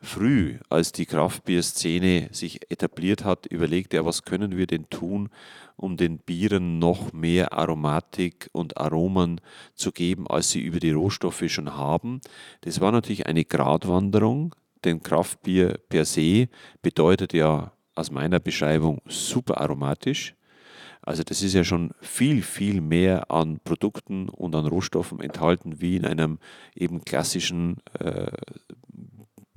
[0.01, 5.29] früh, als die Kraftbierszene sich etabliert hat, überlegt, ja, was können wir denn tun,
[5.77, 9.41] um den Bieren noch mehr Aromatik und Aromen
[9.75, 12.21] zu geben, als sie über die Rohstoffe schon haben.
[12.63, 14.55] Das war natürlich eine Gratwanderung,
[14.85, 16.49] denn Kraftbier per se
[16.83, 20.35] bedeutet ja aus meiner Beschreibung super aromatisch.
[21.03, 25.97] Also das ist ja schon viel, viel mehr an Produkten und an Rohstoffen enthalten wie
[25.97, 26.39] in einem
[26.75, 28.31] eben klassischen äh,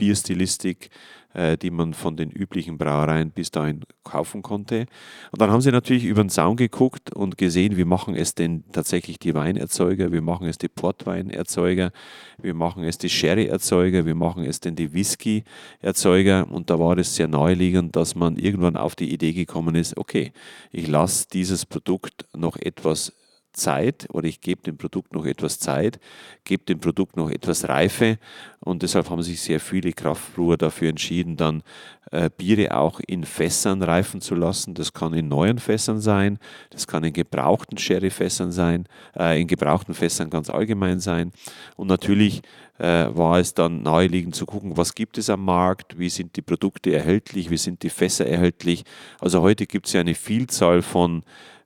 [0.04, 0.90] Bierstilistik,
[1.34, 4.86] äh, die man von den üblichen Brauereien bis dahin kaufen konnte.
[5.32, 8.66] Und dann haben sie natürlich über den Zaun geguckt und gesehen, wie machen es denn
[8.74, 11.94] tatsächlich die Weinerzeuger, wie machen es die Portweinerzeuger,
[12.42, 16.52] wie machen es die Sherry-Erzeuger, wie machen es denn die Whisky-Erzeuger.
[16.52, 20.34] Und da war es sehr naheliegend, dass man irgendwann auf die Idee gekommen ist, okay,
[20.74, 23.14] ich lasse dieses Produkt noch etwas
[23.54, 26.00] Zeit oder ich gebe dem Produkt noch etwas Zeit,
[26.44, 28.18] gebe dem Produkt noch etwas Reife
[28.60, 31.64] und deshalb haben sich sehr viele Kraftbrewer dafür entschieden, dann
[32.12, 34.74] äh, Biere auch in Fässern reifen zu lassen.
[34.74, 36.40] Das kann in neuen Fässern sein,
[36.72, 41.32] das kann in gebrauchten Sherryfässern sein, äh, in gebrauchten Fässern ganz allgemein sein
[41.78, 42.42] und natürlich
[42.80, 46.42] äh, war es dann naheliegend zu gucken, was gibt es am Markt, wie sind die
[46.42, 48.84] Produkte erhältlich, wie sind die Fässer erhältlich.
[49.20, 51.24] Also heute gibt es ja eine Vielzahl von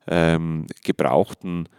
[0.08, 1.70] ähm, gebrauchten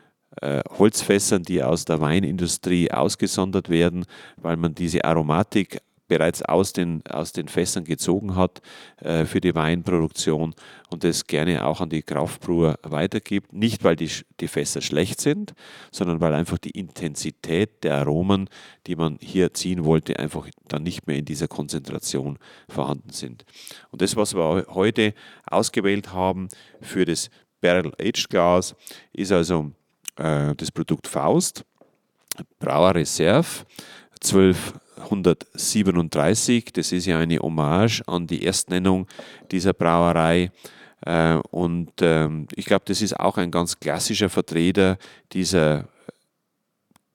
[0.40, 4.04] äh, Holzfässern, die aus der Weinindustrie ausgesondert werden,
[4.36, 8.62] weil man diese Aromatik bereits aus den, aus den Fässern gezogen hat
[8.96, 10.54] äh, für die Weinproduktion
[10.90, 13.52] und das gerne auch an die Kraftbruer weitergibt.
[13.52, 14.10] Nicht, weil die,
[14.40, 15.52] die Fässer schlecht sind,
[15.92, 18.48] sondern weil einfach die Intensität der Aromen,
[18.86, 22.38] die man hier ziehen wollte, einfach dann nicht mehr in dieser Konzentration
[22.68, 23.44] vorhanden sind.
[23.90, 25.14] Und das, was wir heute
[25.46, 26.48] ausgewählt haben
[26.80, 28.74] für das Barrel Aged Glas,
[29.12, 29.72] ist also
[30.18, 31.64] äh, das Produkt Faust,
[32.58, 33.64] Brauer Reserve,
[34.22, 36.72] 1237.
[36.72, 39.06] Das ist ja eine Hommage an die Erstnennung
[39.50, 40.50] dieser Brauerei.
[41.04, 44.98] Äh, und ähm, ich glaube, das ist auch ein ganz klassischer Vertreter
[45.32, 45.88] dieser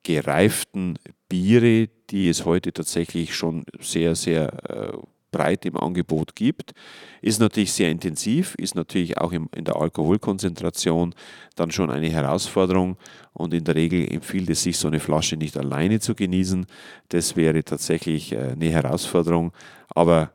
[0.04, 1.00] gereiften
[1.30, 4.98] Biere, die es heute tatsächlich schon sehr, sehr äh,
[5.34, 6.74] breit im Angebot gibt.
[7.22, 11.14] Ist natürlich sehr intensiv, ist natürlich auch in der Alkoholkonzentration
[11.56, 12.96] dann schon eine Herausforderung
[13.34, 16.66] und in der Regel empfiehlt es sich, so eine Flasche nicht alleine zu genießen.
[17.10, 19.52] Das wäre tatsächlich äh, eine Herausforderung,
[19.90, 20.32] aber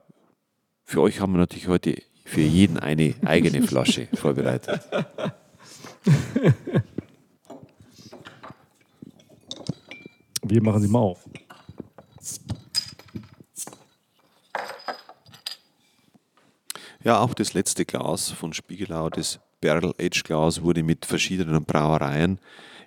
[0.85, 4.81] für euch haben wir natürlich heute für jeden eine eigene Flasche vorbereitet.
[10.43, 11.25] Wir machen sie mal auf.
[17.09, 22.39] Ja, auch das letzte Glas von Spiegelau, das Barrel Edge Glas, wurde mit verschiedenen Brauereien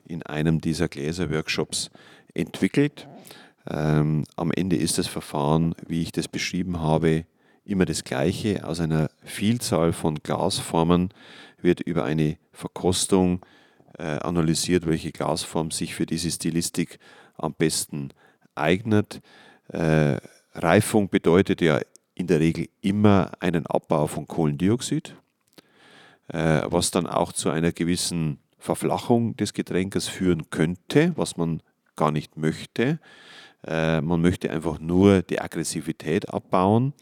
[0.06, 1.89] in einem dieser Gläserworkshops
[2.35, 3.07] entwickelt.
[3.68, 7.26] Ähm, am Ende ist das Verfahren, wie ich das beschrieben habe,
[7.65, 8.64] immer das gleiche.
[8.64, 11.10] Aus einer Vielzahl von Glasformen
[11.60, 13.43] wird über eine Verkostung
[13.98, 16.99] äh, analysiert, welche Glasform sich für diese Stilistik
[17.38, 18.10] am besten
[18.53, 19.19] eignet.
[19.69, 20.18] Äh,
[20.53, 21.80] Reifung bedeutet ja
[22.22, 25.15] in der Regel immer einen Abbau von Kohlendioxid,
[26.27, 31.61] äh, was dann auch zu einer gewissen Verflachung des Getränkes führen könnte, was man
[31.95, 32.99] gar nicht möchte.
[33.65, 36.93] Äh, man möchte einfach nur die Aggressivität abbauen.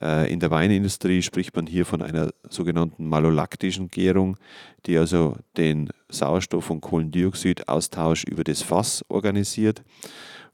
[0.00, 4.36] Äh, in der Weinindustrie spricht man hier von einer sogenannten malolaktischen Gärung,
[4.84, 9.82] die also den Sauerstoff- und Kohlendioxidaustausch über das Fass organisiert.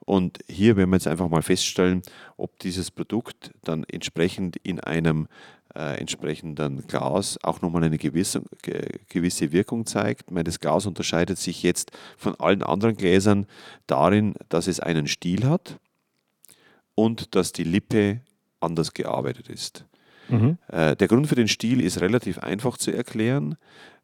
[0.07, 2.01] Und hier werden wir jetzt einfach mal feststellen,
[2.37, 5.27] ob dieses Produkt dann entsprechend in einem
[5.75, 8.43] äh, entsprechenden Glas auch nochmal eine gewisse,
[9.09, 10.23] gewisse Wirkung zeigt.
[10.29, 13.47] Ich meine, das Glas unterscheidet sich jetzt von allen anderen Gläsern
[13.89, 15.79] darin, dass es einen Stiel hat
[16.95, 18.21] und dass die Lippe
[18.61, 19.85] anders gearbeitet ist.
[20.29, 20.57] Mhm.
[20.69, 23.57] Äh, der Grund für den Stiel ist relativ einfach zu erklären.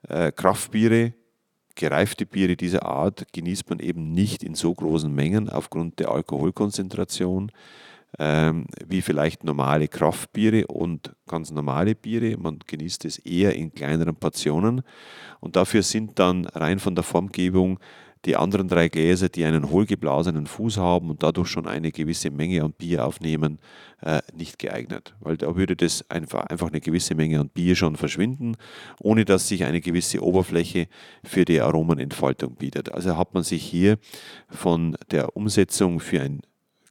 [0.09, 1.15] Äh, Kraftbiere
[1.75, 7.51] Gereifte Biere dieser Art genießt man eben nicht in so großen Mengen aufgrund der Alkoholkonzentration
[8.19, 12.37] ähm, wie vielleicht normale Kraftbiere und ganz normale Biere.
[12.37, 14.83] Man genießt es eher in kleineren Portionen
[15.41, 17.79] und dafür sind dann rein von der Formgebung
[18.25, 22.63] die anderen drei Gläser, die einen hohlgeblasenen Fuß haben und dadurch schon eine gewisse Menge
[22.63, 23.59] an Bier aufnehmen,
[24.01, 25.15] äh, nicht geeignet.
[25.21, 28.57] Weil da würde das einfach, einfach eine gewisse Menge an Bier schon verschwinden,
[29.01, 30.87] ohne dass sich eine gewisse Oberfläche
[31.25, 32.93] für die Aromenentfaltung bietet.
[32.93, 33.99] Also hat man sich hier
[34.49, 36.43] von der Umsetzung für ein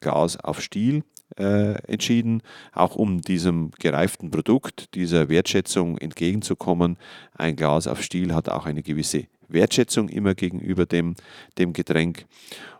[0.02, 1.03] Glas auf Stiel
[1.38, 2.41] äh, entschieden,
[2.74, 6.98] auch um diesem gereiften Produkt, dieser Wertschätzung entgegenzukommen.
[7.34, 11.15] Ein Glas auf Stiel hat auch eine gewisse Wertschätzung immer gegenüber dem,
[11.57, 12.26] dem Getränk.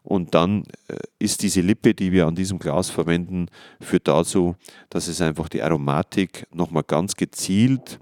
[0.04, 3.48] Und dann äh, ist diese Lippe, die wir an diesem Glas verwenden,
[3.80, 4.56] führt dazu,
[4.90, 8.00] dass es einfach die Aromatik nochmal ganz gezielt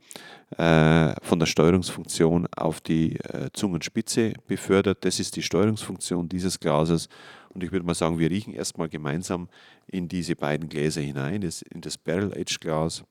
[0.58, 5.06] äh, von der Steuerungsfunktion auf die äh, Zungenspitze befördert.
[5.06, 7.10] Das ist die Steuerungsfunktion dieses Glases.
[7.50, 9.50] Und ich würde mal sagen, wir riechen erstmal gemeinsam
[9.88, 13.04] in diese beiden Gläser hinein, in das Barrel Edge Glas.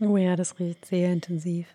[0.00, 1.66] Oh ja, das riecht sehr intensiv.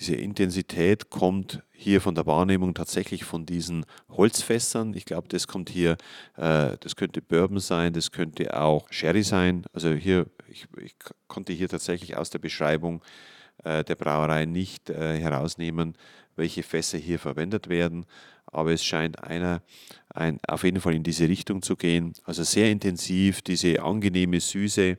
[0.00, 4.92] Diese Intensität kommt hier von der Wahrnehmung tatsächlich von diesen Holzfässern.
[4.94, 5.92] Ich glaube, das kommt hier,
[6.36, 9.64] äh, das könnte Bourbon sein, das könnte auch Sherry sein.
[9.72, 10.96] Also hier, ich, ich
[11.28, 13.02] konnte hier tatsächlich aus der Beschreibung
[13.62, 15.96] äh, der Brauerei nicht äh, herausnehmen,
[16.34, 18.04] welche Fässer hier verwendet werden.
[18.46, 19.62] Aber es scheint einer
[20.10, 22.12] ein, auf jeden Fall in diese Richtung zu gehen.
[22.24, 24.98] Also sehr intensiv, diese angenehme Süße,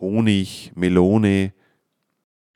[0.00, 1.52] Honig, Melone,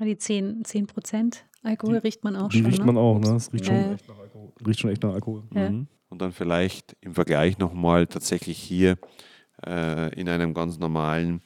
[0.05, 2.67] die 10, 10 Prozent Alkohol die, riecht man auch die schon.
[2.67, 2.85] Riecht ne?
[2.85, 3.33] man auch, ne?
[3.33, 3.95] Das riecht schon, äh.
[3.95, 4.53] echt, nach Alkohol.
[4.67, 5.43] riecht schon echt nach Alkohol.
[5.55, 5.71] Ja.
[5.71, 5.87] Mhm.
[6.11, 8.97] Und dann vielleicht im Vergleich nochmal tatsächlich hier
[9.67, 11.41] äh, in einem ganz normalen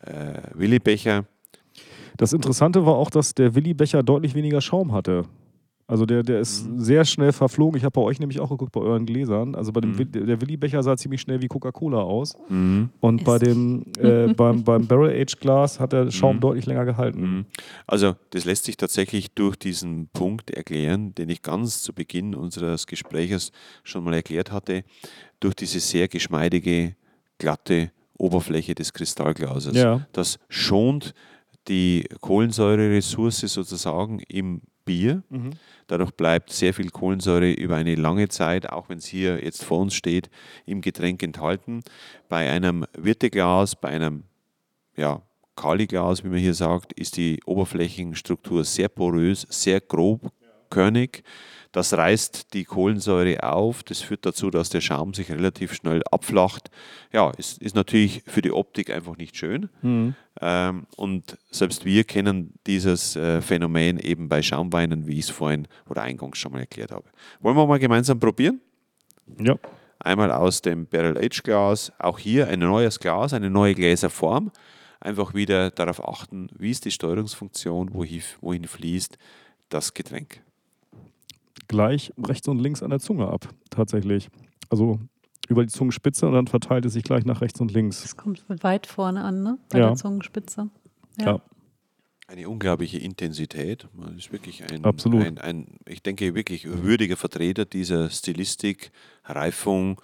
[0.00, 1.24] äh, Willibecher.
[2.16, 5.24] Das Interessante war auch, dass der Willibecher deutlich weniger Schaum hatte.
[5.90, 6.80] Also der, der ist Mhm.
[6.80, 7.78] sehr schnell verflogen.
[7.78, 9.54] Ich habe bei euch nämlich auch geguckt, bei euren Gläsern.
[9.54, 10.12] Also bei dem, Mhm.
[10.12, 12.34] Der Willi-Becher sah ziemlich schnell wie Coca-Cola aus.
[12.50, 12.90] Mhm.
[13.00, 16.40] Und bei dem, äh, beim, beim Barrel-Aged-Glas hat der Schaum Mhm.
[16.40, 17.20] deutlich länger gehalten.
[17.22, 17.46] Mhm.
[17.86, 22.86] Also das lässt sich tatsächlich durch diesen Punkt erklären, den ich ganz zu Beginn unseres
[22.86, 23.50] Gespräches
[23.82, 24.84] schon mal erklärt hatte,
[25.40, 26.96] durch diese sehr geschmeidige,
[27.38, 29.74] glatte Oberfläche des Kristallglases.
[29.74, 30.06] Ja.
[30.12, 31.14] Das schont
[31.68, 35.22] die Kohlensäureressource sozusagen im Bier.
[35.28, 35.50] Mhm.
[35.86, 39.78] Dadurch bleibt sehr viel Kohlensäure über eine lange Zeit, auch wenn es hier jetzt vor
[39.78, 40.30] uns steht,
[40.66, 41.82] im Getränk enthalten.
[42.28, 44.24] Bei einem Wirteglas, bei einem
[44.96, 45.22] ja,
[45.54, 51.22] Kaliglas, wie man hier sagt, ist die Oberflächenstruktur sehr porös, sehr grobkörnig.
[51.72, 53.82] Das reißt die Kohlensäure auf.
[53.82, 56.70] Das führt dazu, dass der Schaum sich relativ schnell abflacht.
[57.12, 59.68] Ja, ist, ist natürlich für die Optik einfach nicht schön.
[59.82, 60.14] Mhm.
[60.40, 65.68] Ähm, und selbst wir kennen dieses äh, Phänomen eben bei Schaumweinen, wie ich es vorhin
[65.88, 67.04] oder eingangs schon mal erklärt habe.
[67.40, 68.60] Wollen wir mal gemeinsam probieren?
[69.38, 69.56] Ja.
[69.98, 74.52] Einmal aus dem Barrel Age Glas, auch hier ein neues Glas, eine neue Gläserform.
[75.00, 79.18] Einfach wieder darauf achten, wie ist die Steuerungsfunktion, wohin, wohin fließt
[79.68, 80.40] das Getränk.
[81.66, 84.28] Gleich rechts und links an der Zunge ab, tatsächlich.
[84.70, 84.98] Also
[85.48, 88.02] über die Zungenspitze und dann verteilt es sich gleich nach rechts und links.
[88.02, 89.58] Das kommt weit vorne an, ne?
[89.70, 89.86] Bei Ja.
[89.88, 90.68] der Zungenspitze.
[91.20, 91.40] Ja.
[92.26, 93.88] Eine unglaubliche Intensität.
[93.94, 95.24] Man ist wirklich ein, Absolut.
[95.24, 98.92] ein, ein, ich denke, wirklich würdiger Vertreter dieser Stilistik,
[99.24, 99.98] Reifung,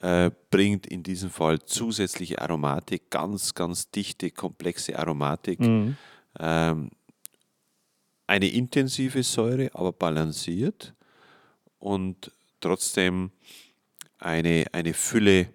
[0.00, 5.60] äh, bringt in diesem Fall zusätzliche Aromatik, ganz, ganz dichte, komplexe Aromatik.
[5.60, 5.96] Mhm.
[6.38, 6.90] Ähm,
[8.28, 10.94] eine intensive Säure, aber balanciert
[11.78, 12.30] und
[12.60, 13.32] trotzdem
[14.18, 15.48] eine, eine Fülle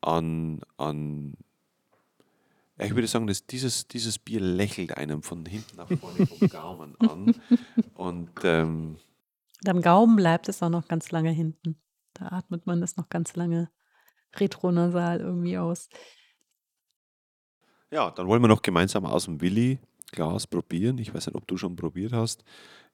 [0.00, 1.34] an, an
[2.80, 6.94] ich würde sagen, dass dieses, dieses Bier lächelt einem von hinten nach vorne vom Gaumen
[7.00, 7.34] an.
[7.94, 8.98] Und ähm,
[9.66, 11.76] am Gaumen bleibt es auch noch ganz lange hinten.
[12.14, 13.68] Da atmet man das noch ganz lange
[14.36, 15.88] retronasal irgendwie aus.
[17.90, 19.40] ja, dann wollen wir noch gemeinsam aus dem
[20.08, 20.98] Willi-Glas probieren.
[20.98, 22.44] Ich weiß nicht, ob du schon probiert hast.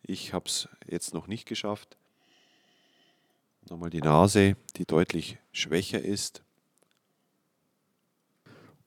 [0.03, 1.97] Ich habe es jetzt noch nicht geschafft.
[3.71, 6.43] Nochmal die Nase, die deutlich schwächer ist.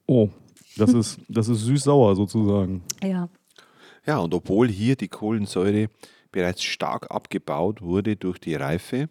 [0.06, 0.30] Oh,
[0.78, 2.84] das ist, das ist süß-sauer sozusagen.
[3.04, 3.30] Ja.
[4.06, 5.90] Ja, und obwohl hier die Kohlensäure
[6.32, 9.10] bereits stark abgebaut wurde durch die Reife,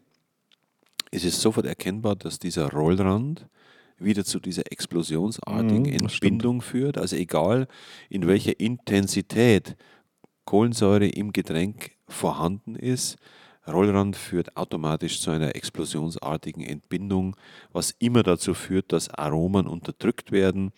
[1.10, 3.46] ist es sofort erkennbar, dass dieser Rollrand
[3.98, 6.98] wieder zu dieser explosionsartigen Mhm, Entbindung führt.
[6.98, 7.66] Also egal
[8.08, 9.76] in welcher Intensität
[10.44, 13.16] Kohlensäure im Getränk vorhanden ist,
[13.66, 17.36] Rollrand führt automatisch zu einer explosionsartigen Entbindung,
[17.72, 20.70] was immer dazu führt, dass Aromen unterdrückt werden,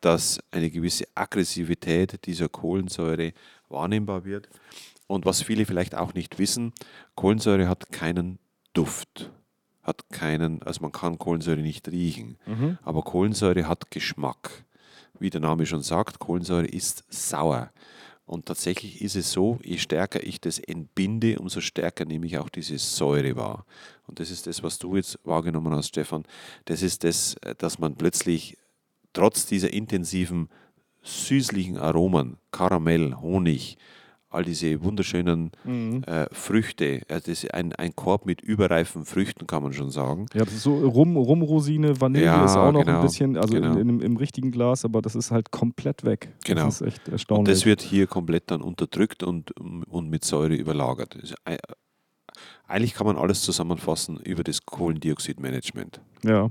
[0.00, 3.32] dass eine gewisse Aggressivität dieser Kohlensäure
[3.68, 4.48] wahrnehmbar wird.
[5.06, 6.72] Und was viele vielleicht auch nicht wissen,
[7.14, 8.38] Kohlensäure hat keinen
[8.72, 9.30] Duft,
[9.86, 12.36] hat keinen, also man kann Kohlensäure nicht riechen,
[12.82, 14.64] aber Kohlensäure hat Geschmack.
[15.18, 17.70] Wie der Name schon sagt, Kohlensäure ist sauer.
[18.26, 22.48] Und tatsächlich ist es so, je stärker ich das entbinde, umso stärker nehme ich auch
[22.48, 23.64] diese Säure wahr.
[24.08, 26.24] Und das ist das, was du jetzt wahrgenommen hast, Stefan.
[26.64, 28.58] Das ist das, dass man plötzlich
[29.12, 30.48] trotz dieser intensiven,
[31.02, 33.78] süßlichen Aromen, Karamell, Honig,
[34.36, 35.50] all diese wunderschönen
[36.06, 40.26] äh, Früchte, also das ist ein, ein Korb mit überreifen Früchten, kann man schon sagen.
[40.34, 43.54] Ja, das ist so Rum, Rumrosine, Vanille Ja, ist auch noch genau, ein bisschen, also
[43.54, 43.72] genau.
[43.72, 46.28] in, in, im richtigen Glas, aber das ist halt komplett weg.
[46.44, 46.66] Genau.
[46.66, 47.54] Das ist echt Und erstaunlich.
[47.54, 51.16] das wird hier komplett dann unterdrückt und, und mit Säure überlagert.
[52.68, 56.00] Eigentlich kann man alles zusammenfassen über das Kohlendioxidmanagement.
[56.24, 56.50] ja.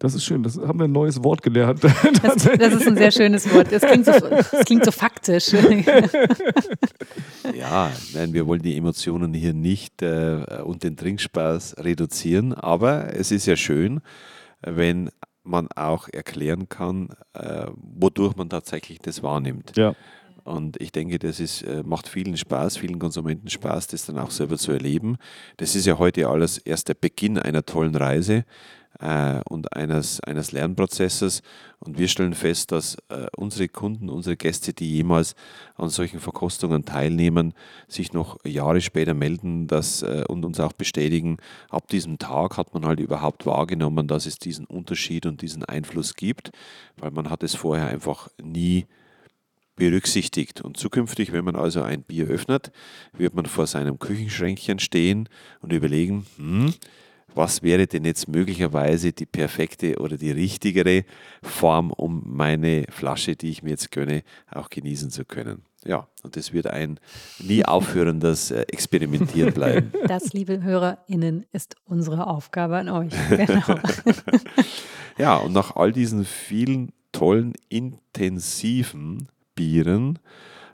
[0.00, 1.84] Das ist schön, das haben wir ein neues Wort gelernt.
[1.84, 3.70] Das, das ist ein sehr schönes Wort.
[3.70, 5.52] Das klingt so, das klingt so faktisch.
[7.54, 13.32] Ja, nein, wir wollen die Emotionen hier nicht äh, und den Trinkspaß reduzieren, aber es
[13.32, 14.00] ist ja schön,
[14.62, 15.10] wenn
[15.42, 19.76] man auch erklären kann, äh, wodurch man tatsächlich das wahrnimmt.
[19.76, 19.94] ja.
[20.42, 24.30] Und ich denke, das ist, äh, macht vielen Spaß, vielen Konsumenten Spaß, das dann auch
[24.30, 25.16] selber zu erleben.
[25.58, 28.44] Das ist ja heute alles erst der Beginn einer tollen Reise
[29.00, 31.42] äh, und eines, eines Lernprozesses.
[31.78, 35.34] Und wir stellen fest, dass äh, unsere Kunden, unsere Gäste, die jemals
[35.76, 37.54] an solchen Verkostungen teilnehmen,
[37.88, 41.38] sich noch Jahre später melden dass, äh, und uns auch bestätigen,
[41.70, 46.14] ab diesem Tag hat man halt überhaupt wahrgenommen, dass es diesen Unterschied und diesen Einfluss
[46.14, 46.50] gibt,
[46.98, 48.86] weil man hat es vorher einfach nie
[49.76, 50.60] berücksichtigt.
[50.60, 52.70] Und zukünftig, wenn man also ein Bier öffnet,
[53.16, 55.28] wird man vor seinem Küchenschränkchen stehen
[55.60, 56.74] und überlegen, hm,
[57.34, 61.04] was wäre denn jetzt möglicherweise die perfekte oder die richtigere
[61.42, 65.62] Form, um meine Flasche, die ich mir jetzt gönne, auch genießen zu können.
[65.84, 66.98] ja, und das wird ein
[67.38, 69.92] nie aufhörendes äh, Experimentieren bleiben.
[70.06, 73.12] Das, liebe HörerInnen, ist unsere Aufgabe an euch.
[73.30, 73.78] Genau.
[75.18, 80.18] Ja, und nach all diesen vielen tollen, intensiven Bieren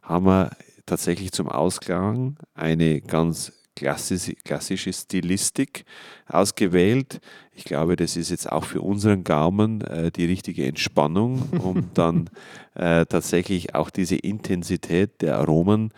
[0.03, 0.51] haben wir
[0.87, 5.85] tatsächlich zum Ausklang eine ganz klassische, klassische Stilistik
[6.27, 7.21] ausgewählt.
[7.53, 12.29] Ich glaube, das ist jetzt auch für unseren Gaumen äh, die richtige Entspannung, um dann
[12.75, 15.93] äh, tatsächlich auch diese Intensität der Aromen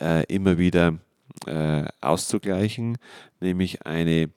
[0.00, 0.98] äh, immer wieder
[1.46, 2.96] äh, auszugleichen,
[3.40, 4.30] nämlich eine,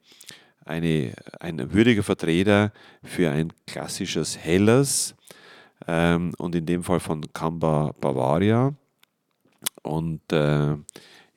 [0.65, 5.15] eine, ein würdiger Vertreter für ein klassisches Helles
[5.88, 8.74] ähm, und in dem Fall von Camba Bavaria.
[9.84, 10.76] Und äh,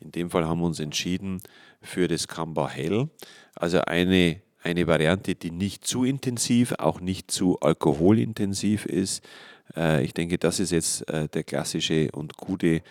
[0.01, 1.41] in dem Fall haben wir uns entschieden
[1.83, 3.09] für das Camba Hell,
[3.55, 9.25] also eine, eine Variante, die nicht zu intensiv, auch nicht zu alkoholintensiv ist.
[9.77, 12.83] Äh, ich denke, das ist jetzt äh, der klassische und gute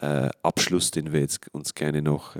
[0.00, 2.36] äh, Abschluss, den wir jetzt uns gerne noch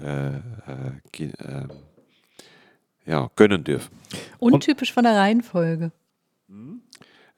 [3.07, 3.97] ja, gönnen dürfen.
[4.39, 5.93] Untypisch von der Reihenfolge.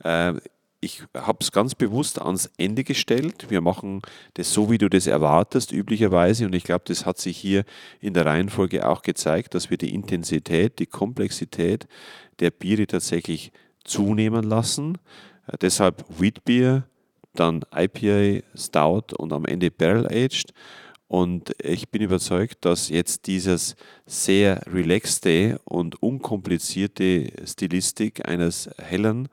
[0.03, 0.35] Äh,
[0.81, 3.47] ich habe es ganz bewusst ans Ende gestellt.
[3.49, 4.01] Wir machen
[4.35, 6.47] das so, wie du das erwartest, üblicherweise.
[6.47, 7.65] Und ich glaube, das hat sich hier
[8.01, 11.89] in der Reihenfolge auch gezeigt, dass wir die Intensität, die Komplexität
[12.39, 13.51] der Biere tatsächlich
[13.85, 14.99] zunehmen lassen.
[15.49, 16.85] Äh, deshalb Wheatbier,
[17.35, 20.53] dann IPA, Stout und am Ende Barrel Aged.
[21.09, 23.75] Und ich bin überzeugt, dass jetzt dieses
[24.07, 29.29] sehr relaxte und unkomplizierte Stilistik eines hellen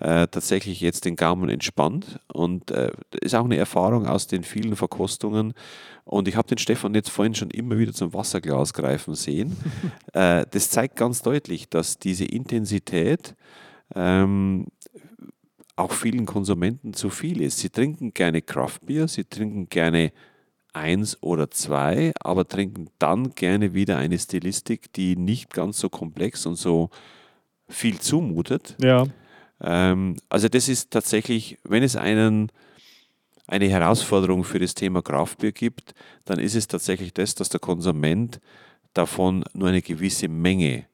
[0.00, 2.20] äh, tatsächlich jetzt den Gaumen entspannt.
[2.32, 5.54] Und äh, ist auch eine Erfahrung aus den vielen Verkostungen.
[6.04, 9.56] Und ich habe den Stefan jetzt vorhin schon immer wieder zum Wasserglas greifen sehen.
[10.12, 13.34] äh, das zeigt ganz deutlich, dass diese Intensität
[13.94, 14.66] ähm,
[15.76, 17.58] auch vielen Konsumenten zu viel ist.
[17.58, 20.12] Sie trinken gerne Craftbier, sie trinken gerne
[20.72, 26.46] eins oder zwei, aber trinken dann gerne wieder eine Stilistik, die nicht ganz so komplex
[26.46, 26.90] und so
[27.68, 28.76] viel zumutet.
[28.82, 29.06] Ja.
[29.60, 32.50] Ähm, also das ist tatsächlich, wenn es einen,
[33.46, 35.94] eine Herausforderung für das Thema Kraftbier gibt,
[36.24, 38.40] dann ist es tatsächlich das, dass der Konsument
[38.94, 40.86] davon nur eine gewisse Menge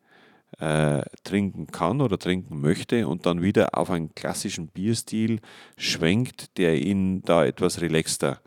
[0.60, 5.40] äh, trinken kann oder trinken möchte und dann wieder auf einen klassischen Bierstil
[5.76, 8.40] schwenkt, der ihn da etwas relaxter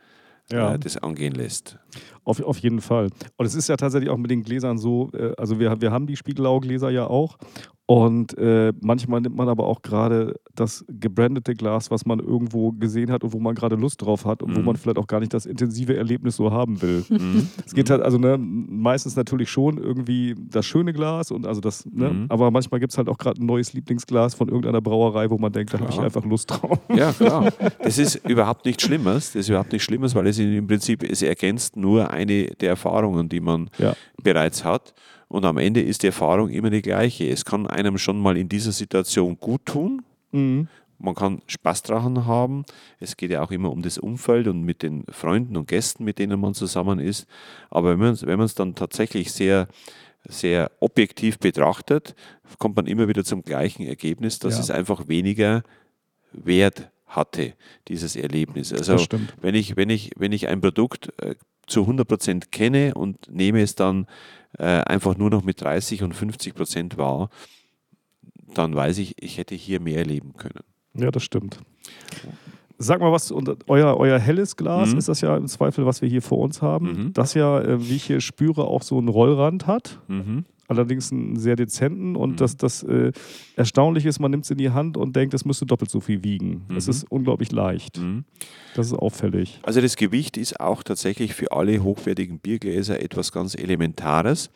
[0.49, 0.75] Ja.
[0.75, 1.77] äh, das angehen lässt.
[2.23, 3.09] Auf, auf jeden Fall.
[3.35, 6.07] Und es ist ja tatsächlich auch mit den Gläsern so, äh, also wir, wir haben
[6.07, 7.37] die Spiegelau-Gläser ja auch.
[7.89, 13.09] Und äh, manchmal nimmt man aber auch gerade das gebrandete Glas, was man irgendwo gesehen
[13.11, 14.65] hat und wo man gerade Lust drauf hat und wo Mhm.
[14.65, 17.05] man vielleicht auch gar nicht das intensive Erlebnis so haben will.
[17.07, 17.47] Mhm.
[17.65, 21.85] Es geht halt, also ne, meistens natürlich schon irgendwie das schöne Glas und also das,
[21.85, 22.25] ne, Mhm.
[22.27, 25.53] aber manchmal gibt es halt auch gerade ein neues Lieblingsglas von irgendeiner Brauerei, wo man
[25.53, 26.79] denkt, da habe ich einfach Lust drauf.
[26.93, 27.47] Ja, klar.
[27.81, 29.27] Das ist überhaupt nichts Schlimmes.
[29.31, 33.29] Das ist überhaupt nichts Schlimmes, weil es im Prinzip, es ergänzt nur eine der Erfahrungen,
[33.29, 33.93] die man Ja.
[34.21, 34.93] bereits hat.
[35.29, 37.27] Und am Ende ist die Erfahrung immer die gleiche.
[37.29, 40.03] Es kann einem schon mal in dieser Situation gut tun.
[40.31, 40.67] Mhm.
[40.99, 42.65] Man kann Spaß daran haben.
[42.99, 46.17] Es geht ja auch immer um das Umfeld und mit den Freunden und Gästen, mit
[46.17, 47.27] denen man zusammen ist.
[47.69, 49.67] Aber wenn man es dann tatsächlich sehr,
[50.27, 52.15] sehr objektiv betrachtet,
[52.57, 54.59] kommt man immer wieder zum gleichen Ergebnis, dass Ja.
[54.61, 55.61] es einfach weniger
[56.31, 57.53] Wert hatte,
[57.87, 58.73] dieses Erlebnis.
[58.73, 59.33] Also Das stimmt.
[59.41, 61.35] wenn ich, wenn ich, wenn ich ein Produkt äh,
[61.67, 64.07] zu 100% kenne und nehme es dann
[64.57, 67.29] äh, einfach nur noch mit 30 und 50% wahr,
[68.53, 70.63] dann weiß ich, ich hätte hier mehr erleben können.
[70.93, 71.59] Ja, das stimmt.
[72.79, 74.97] Sag mal was, und euer, euer helles Glas Mhm.
[74.99, 77.13] ist das ja im Zweifel, was wir hier vor uns haben, Mhm.
[77.13, 80.45] das ja, äh, wie ich hier spüre, auch so einen Rollrand hat, Mhm.
[80.67, 82.35] Allerdings einen sehr dezenten und Mhm.
[82.37, 83.11] das, das äh,
[83.55, 86.23] Erstaunliche ist, man nimmt es in die Hand und denkt, es müsste doppelt so viel
[86.23, 86.65] wiegen.
[86.75, 86.91] Es Mhm.
[86.91, 87.97] ist unglaublich leicht.
[87.97, 88.25] Mhm.
[88.75, 89.59] Das ist auffällig.
[89.63, 94.49] Also das Gewicht ist auch tatsächlich für alle hochwertigen Biergläser etwas ganz Elementares.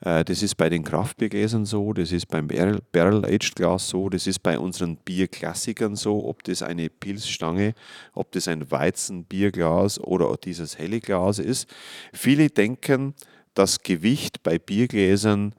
[0.00, 4.26] Äh, Das ist bei den Kraftbiergläsern so, das ist beim Barrel- Barrel-Aged Glas so, das
[4.26, 7.74] ist bei unseren Bierklassikern so, ob das eine Pilzstange,
[8.12, 11.68] ob das ein Weizenbierglas oder dieses helle Glas ist.
[12.12, 13.14] Viele denken,
[13.56, 15.54] dass Gewicht bei Biergläsern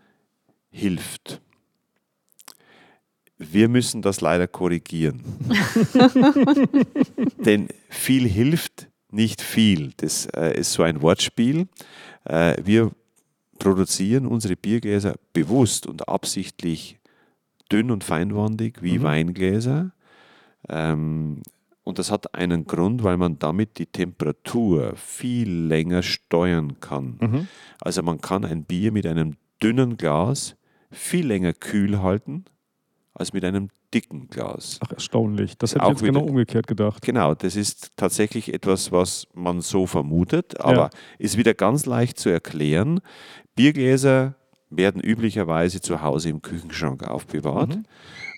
[0.70, 1.42] hilft.
[3.40, 5.24] Wir müssen das leider korrigieren.
[7.46, 9.94] Denn viel hilft nicht viel.
[9.98, 11.68] Das äh, ist so ein Wortspiel.
[12.26, 12.92] Äh, wir
[13.58, 17.00] produzieren unsere Biergläser bewusst und absichtlich
[17.72, 19.04] dünn und feinwandig wie Mhm.
[19.04, 19.92] Weingläser.
[20.70, 21.42] Ähm,
[21.88, 27.18] und das hat einen Grund, weil man damit die Temperatur viel länger steuern kann.
[27.22, 27.48] Mhm.
[27.80, 30.58] Also man kann ein Bier mit einem dünnen Glas
[30.92, 32.44] viel länger kühl halten
[33.14, 34.80] als mit einem dicken Glas.
[34.86, 35.58] Ach, erstaunlich.
[35.58, 37.02] Das hätte Auch ich jetzt genau umgekehrt gedacht.
[37.04, 40.90] Genau, das ist tatsächlich etwas, was man so vermutet, aber Ja.
[41.20, 43.00] ist wieder ganz leicht zu erklären.
[43.56, 44.36] Biergläser
[44.70, 47.76] werden üblicherweise zu Hause im Küchenschrank aufbewahrt.
[47.76, 47.86] Mhm.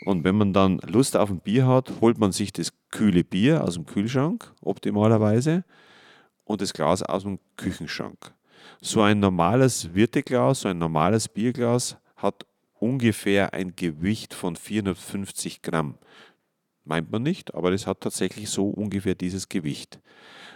[0.05, 3.63] Und wenn man dann Lust auf ein Bier hat, holt man sich das kühle Bier
[3.63, 5.63] aus dem Kühlschrank, optimalerweise,
[6.45, 8.33] und das Glas aus dem Küchenschrank.
[8.81, 12.45] So ein normales Wirteglas, so ein normales Bierglas hat
[12.79, 15.97] ungefähr ein Gewicht von 450 Gramm.
[16.85, 19.99] Meint man nicht, aber das hat tatsächlich so ungefähr dieses Gewicht.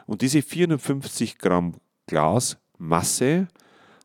[0.05, 1.75] Und diese 450 Gramm
[2.07, 3.47] Glasmasse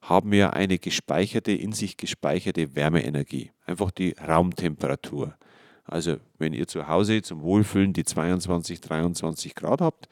[0.03, 5.37] haben ja eine gespeicherte, in sich gespeicherte Wärmeenergie, einfach die Raumtemperatur.
[5.85, 10.09] Also wenn ihr zu Hause zum Wohlfühlen die 22, 23 Grad habt,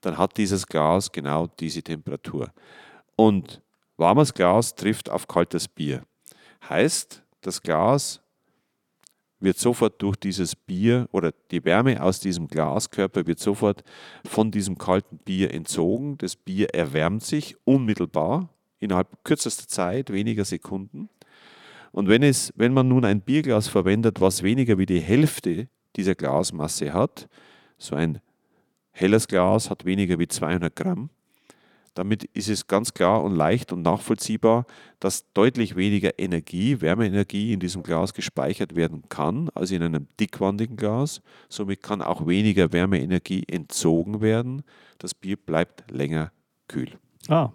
[0.00, 2.52] dann hat dieses Glas genau diese Temperatur.
[3.16, 3.62] Und
[3.96, 6.02] warmes Glas trifft auf kaltes Bier.
[6.68, 8.20] Heißt, das Glas
[9.38, 13.84] wird sofort durch dieses Bier oder die Wärme aus diesem Glaskörper wird sofort
[14.24, 16.18] von diesem kalten Bier entzogen.
[16.18, 18.50] Das Bier erwärmt sich unmittelbar
[18.80, 21.08] innerhalb kürzester Zeit, weniger Sekunden.
[21.92, 26.14] Und wenn, es, wenn man nun ein Bierglas verwendet, was weniger wie die Hälfte dieser
[26.14, 27.28] Glasmasse hat,
[27.78, 28.20] so ein
[28.90, 31.10] helles Glas hat weniger wie 200 Gramm,
[31.94, 34.64] damit ist es ganz klar und leicht und nachvollziehbar,
[35.00, 40.76] dass deutlich weniger Energie, Wärmeenergie in diesem Glas gespeichert werden kann als in einem dickwandigen
[40.76, 41.20] Glas.
[41.48, 44.62] Somit kann auch weniger Wärmeenergie entzogen werden.
[44.98, 46.30] Das Bier bleibt länger
[46.68, 46.92] kühl.
[47.28, 47.50] Ah,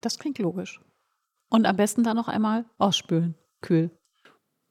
[0.00, 0.80] Das klingt logisch.
[1.50, 3.34] Und am besten dann noch einmal ausspülen.
[3.60, 3.90] Kühl.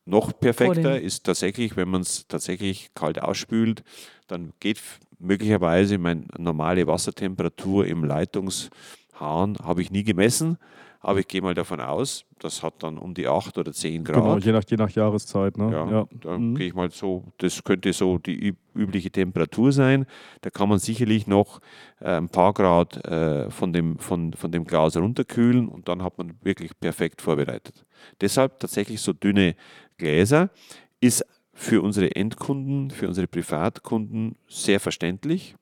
[0.06, 3.84] Noch perfekter ist tatsächlich, wenn man es tatsächlich kalt ausspült,
[4.28, 4.82] dann geht
[5.20, 10.58] möglicherweise meine normale Wassertemperatur im Leitungshahn, habe ich nie gemessen,
[11.08, 14.16] aber ich gehe mal davon aus, das hat dann um die 8 oder 10 Grad.
[14.24, 15.58] genau, je nach, je nach Jahreszeit.
[15.58, 15.72] Ne?
[15.72, 16.08] Ja, Ja.
[16.22, 16.56] da Mhm.
[16.56, 20.06] gehe ich mal so, das könnte so die üb übliche Temperatur sein.
[20.42, 21.62] Da kann man sicherlich noch
[22.00, 26.18] äh, ein paar Grad äh, von, dem, von, von dem Glas runterkühlen und dann hat
[26.20, 27.86] man wirklich perfekt vorbereitet.
[28.22, 29.56] Deshalb tatsächlich so dünne
[29.98, 30.52] Gläser
[31.00, 35.56] ist für unsere Endkunden, für unsere Privatkunden sehr verständlich.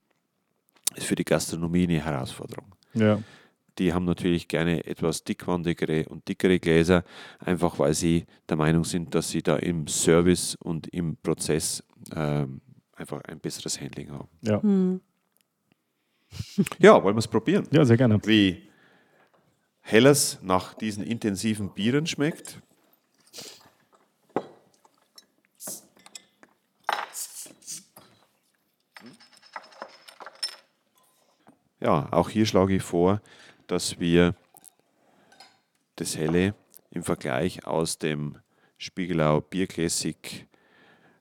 [0.95, 2.73] Ist für die Gastronomie eine Herausforderung.
[2.95, 3.19] ja.
[3.77, 7.03] Die haben natürlich gerne etwas dickwandigere und dickere Gläser,
[7.39, 11.84] einfach weil sie der Meinung sind, dass sie da im Service und im Prozess
[12.15, 12.61] ähm,
[12.93, 14.30] einfach ein besseres Handling haben.
[14.41, 14.61] Ja.
[14.61, 15.02] Hm.
[16.80, 17.68] Ja, wollen wir es probieren?
[17.72, 18.19] ja, sehr gerne.
[18.26, 18.64] Wie
[19.81, 22.61] Helles nach diesen intensiven Bieren schmeckt.
[31.80, 33.22] Ja, auch hier schlage ich vor,
[33.68, 34.36] dass wir
[35.96, 36.56] das Helle
[36.92, 38.38] im Vergleich aus dem
[38.78, 40.48] Spiegelau Bier Classic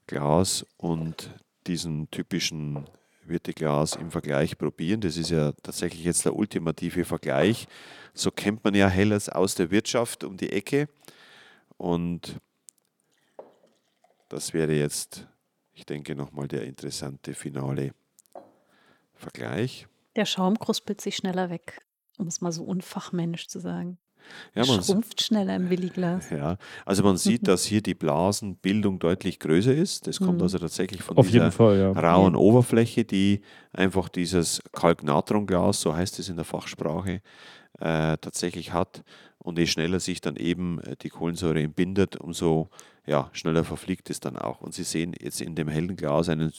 [0.07, 1.31] Glas und
[1.66, 2.87] diesem typischen
[3.25, 5.01] Wirteglas im Vergleich probieren.
[5.01, 7.66] Das ist ja tatsächlich jetzt der ultimative Vergleich.
[8.12, 10.89] So kennt man ja Helles aus der Wirtschaft um die Ecke.
[11.77, 12.39] Und
[14.29, 15.27] das wäre jetzt,
[15.73, 17.93] ich denke, nochmal der interessante finale
[19.15, 19.87] Vergleich.
[20.16, 21.81] Der Schaum kruspelt sich schneller weg,
[22.19, 23.99] um es mal so unfachmännisch zu sagen.
[24.55, 26.31] Ja, man, Schrumpft schneller im Williglas.
[26.31, 30.07] ja, also man sieht, dass hier die Blasenbildung deutlich größer ist.
[30.07, 30.43] Das kommt Mhm.
[30.45, 31.93] also tatsächlich von Auf dieser Fall, ja.
[31.93, 33.43] rauen Oberfläche, die
[33.73, 37.20] einfach dieses Kalknatronglas, so heißt es in der Fachsprache,
[37.81, 39.03] äh, tatsächlich hat.
[39.39, 42.70] Und je schneller sich dann eben äh, die Kohlensäure entbindet, umso
[43.07, 44.62] ja, schneller verfliegt es dann auch.
[44.62, 46.51] Und Sie sehen jetzt in dem hellen Glas einen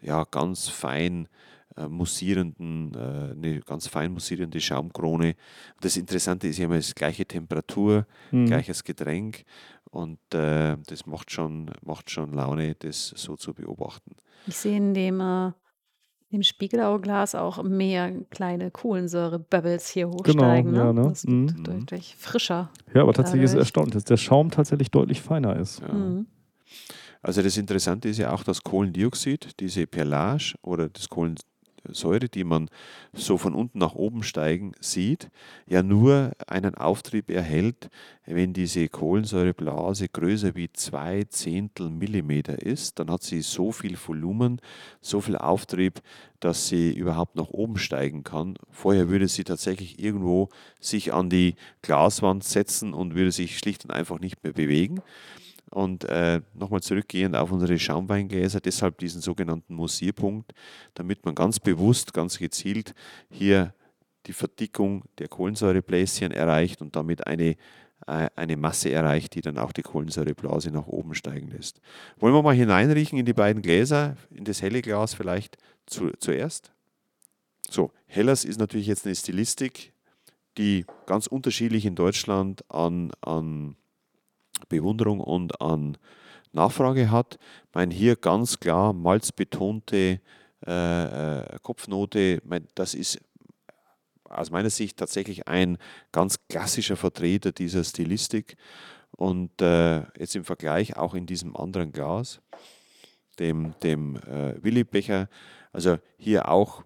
[0.00, 1.28] ja, ganz fein
[1.80, 5.34] äh, mussierenden, äh, eine ganz fein mussierende Schaumkrone.
[5.80, 8.46] Das Interessante ist ja immer, es ist gleiche Temperatur, Mhm.
[8.46, 9.44] gleiches Getränk
[9.90, 14.12] und äh, das macht schon, macht schon Laune, das so zu beobachten.
[14.46, 15.52] Ich sehe in dem, äh,
[16.32, 20.74] dem Spiegelauglas auch mehr kleine Kohlensäure-Bubbles hier hochsteigen.
[20.74, 21.08] ja, ne?
[21.08, 21.64] Das wird Mhm.
[21.64, 22.70] deutlich frischer.
[22.94, 25.80] Ja, aber tatsächlich ist es Dadurch- erstaunlich, dass der Schaum tatsächlich deutlich feiner ist.
[25.80, 25.92] Ja.
[25.92, 26.26] Mhm.
[27.22, 31.08] Also das Interessante ist ja auch das Kohlendioxid, diese Perlage oder das
[31.82, 32.68] Kohlensäure, die man
[33.12, 35.30] so von unten nach oben steigen sieht,
[35.66, 37.90] ja nur einen Auftrieb erhält,
[38.26, 42.98] wenn diese Kohlensäureblase größer wie zwei Zehntel Millimeter ist.
[42.98, 44.60] Dann hat sie so viel Volumen,
[45.00, 46.00] so viel Auftrieb,
[46.38, 48.54] dass sie überhaupt nach oben steigen kann.
[48.70, 50.48] Vorher würde sie tatsächlich irgendwo
[50.80, 55.02] sich an die Glaswand setzen und würde sich schlicht und einfach nicht mehr bewegen.
[55.70, 60.52] Und äh, nochmal zurückgehend auf unsere Schaumweingläser, deshalb diesen sogenannten Mussierpunkt,
[60.94, 62.94] damit man ganz bewusst, ganz gezielt
[63.30, 63.72] hier
[64.26, 67.56] die Verdickung der Kohlensäurebläschen erreicht und damit eine,
[68.06, 71.80] äh, eine Masse erreicht, die dann auch die Kohlensäureblase nach oben steigen lässt.
[72.18, 75.56] Wollen wir mal hineinriechen in die beiden Gläser, in das helle Glas vielleicht
[75.86, 76.72] zu, zuerst?
[77.68, 79.92] So, Hellas ist natürlich jetzt eine Stilistik,
[80.58, 83.76] die ganz unterschiedlich in Deutschland an, an
[84.68, 85.96] Bewunderung und an
[86.52, 87.38] Nachfrage hat.
[87.68, 90.20] Ich meine, hier ganz klar malzbetonte
[90.66, 92.42] äh, äh, Kopfnote,
[92.74, 93.20] das ist
[94.24, 95.78] aus meiner Sicht tatsächlich ein
[96.12, 98.56] ganz klassischer Vertreter dieser Stilistik.
[99.12, 102.40] Und äh, jetzt im Vergleich auch in diesem anderen Glas,
[103.38, 105.28] dem, dem äh, Willi-Becher,
[105.72, 106.84] also hier auch,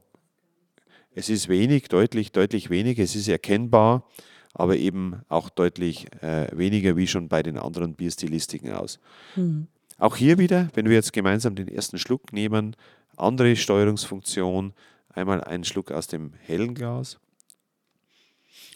[1.15, 4.09] es ist wenig, deutlich, deutlich wenig, es ist erkennbar,
[4.55, 8.99] aber eben auch deutlich äh, weniger wie schon bei den anderen Bierstilistiken aus.
[9.35, 9.67] Hm.
[9.99, 12.75] Auch hier wieder, wenn wir jetzt gemeinsam den ersten Schluck nehmen,
[13.17, 14.73] andere Steuerungsfunktion,
[15.09, 17.19] einmal einen Schluck aus dem hellen Glas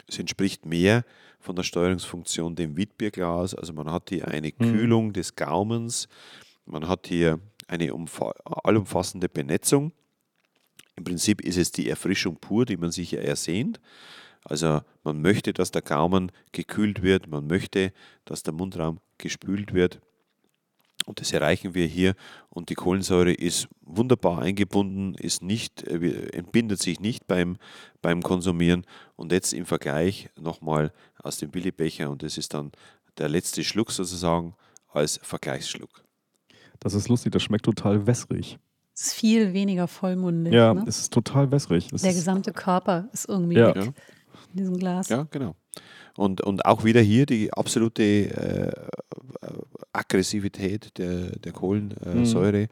[0.09, 1.05] es entspricht mehr
[1.39, 3.55] von der Steuerungsfunktion dem Witbierglas.
[3.55, 6.09] Also man hat hier eine Kühlung des Gaumens,
[6.67, 7.39] man hat hier
[7.69, 7.93] eine
[8.65, 9.93] allumfassende Benetzung.
[10.97, 13.81] Im Prinzip ist es die Erfrischung pur, die man sich ja ersehnt.
[14.49, 17.93] Also man möchte, dass der Gaumen gekühlt wird, man möchte,
[18.25, 20.01] dass der Mundraum gespült wird.
[21.07, 22.15] Und das erreichen wir hier.
[22.51, 27.57] Und die Kohlensäure ist wunderbar eingebunden, ist nicht, äh, entbindet sich nicht beim,
[28.03, 28.85] beim Konsumieren.
[29.17, 30.93] Und jetzt im Vergleich nochmal
[31.23, 32.11] aus dem Billigbecher.
[32.11, 32.73] Und das ist dann
[33.17, 34.55] der letzte Schluck sozusagen
[34.93, 36.03] als Vergleichsschluck.
[36.81, 38.59] Das ist lustig, das schmeckt total wässrig.
[38.95, 40.53] Es ist viel weniger vollmundig.
[40.53, 40.85] Ja, ne?
[40.87, 41.89] es ist total wässrig.
[41.93, 43.69] Es Der gesamte Körper ist irgendwie Ja.
[43.69, 43.93] weg Ja.
[44.51, 45.09] In diesem Glas.
[45.09, 45.55] Ja, genau.
[46.17, 48.73] Und, und auch wieder hier die absolute äh,
[49.93, 52.69] Aggressivität der, der Kohlensäure,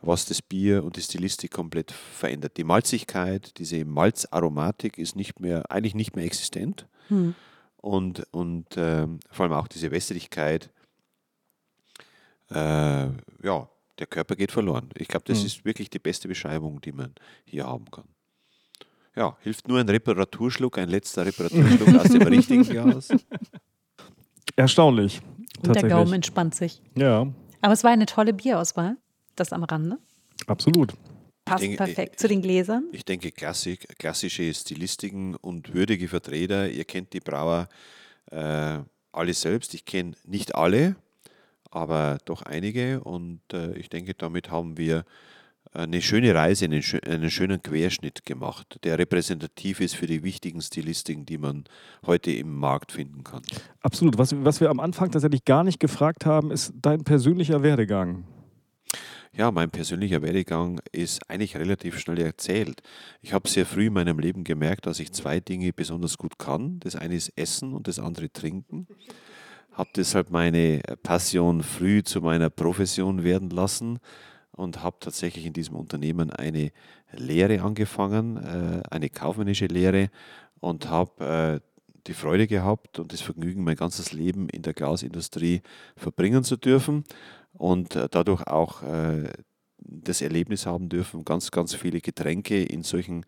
[0.00, 2.56] was das Bier und die Stilistik komplett verändert.
[2.56, 6.86] Die Malzigkeit, diese Malzaromatik ist nicht mehr, eigentlich nicht mehr existent.
[7.08, 7.34] Hm.
[7.76, 10.70] Und, und ähm, vor allem auch diese Wässrigkeit,
[12.50, 13.68] äh, ja,
[13.98, 14.88] der Körper geht verloren.
[14.96, 15.46] Ich glaube, das Mhm.
[15.46, 17.14] ist wirklich die beste Beschreibung, die man
[17.44, 18.04] hier haben kann.
[19.16, 23.08] Ja, hilft nur ein Reparaturschluck, ein letzter Reparaturschluck aus dem richtigen Glas.
[24.56, 25.20] erstaunlich.
[25.66, 25.88] Und der.
[25.88, 26.80] Gaumen entspannt sich.
[26.96, 27.26] Ja,
[27.60, 28.96] Aber es war eine tolle Bierauswahl.
[29.36, 29.98] Das am Rande.
[30.46, 30.94] absolut.
[31.44, 32.84] Passt denke, perfekt ich- zu den Gläsern.
[32.92, 36.68] Ich denke, Klassik, klassische Stilistiken und würdige Vertreter.
[36.68, 37.68] Ihr kennt die Brauer
[38.30, 38.78] äh,
[39.12, 39.72] alle selbst.
[39.74, 40.96] Ich kenne nicht alle,
[41.70, 43.00] aber doch einige.
[43.00, 45.04] Und äh, ich denke, damit haben wir
[45.72, 51.26] eine schöne Reise, einen, einen schönen Querschnitt gemacht, der repräsentativ ist für die wichtigen Stilistiken,
[51.26, 51.64] die man
[52.06, 53.42] heute im Markt finden kann.
[53.80, 54.18] Absolut.
[54.18, 58.24] Was, was wir am Anfang tatsächlich gar nicht gefragt haben, ist dein persönlicher Werdegang.
[59.32, 62.82] Ja, mein persönlicher Werdegang ist eigentlich relativ schnell erzählt.
[63.20, 66.80] Ich habe sehr früh in meinem Leben gemerkt, dass ich zwei Dinge besonders gut kann.
[66.80, 68.88] Das eine ist Essen und das andere Trinken.
[69.72, 74.00] Habe deshalb meine Passion früh zu meiner Profession werden lassen
[74.58, 76.72] und habe tatsächlich in diesem Unternehmen eine
[77.12, 80.10] Lehre angefangen, äh, eine kaufmännische Lehre
[80.60, 85.62] und habe äh, die Freude gehabt und das Vergnügen, mein ganzes Leben in der Glasindustrie
[85.96, 87.04] verbringen zu dürfen
[87.52, 88.82] und äh, dadurch auch
[89.80, 93.24] das Erlebnis haben dürfen, ganz, ganz viele Getränke in solchen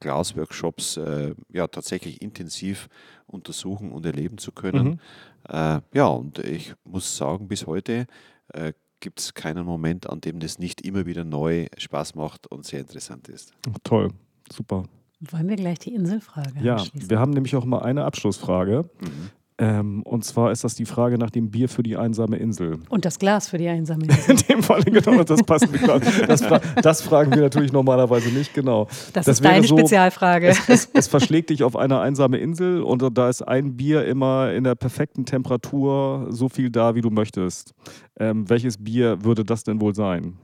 [0.00, 2.88] Glasworkshops äh, ja, tatsächlich intensiv
[3.26, 4.84] untersuchen und erleben zu können.
[4.84, 5.00] Mhm.
[5.48, 8.06] Äh, ja, und ich muss sagen, bis heute
[8.52, 8.74] äh,
[9.04, 12.80] gibt es keinen Moment, an dem das nicht immer wieder neu Spaß macht und sehr
[12.80, 13.52] interessant ist.
[13.84, 14.08] Toll,
[14.50, 14.84] super.
[15.20, 18.88] Wollen wir gleich die Inselfrage Ja, wir haben nämlich auch mal eine Abschlussfrage.
[19.00, 19.30] Mhm.
[19.64, 22.78] Ähm, und zwar ist das die Frage nach dem Bier für die einsame Insel.
[22.90, 24.30] Und das Glas für die einsame Insel.
[24.32, 25.82] In dem Fall, genau, das passt nicht.
[25.84, 26.00] klar.
[26.26, 26.42] Das,
[26.82, 28.84] das fragen wir natürlich normalerweise nicht, genau.
[29.12, 30.48] Das, Das ist deine so- Spezialfrage.
[30.48, 34.52] Es, es, es verschlägt dich auf eine einsame Insel und da ist ein Bier immer
[34.52, 37.72] in der perfekten Temperatur so viel da, wie du möchtest.
[38.18, 40.34] Ähm, welches Bier würde das denn wohl sein?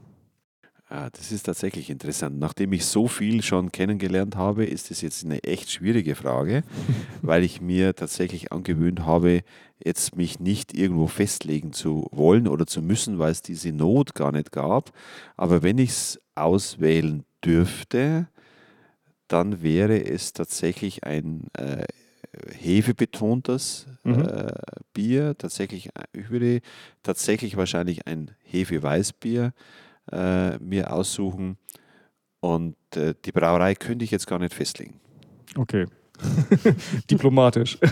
[0.93, 2.37] Ah, das ist tatsächlich interessant.
[2.37, 6.63] Nachdem ich so viel schon kennengelernt habe, ist es jetzt eine echt schwierige Frage,
[7.21, 9.43] weil ich mir tatsächlich angewöhnt habe,
[9.81, 14.33] jetzt mich nicht irgendwo festlegen zu wollen oder zu müssen, weil es diese Not gar
[14.33, 14.91] nicht gab.
[15.37, 18.27] Aber wenn ich es auswählen dürfte,
[19.29, 21.85] dann wäre es tatsächlich ein äh,
[22.59, 24.25] hefebetontes Mhm.
[24.25, 24.51] äh,
[24.93, 25.37] Bier.
[25.37, 26.59] Tatsächlich, äh, ich würde
[27.01, 29.53] tatsächlich wahrscheinlich ein Hefe-Weißbier
[30.11, 31.57] äh, mir aussuchen.
[32.39, 34.99] Und äh, die Brauerei könnte ich jetzt gar nicht festlegen.
[35.57, 35.85] Okay.
[37.09, 37.77] Diplomatisch.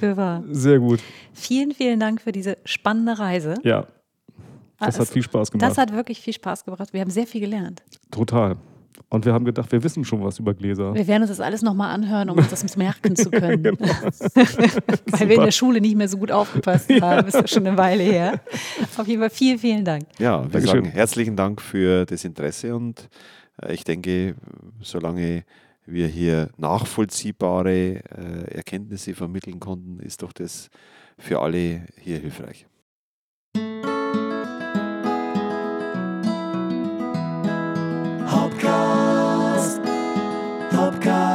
[0.00, 0.42] Für wahr.
[0.50, 1.00] Sehr gut.
[1.32, 3.54] Vielen, vielen Dank für diese spannende Reise.
[3.62, 3.86] Ja,
[4.78, 5.70] das Ah, hat es- viel Spaß gemacht.
[5.70, 6.92] Das hat wirklich viel Spaß gebracht.
[6.92, 7.82] Wir haben sehr viel gelernt.
[8.10, 8.56] Total.
[9.08, 10.94] Und wir haben gedacht, wir wissen schon was über Gläser.
[10.94, 13.54] Wir werden uns das alles nochmal anhören, um uns das merken zu können.
[13.64, 13.78] Genau.
[15.06, 17.26] Weil wir in der Schule nicht mehr so gut aufgepasst haben.
[17.26, 18.40] Ist ja schon eine Weile her.
[18.96, 20.04] Auf jeden Fall vielen, vielen Dank.
[20.18, 20.84] Ja, wir Dankeschön.
[20.84, 23.08] sagen herzlichen Dank für das Interesse und
[23.62, 24.34] äh, ich denke,
[24.80, 25.44] solange
[25.86, 30.68] wir hier nachvollziehbare äh, Erkenntnisse vermitteln konnten, ist doch das
[31.18, 32.66] für alle hier hilfreich.
[40.84, 41.33] Hopcast,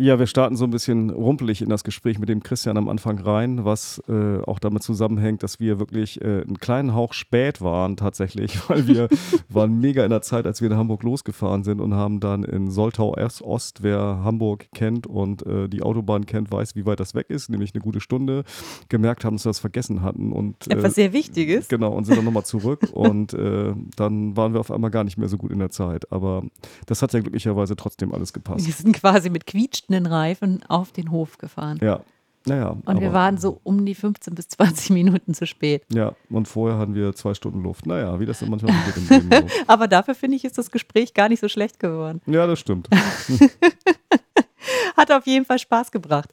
[0.00, 3.18] Ja, wir starten so ein bisschen rumpelig in das Gespräch mit dem Christian am Anfang
[3.18, 7.96] rein, was äh, auch damit zusammenhängt, dass wir wirklich äh, einen kleinen Hauch spät waren
[7.96, 9.08] tatsächlich, weil wir
[9.48, 12.70] waren mega in der Zeit, als wir in Hamburg losgefahren sind und haben dann in
[12.70, 17.16] Soltau Erst Ost, wer Hamburg kennt und äh, die Autobahn kennt, weiß, wie weit das
[17.16, 18.44] weg ist, nämlich eine gute Stunde,
[18.88, 21.66] gemerkt haben, dass wir das vergessen hatten und äh, Etwas sehr Wichtiges.
[21.66, 25.18] Genau, und sind dann nochmal zurück und äh, dann waren wir auf einmal gar nicht
[25.18, 26.12] mehr so gut in der Zeit.
[26.12, 26.44] Aber
[26.86, 28.64] das hat ja glücklicherweise trotzdem alles gepasst.
[28.64, 29.44] Wir sind quasi mit
[29.88, 31.78] quietschenden Reifen auf den Hof gefahren.
[31.82, 32.00] Ja,
[32.46, 32.76] naja.
[32.84, 35.84] Und wir waren so um die 15 bis 20 Minuten zu spät.
[35.92, 37.86] Ja, und vorher hatten wir zwei Stunden Luft.
[37.86, 39.48] Naja, wie das dann manchmal geht im Leben.
[39.48, 39.54] So.
[39.66, 42.20] Aber dafür finde ich, ist das Gespräch gar nicht so schlecht geworden.
[42.26, 42.88] Ja, das stimmt.
[44.96, 46.30] Hat auf jeden Fall Spaß gebracht.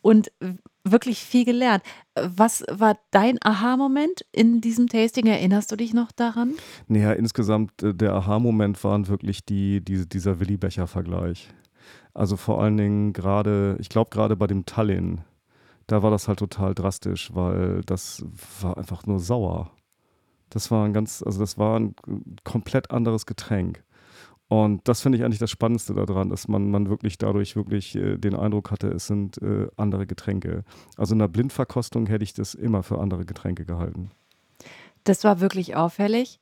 [0.00, 0.32] Und
[0.84, 1.82] wirklich viel gelernt.
[2.14, 5.26] Was war dein Aha-Moment in diesem Tasting?
[5.26, 6.54] Erinnerst du dich noch daran?
[6.88, 11.48] Naja, insgesamt äh, der Aha-Moment waren wirklich die, die, dieser Willi Becher-Vergleich.
[12.14, 15.22] Also vor allen Dingen gerade, ich glaube gerade bei dem Tallinn,
[15.86, 18.24] da war das halt total drastisch, weil das
[18.60, 19.70] war einfach nur sauer.
[20.50, 21.94] Das war ein ganz, also das war ein
[22.44, 23.82] komplett anderes Getränk.
[24.48, 28.18] Und das finde ich eigentlich das Spannendste daran, dass man, man wirklich dadurch wirklich äh,
[28.18, 30.64] den Eindruck hatte, es sind äh, andere Getränke.
[30.98, 34.10] Also in der Blindverkostung hätte ich das immer für andere Getränke gehalten.
[35.04, 36.38] Das war wirklich auffällig.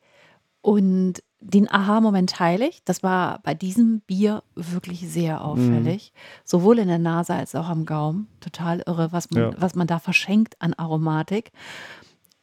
[0.60, 2.82] Und den Aha-Moment teile ich.
[2.84, 6.12] Das war bei diesem Bier wirklich sehr auffällig.
[6.44, 8.28] Sowohl in der Nase als auch am Gaumen.
[8.40, 9.50] Total irre, was man, Ja.
[9.56, 11.52] was man da verschenkt an Aromatik.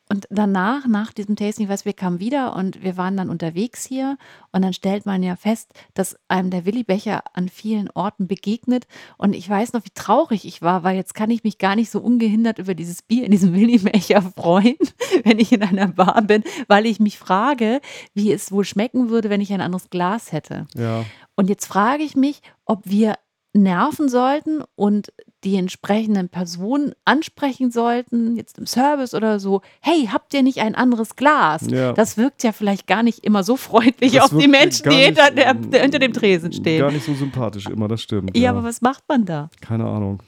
[0.10, 3.86] Und danach, nach diesem Tasting, ich weiß, wir kamen wieder und wir waren dann unterwegs
[3.86, 4.18] hier.
[4.54, 8.88] Und dann stellt man ja fest, dass einem der Willi Becher an vielen Orten begegnet.
[9.18, 11.92] Und ich weiß noch, wie traurig ich war, weil jetzt kann ich mich gar nicht
[11.92, 14.78] so ungehindert über dieses Bier in diesem Willi Becher freuen,
[15.24, 17.82] wenn ich in einer Bar bin, weil ich mich frage,
[18.14, 20.68] wie es wohl schmecken würde, wenn ich ein anderes Glas hätte.
[20.76, 21.04] Ja,
[21.36, 23.16] Und jetzt frage ich mich, ob wir
[23.58, 25.12] nerven sollten und
[25.44, 30.76] die entsprechenden Personen ansprechen sollten, jetzt im Service oder so, hey, habt ihr nicht ein
[30.76, 31.68] anderes Glas?
[31.70, 31.94] Ja.
[31.94, 35.32] Das wirkt ja vielleicht gar nicht immer so freundlich Das auf die Menschen, die hinter,
[35.32, 36.80] der, der, hinter dem Tresen stehen.
[36.80, 38.36] gar nicht so sympathisch immer, das stimmt.
[38.36, 39.50] ja, aber was macht man da?
[39.62, 40.22] Keine Ahnung.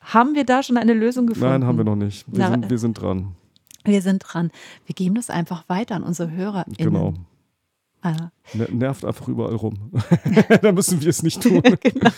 [0.00, 1.48] Haben wir da schon eine Lösung gefunden?
[1.50, 2.24] Nein, haben wir noch nicht.
[2.28, 3.32] Wir, Na, sind, wir sind dran.
[3.84, 4.50] Wir sind dran.
[4.86, 6.76] Wir geben das einfach weiter an unsere HörerInnen.
[6.76, 7.14] Genau.
[8.02, 8.30] Ne-
[8.70, 9.92] Nervt einfach überall rum.
[10.62, 11.62] da müssen wir es nicht tun.
[11.80, 12.10] genau.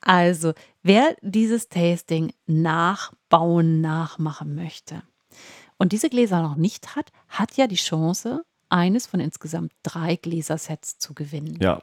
[0.00, 0.52] Also,
[0.82, 5.02] wer dieses Tasting nachbauen, nachmachen möchte
[5.76, 10.98] und diese Gläser noch nicht hat, hat ja die Chance, eines von insgesamt drei Gläsersets
[10.98, 11.58] zu gewinnen.
[11.60, 11.82] Ja,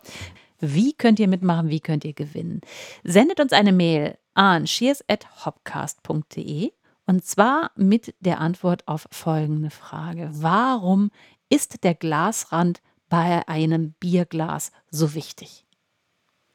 [0.60, 1.70] Wie könnt ihr mitmachen?
[1.70, 2.62] Wie könnt ihr gewinnen?
[3.04, 6.72] Sendet uns eine Mail an cheers@hopcast.de
[7.08, 11.12] und zwar mit der Antwort auf folgende Frage: Warum
[11.50, 15.66] ist der Glasrand bei einem Bierglas so wichtig?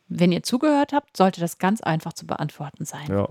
[0.09, 3.09] Wenn ihr zugehört habt, sollte das ganz einfach zu beantworten sein.
[3.09, 3.29] ja.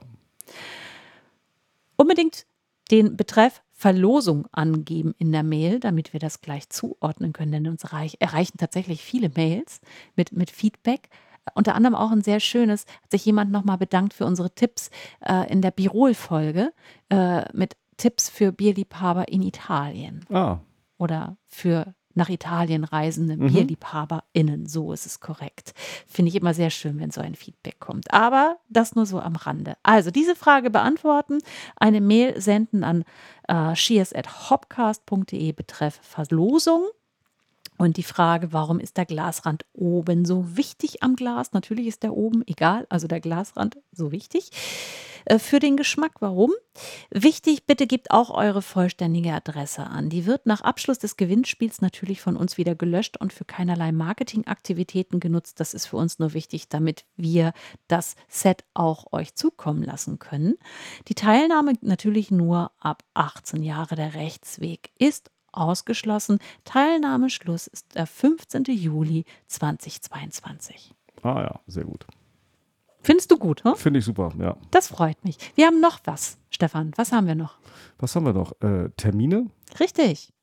[1.98, 2.45] Unbedingt
[2.91, 7.94] den Betreff Verlosung angeben in der Mail, damit wir das gleich zuordnen können, denn uns
[7.94, 9.80] reich, erreichen tatsächlich viele Mails
[10.18, 11.10] mit, mit Feedback.
[11.56, 14.91] Unter anderem auch ein sehr schönes, hat sich jemand nochmal bedankt für unsere Tipps
[15.26, 16.73] äh, in der Birol-Folge
[17.10, 20.60] äh, mit Tipps für Bierliebhaber in Italien Ah,
[21.00, 23.48] oder für nach Italien reisende Mhm.
[23.48, 24.66] BierliebhaberInnen.
[24.68, 25.74] So ist es korrekt.
[26.08, 28.14] Finde ich immer sehr schön, wenn so ein Feedback kommt.
[28.14, 29.76] Aber das nur so am Rande.
[29.84, 31.40] Also diese Frage beantworten,
[31.78, 33.06] eine Mail senden an
[33.48, 36.84] äh, cheers.hopcast.de betreff Verlosung.
[37.80, 41.54] Und die Frage, warum ist der Glasrand oben so wichtig am Glas?
[41.54, 44.52] Natürlich ist der oben, egal, also der Glasrand so wichtig.
[45.24, 46.52] Äh, Für den Geschmack, warum?
[47.10, 50.10] Wichtig, bitte gebt auch eure vollständige Adresse an.
[50.10, 55.22] Die wird nach Abschluss des Gewinnspiels natürlich von uns wieder gelöscht und für keinerlei Marketingaktivitäten
[55.22, 55.62] genutzt.
[55.62, 57.54] Das ist für uns nur wichtig, damit wir
[57.88, 60.56] das Set auch euch zukommen lassen können.
[61.08, 63.96] Die Teilnahme natürlich nur ab 18 Jahre.
[63.96, 66.40] Der Rechtsweg ist ausgeschlossen.
[66.64, 68.64] Teilnahmeschluss ist der 15.
[68.66, 70.94] Juli 2022.
[71.24, 72.06] ah ja, sehr gut.
[73.02, 73.76] Findest du gut, hm?
[73.76, 74.58] Finde ich super, ja.
[74.72, 75.38] Das freut mich.
[75.56, 76.92] Wir haben noch was, Stefan.
[76.96, 77.58] Was haben wir noch?
[77.98, 78.52] Was haben wir noch?
[78.62, 79.50] Äh, Termine?
[79.80, 80.34] Richtig.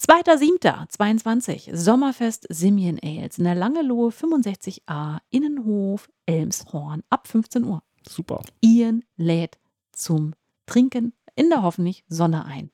[0.00, 7.82] 2.7.22 Sommerfest Simien Ales in der Langelohe 65a Innenhof Elmshorn ab 15 Uhr.
[8.08, 8.42] Super.
[8.60, 9.58] Ian lädt
[9.92, 10.34] zum
[10.66, 12.70] Trinken in der hoffentlich Sonne ein.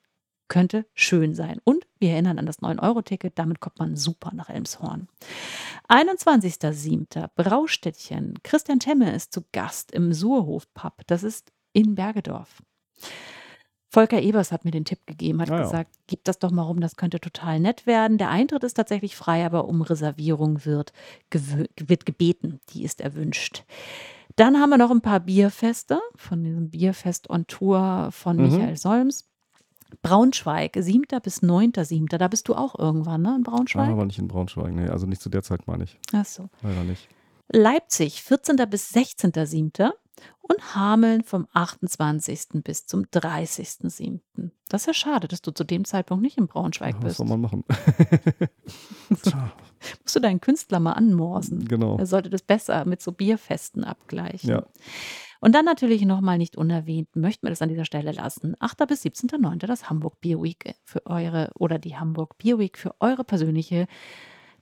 [0.51, 1.59] Könnte schön sein.
[1.63, 5.07] Und wir erinnern an das 9-Euro-Ticket, damit kommt man super nach Elmshorn.
[5.87, 7.29] 21.07.
[7.35, 8.33] Braustädtchen.
[8.43, 11.03] Christian Temme ist zu Gast im Surhof-Pub.
[11.07, 12.61] Das ist in Bergedorf.
[13.93, 15.63] Volker Ebers hat mir den Tipp gegeben, hat Ah ja.
[15.63, 18.17] gesagt, gib das doch mal rum, das könnte total nett werden.
[18.17, 20.91] Der Eintritt ist tatsächlich frei, aber um Reservierung wird,
[21.31, 22.59] wird gebeten.
[22.69, 23.63] Die ist erwünscht.
[24.37, 28.43] Dann haben wir noch ein paar Bierfeste von diesem Bierfest on Tour von Mhm.
[28.43, 29.27] Michael Solms.
[30.01, 31.03] Braunschweig, 7.
[31.23, 32.17] bis 9.7.
[32.17, 33.35] Da bist du auch irgendwann, ne?
[33.37, 33.89] In Ah, Braunschweig?
[33.89, 34.73] aber nicht in Braunschweig.
[34.73, 35.99] Nee, also nicht zu der Zeit, meine ich.
[36.13, 36.49] Ach so.
[36.61, 37.07] Leider nicht.
[37.53, 38.55] Leipzig, 14.
[38.69, 39.91] bis 16.7.
[40.41, 42.63] und Hameln vom 28.
[42.63, 44.19] bis zum 30.7.
[44.69, 47.17] Das ist ja schade, dass du zu dem Zeitpunkt nicht in Braunschweig Was bist.
[47.17, 47.63] soll man machen?
[49.09, 51.65] Musst du deinen Künstler mal anmorsen.
[51.67, 51.97] genau.
[51.97, 54.49] Er sollte das besser mit so Bierfesten abgleichen.
[54.49, 54.65] Ja.
[55.41, 58.55] Und dann natürlich nochmal nicht unerwähnt, möchten wir das an dieser Stelle lassen.
[58.59, 58.87] 8.
[58.87, 59.65] bis 17.9.
[59.65, 63.87] das Hamburg Beer Week für eure oder die Hamburg Beer Week für eure persönliche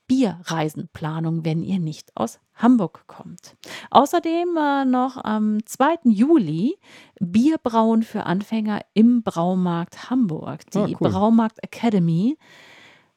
[0.07, 3.55] Bierreisenplanung, wenn ihr nicht aus Hamburg kommt.
[3.91, 5.99] Außerdem äh, noch am 2.
[6.05, 6.77] Juli
[7.19, 10.61] Bierbrauen für Anfänger im Braumarkt Hamburg.
[10.71, 11.11] Die Ah, cool.
[11.11, 12.37] Braumarkt Academy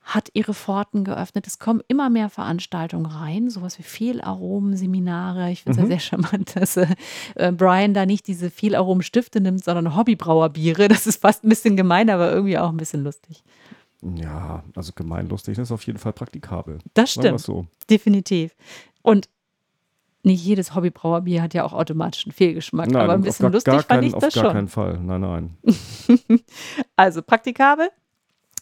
[0.05, 1.47] hat ihre Pforten geöffnet.
[1.47, 5.51] Es kommen immer mehr Veranstaltungen rein, sowas wie Fehlaromen-Seminare.
[5.51, 5.89] Ich finde es ja Mhm.
[5.89, 10.89] sehr charmant, dass äh, Brian da nicht diese Fehlaromen-Stifte nimmt, sondern Hobbybrauerbiere.
[10.89, 13.43] Das ist fast ein bisschen gemein, aber irgendwie auch ein bisschen lustig.
[14.03, 15.57] Ja, also gemeinlustig.
[15.57, 16.79] Das ist auf jeden Fall praktikabel.
[16.95, 17.66] Das stimmt, so.
[17.89, 18.57] definitiv.
[19.03, 19.29] Und
[20.24, 23.51] nicht jedes Hobbybrauerbier hat ja auch automatisch einen Fehlgeschmack, Nein, aber ein auf bisschen gar,
[23.53, 24.53] lustig gar fand keinen, ich auf das gar schon.
[24.53, 24.99] keinen Fall.
[25.01, 25.57] Nein, nein.
[26.97, 27.89] Also praktikabel.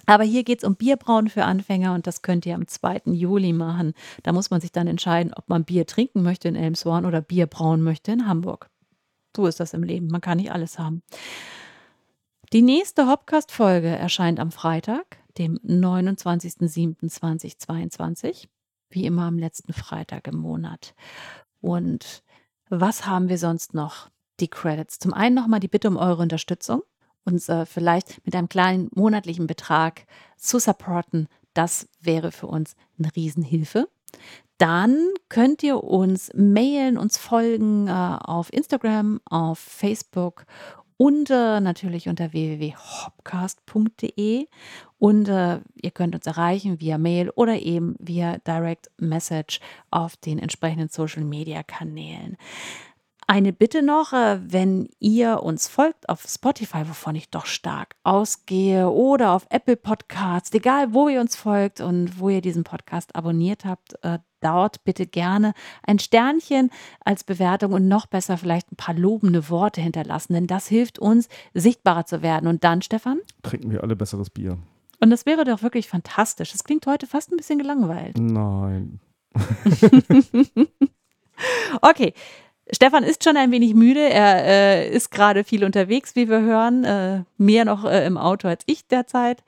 [0.06, 3.02] Aber hier geht es um Bierbrauen für Anfänger und das könnt ihr am 2.
[3.06, 3.94] Juli machen.
[4.22, 7.46] Da muss man sich dann entscheiden, ob man Bier trinken möchte in Elmshorn oder Bier
[7.46, 8.70] brauen möchte in Hamburg.
[9.36, 10.08] So ist das im Leben.
[10.08, 11.02] Man kann nicht alles haben.
[12.52, 18.48] Die nächste Hopcast-Folge erscheint am Freitag, dem 29.07.2022.
[18.90, 20.96] Wie immer am letzten Freitag im Monat.
[21.60, 22.24] Und
[22.68, 24.10] was haben wir sonst noch?
[24.40, 24.98] Die Credits.
[24.98, 26.82] Zum einen nochmal die Bitte um eure Unterstützung
[27.24, 30.06] uns äh, vielleicht mit einem kleinen monatlichen Betrag
[30.36, 33.88] zu supporten, das wäre für uns eine Riesenhilfe.
[34.58, 34.98] Dann
[35.28, 40.44] könnt ihr uns mailen, uns folgen äh, auf Instagram, auf Facebook
[41.00, 44.48] und äh, natürlich unter www.hopcast.de.
[44.98, 49.60] Und äh, ihr könnt uns erreichen via Mail oder eben via Direct Message
[49.90, 52.36] auf den entsprechenden Social Media Kanälen.
[53.30, 58.90] Eine Bitte noch, äh, wenn ihr uns folgt auf Spotify, wovon ich doch stark ausgehe,
[58.90, 63.64] oder auf Apple Podcasts, egal wo ihr uns folgt und wo ihr diesen Podcast abonniert
[63.64, 65.52] habt, äh, dort bitte gerne
[65.84, 66.70] ein Sternchen
[67.04, 71.28] als Bewertung und noch besser vielleicht ein paar lobende Worte hinterlassen, denn das hilft uns,
[71.54, 72.48] sichtbarer zu werden.
[72.48, 73.20] Und dann, Stefan?
[73.44, 74.58] Trinken wir alle besseres Bier.
[74.98, 76.50] Und das wäre doch wirklich fantastisch.
[76.50, 78.18] Das klingt heute fast ein bisschen gelangweilt.
[78.18, 78.98] Nein.
[81.80, 82.12] Okay.
[82.72, 84.08] Stefan ist schon ein wenig müde.
[84.08, 86.84] Er äh, ist gerade viel unterwegs, wie wir hören.
[86.84, 89.42] Äh, mehr noch äh, im Auto als ich derzeit.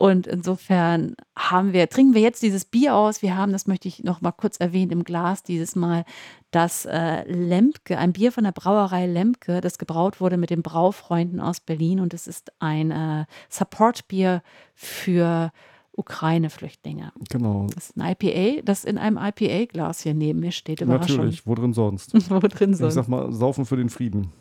[0.00, 3.20] Und insofern haben wir, trinken wir jetzt dieses Bier aus.
[3.20, 6.06] Wir haben, das möchte ich noch mal kurz erwähnen, im Glas dieses Mal
[6.52, 11.38] das äh, Lemke, ein Bier von der Brauerei Lemke, das gebraut wurde mit den Braufreunden
[11.38, 12.00] aus Berlin.
[12.00, 14.42] Und es ist ein äh, Supportbier
[14.74, 15.52] für
[16.00, 17.12] Ukraine-Flüchtlinge.
[17.30, 17.66] Genau.
[17.74, 20.80] Das ist ein IPA, das in einem IPA-Glas hier neben mir steht.
[20.80, 21.16] Überraschung.
[21.18, 21.46] Natürlich.
[21.46, 22.14] Wo drin sonst?
[22.30, 22.94] Wo drin Ich sonst.
[22.94, 24.32] sag mal, saufen für den Frieden.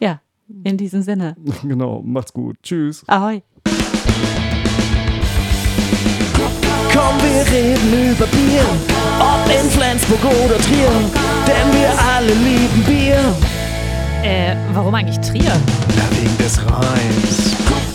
[0.00, 0.20] Ja,
[0.62, 1.36] in diesem Sinne.
[1.62, 2.02] genau.
[2.02, 2.56] Macht's gut.
[2.62, 3.02] Tschüss.
[3.08, 3.42] Ahoi.
[6.92, 8.64] Komm, wir reden über Bier,
[9.18, 10.90] ob in Flensburg oder Trier,
[11.46, 13.34] denn wir alle lieben Bier.
[14.22, 15.52] Äh, warum eigentlich Trier?
[15.96, 17.93] Na, wegen des Reims.